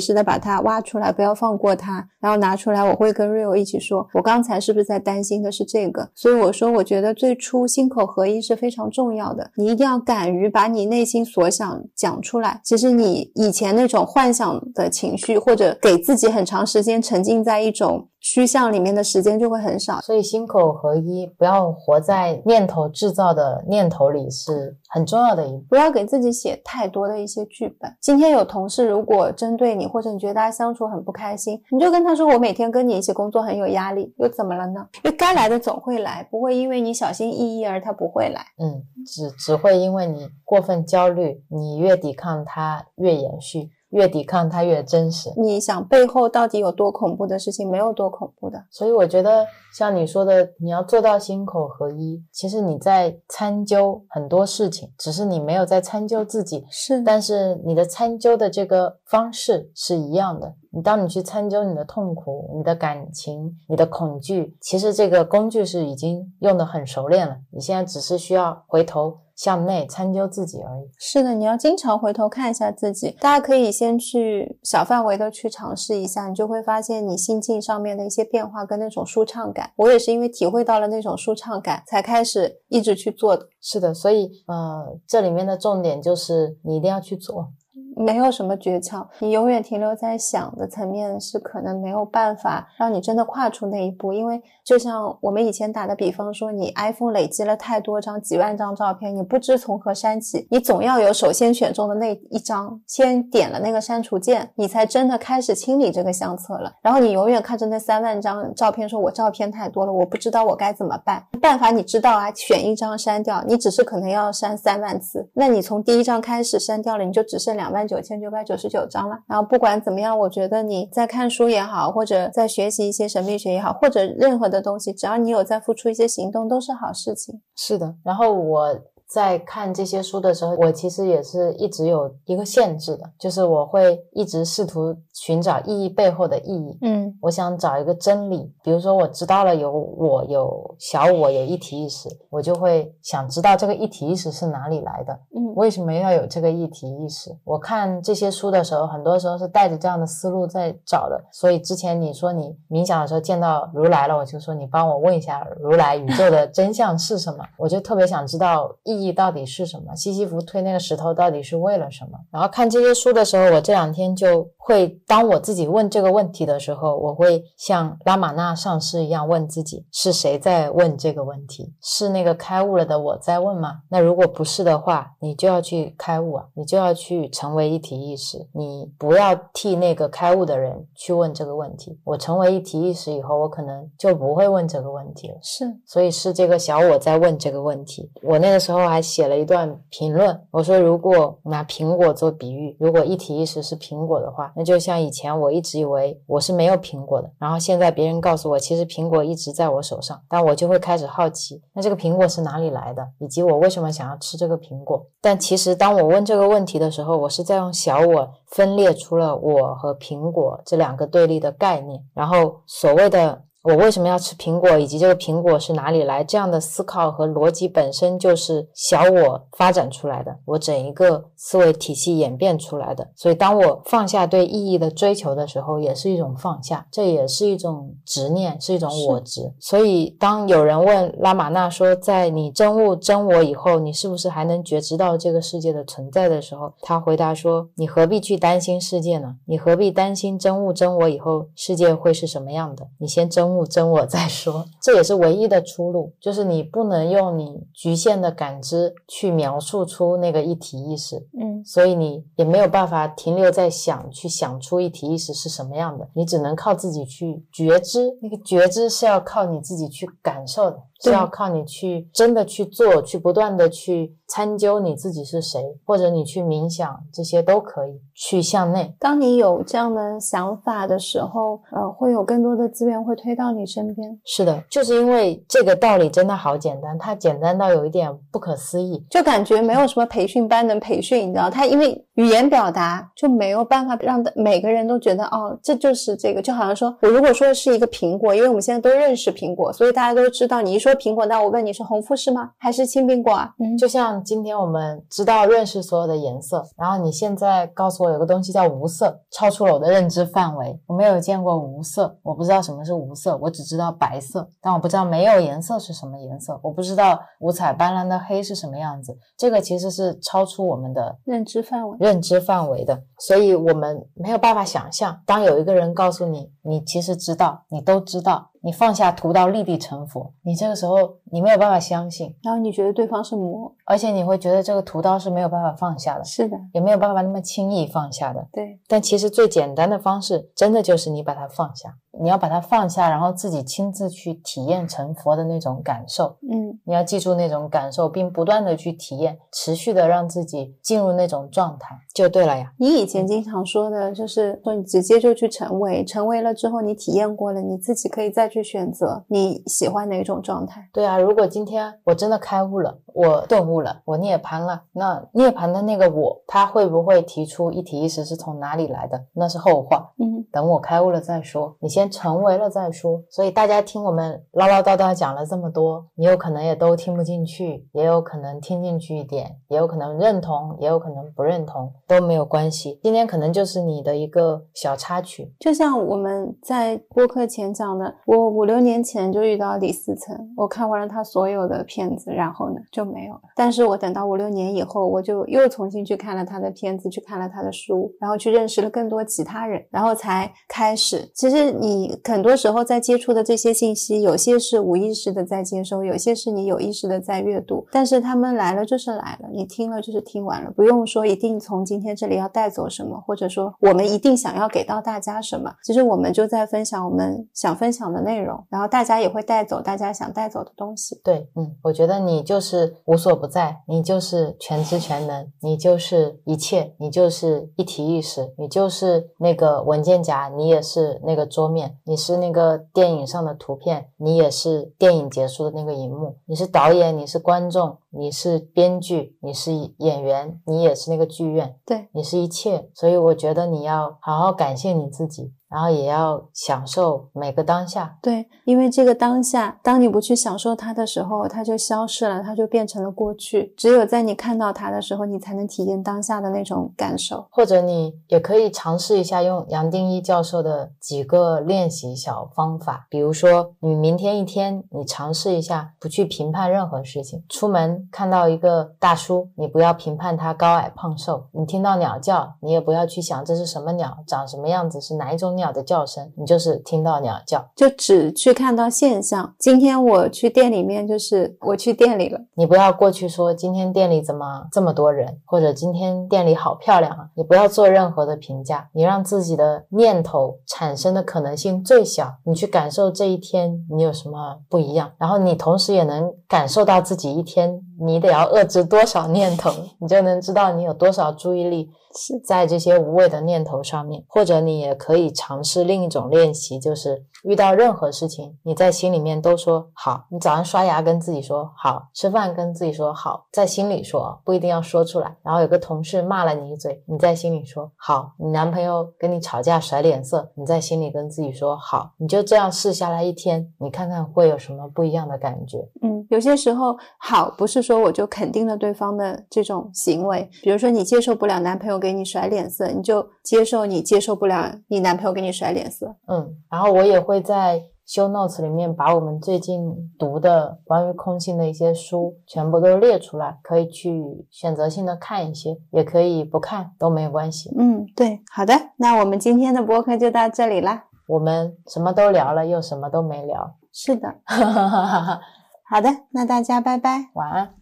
[0.00, 6.08] 时的把它挖出来，不要放过它，然后拿出来，我会跟 Rio 一起说，我刚才是不是在担心的是这个？
[6.14, 12.60] 所以我说，我觉得最初心口合一是非常重要的，你一定要敢于把你内心所想讲出来。
[12.64, 20.00] 其实你以前那种幻想的情绪，或者给自己很长时间沉浸在一种虚像里面的时间就会很少。
[20.02, 25.64] 所以心口合一，不要活在念头制造的念头里，是很重要的一步。
[25.70, 27.90] 不要给自己写太多的一些剧本。
[28.00, 34.86] 今天有同事如果针对你，或者你觉得大家相处很不开心，你就跟他说：“我每天跟你一起工作很有压力，又怎么了呢？
[35.04, 38.44] 因为该来的总会来，不会因为你小心翼翼而他不会来。
[38.58, 45.30] 嗯，只只会因为你过分焦虑，你越抵抗它越延续，越抵抗它越真实。
[45.36, 47.70] 你想背后到底有多恐怖的事情？
[47.70, 48.62] 没有多恐怖的。
[48.70, 56.66] 所以我觉得，像你说的，你要做到心口合一，其实你在参究很多事情，只是你没有在参究自己。
[56.70, 60.54] 是，但是你的参究的这个方式是一样的。
[60.74, 67.36] 你当你去参究你的痛苦、你的感情、你的恐惧，其实这个工具是已经用得很熟练了。
[67.50, 70.90] 你现在只是需要回头向内参究自己而已。
[70.98, 73.16] 是的，你要经常回头看一下自己。
[73.20, 79.72] 大家可以先去小范围的去尝试一下，你就会发现你心境上面的一些变化跟那种舒畅感。
[79.76, 83.48] 我也是因为体会到了那种舒畅感，才开始一直去做的。
[83.60, 87.48] 是的，所以呃，这里面的重点就是你一定要去做。
[87.96, 94.12] 没有什么诀窍，你永远停留在想的层面，是可能没有办法让你真的跨出那一步。
[94.12, 106.72] 因为就像我们以前打的比方说，你 iPhone 累积了太多张几万张照片，你不知从何删起，你总要有首先选中的那一张，先点了那个删除键，你才真的开始清理这个相册了。
[106.82, 111.22] 然后你永远看着那三万张照片，说我照片太多了，我不知道我该怎么办。
[111.40, 117.81] 办法你知道啊，选一张删掉，你只是可能要删三万次，那你从第一张开始删掉了，你就只剩两万。
[117.86, 119.18] 九千九百九十九章了。
[119.26, 127.40] 然后不管怎么样，我觉得你在看书也好，或者在学习一些神秘学也好，或者任何的东西，只要你有在付出一些行动，都是好事情。
[127.56, 127.94] 是的。
[128.04, 128.78] 然后我。
[129.12, 136.78] 在看这些书的时候，我其实也是一直有一个限制的，就是我会一直试图寻找意义背后的意义。
[136.80, 145.12] 嗯，我想找一个真理，比如说我知道了有我有小我有一体意识，我就会想知道这个一体意识是哪里来的。
[145.36, 147.36] 嗯，为什么要有这个一体意识？
[147.44, 151.22] 我看这些书的时候，很多时候是带着这样的思路在找的。
[151.30, 157.44] 所以之前你说你冥想的时候见到如来了，我就说你帮我问一下如来宇宙的真相是什么？
[157.58, 159.01] 我就特别想知道意。
[159.04, 159.94] 意到底是什么？
[159.94, 162.18] 西西弗推那个石头到底是为了什么？
[162.30, 171.72] 然后看这些书的时候，我这两天就会，当我自己问这个问题的时候，我会像拉玛那上师一样问自己：是谁在问这个问题？
[171.80, 173.82] 是那个开悟了的我在问吗？
[173.88, 181.98] 那如果不是的话，你就要去开悟啊，你就要去成为一体意识，你不要替那个开悟的人去问这个问题。
[182.04, 185.38] 我成为一体意识以后，我可能就不会问这个问题了。
[185.42, 188.10] 是，所以是这个小我在问这个问题。
[188.22, 188.81] 我那个时候。
[188.82, 205.06] 我还写了一段评论，我说如果拿苹果做比喻，如果一体意识是苹果的话，那就像以前我一直以为我是没有苹果的，然后现在别人告诉我，其实苹果一直在我手上，但我就会开始好奇，那这个苹果是哪里来的，以及我为什么想要吃这个苹果？
[205.20, 213.42] 但其实当我问这个问题的时候，我是在用小我分裂出了我和苹果这两个对立的概念，然后所谓的。
[213.62, 216.24] 我为什么要吃苹果，以及这个苹果是哪里来？
[216.24, 223.08] 这样的思考和逻辑本身就是小我发展出来的，我整一个思维体系演变出来的。
[223.14, 229.54] 所以，当我放下对意义的追求的时候，也是一种放下，这也是一种执念，是一种我执。
[229.60, 239.36] 所以，当有人问拉玛那说，在你真悟真我以后，你是不是还能觉知到这个世界的存在的时候，他回答说：你何必去担心世界呢？
[239.46, 242.88] 你何必担心真悟真我以后世界会是什么样的？
[242.98, 243.51] 你先真。
[243.66, 260.78] 真我再说，这也是唯一的出路，就是你不能用你局限的感知去描述出那个一体意识，嗯，所以你也没有办法停留在想，去想出一体意识是什么样的，你只能靠自己去觉知，那个觉知是要靠你自己去感受的。
[261.02, 268.94] 是要靠你去真的去做，去不断的去参究你自己是谁，或者你去冥想，这些都可以去向内。
[269.00, 274.16] 当你有这样的想法的时候，呃，会有更多的资源会推到你身边。
[274.24, 290.91] 是的，就是因为这个道理真的好简单，它简单到有一点不可思议，就感觉没有什么培训班能培训，你知道，它因为语言表达就没有办法让每个人都觉得哦，这就是这个，就好像说我如果说是一个苹果，因为我们现在都认识苹果，所以大家都知道你一说。
[290.94, 292.50] 苹果，那我问你是红富士吗？
[292.58, 293.54] 还是青苹果啊？
[293.58, 300.80] 嗯，就像今天我们知道认识所有的颜色，然后你现在告诉我有个东西叫无色，超出了我的认知范围。
[300.86, 309.16] 我没有见过无色，我不知道什么是无色，我只知道白色，但我不知道没有颜色是什么颜色，我不知道五彩斑斓的黑是什么样子。
[309.36, 315.20] 这个其实是超出我们的认知范围，认知范围的，所以我们没有办法想象。
[315.26, 318.50] 当有一个人告诉你，你其实知道，你都知道。
[318.62, 328.46] 你放下屠刀立地成佛，你这个时候你没有办法相信，然后你觉得对方是魔，而且你会觉得这个屠刀是没有办法放下的，是的，也没有办法那么轻易放下的。
[328.52, 331.96] 对，但其实最简单的方式，真的就是你把它放下。
[332.20, 336.36] 你要把它放下，然后自己亲自去体验成佛的那种感受。
[336.42, 342.70] 嗯，你要记住那种感受，并不断的去体验，持续的让自己进入那种状态，就对了呀。
[342.78, 350.86] 你以前经常说的就是说，你直接就去成为，成为了之后，你体验过了，你自己可以再去选择你喜欢哪种状态。
[350.92, 354.82] 对啊，如果今天我真的开悟了，我顿悟了，我涅槃了。
[354.92, 359.24] 那涅槃的那个我，他会不会提出一体意识是从哪里来的？
[359.32, 360.12] 那是后话。
[360.18, 363.22] 嗯，等我开悟了再说，你先成为了再说。
[363.30, 373.00] 所以大家听我们唠唠叨叨讲了这么多，你有可能也都听不进去，也有可能听进去一点，也有可能认同，也有可能不认同，都没有关系。
[373.02, 375.52] 今天可能就是你的一个小插曲。
[375.58, 383.40] 就像我们在播客前讲的，我五六年前就遇到李思成，我看完了他所有的片子，然后呢就就没有了。
[383.56, 391.30] 但是我等到五六年以后，我就又重新去看了他的片子，去看了他的书，然后去认识了更多其他人，然后才开始。
[391.34, 397.86] 其实你很多时候在接触的这些信息，有些是无意识的在接收，有些是你有意识的在阅读。
[397.90, 405.72] 但是他们来了就是来了，你听了就是听完了，不用说一定从今天这里要带走什么，或者说我们一定想要给到大家什么。
[405.82, 411.20] 其实我们就在分享我们想分享的内容，然后大家也会带走大家想带走的东西。
[411.24, 432.88] 对，嗯，我觉得你就是无所不在，你就是全知全能，你就是一切，你就是一体意识，你就是那个文件夹，你也是那个桌面，你是那个电影上的图片，你也是电影结束的那个荧幕，你是导演，你是观众，你是编剧，你是演员，你也是那个剧院，对，你是一切。
[432.94, 435.52] 所以我觉得你要好好感谢你自己。
[435.72, 443.72] 然后也要享受每个当下，对，因为这个当下，当你不去享受它的时候，它就消失了，它就变成了过去。
[443.74, 447.46] 只有在你看到它的时候，你才能体验当下的那种感受。
[447.50, 457.42] 或者你也可以尝试一下用杨定一教授的几个练习小方法，比如说你明天一天，你尝试一下不去评判任何事情。
[457.48, 465.61] 出门看到一个大叔，你不要评判他高矮胖瘦；你听到鸟叫，你也不要去想这是什么鸟，长什么样子，是哪一种鸟。
[465.62, 469.54] 鸟的叫声，你就是听到鸟叫，就只去看到现象。
[469.60, 472.40] 今天我去店里面，就是我去店里了。
[472.56, 477.28] 你不要过去说今天店里怎么这么多人，或者今天店里好漂亮啊！
[477.36, 482.34] 你不要做任何的评价，你让自己的念头产生的可能性最小。
[482.44, 491.90] 你去感受这一天你有什么不一样，然后你同时也能感受到自己一天你得要遏制多少念头，你就能知道你有多少注意力。
[492.14, 500.26] 是在这些无谓的念头上面，或者你也可以尝试另一种练习，就是遇到任何事情，你在心里面都说好。
[500.30, 505.34] 你早上刷牙跟自己说好，吃饭跟自己说好，在心里说，不一定要说出来。
[505.42, 508.34] 然后有个同事骂了你一嘴，你在心里说好。
[508.38, 512.12] 你男朋友跟你吵架甩脸色，你在心里跟自己说好。
[512.18, 515.78] 你就这样试下来一天，你看看会有什么不一样的感觉。
[516.02, 522.02] 嗯，有些时候好不是说我就肯定了对方的这种行为，比如说你接受不了男朋友。
[522.02, 526.16] 给你甩脸色，你就接受你接受不了你男朋友给你甩脸色。
[526.26, 534.20] 嗯，然后我也会在 show notes 里面把我们最近读的关于空性的一些书全部都列出来，可以去
[534.50, 537.70] 选择性的看一些，也可以不看都没有关系。
[537.78, 541.04] 嗯，对，好的，那我们今天的播客就到这里啦。
[541.28, 543.76] 我们什么都聊了，又什么都没聊。
[543.92, 544.34] 是的，
[545.88, 547.81] 好的，那大家拜拜，晚安。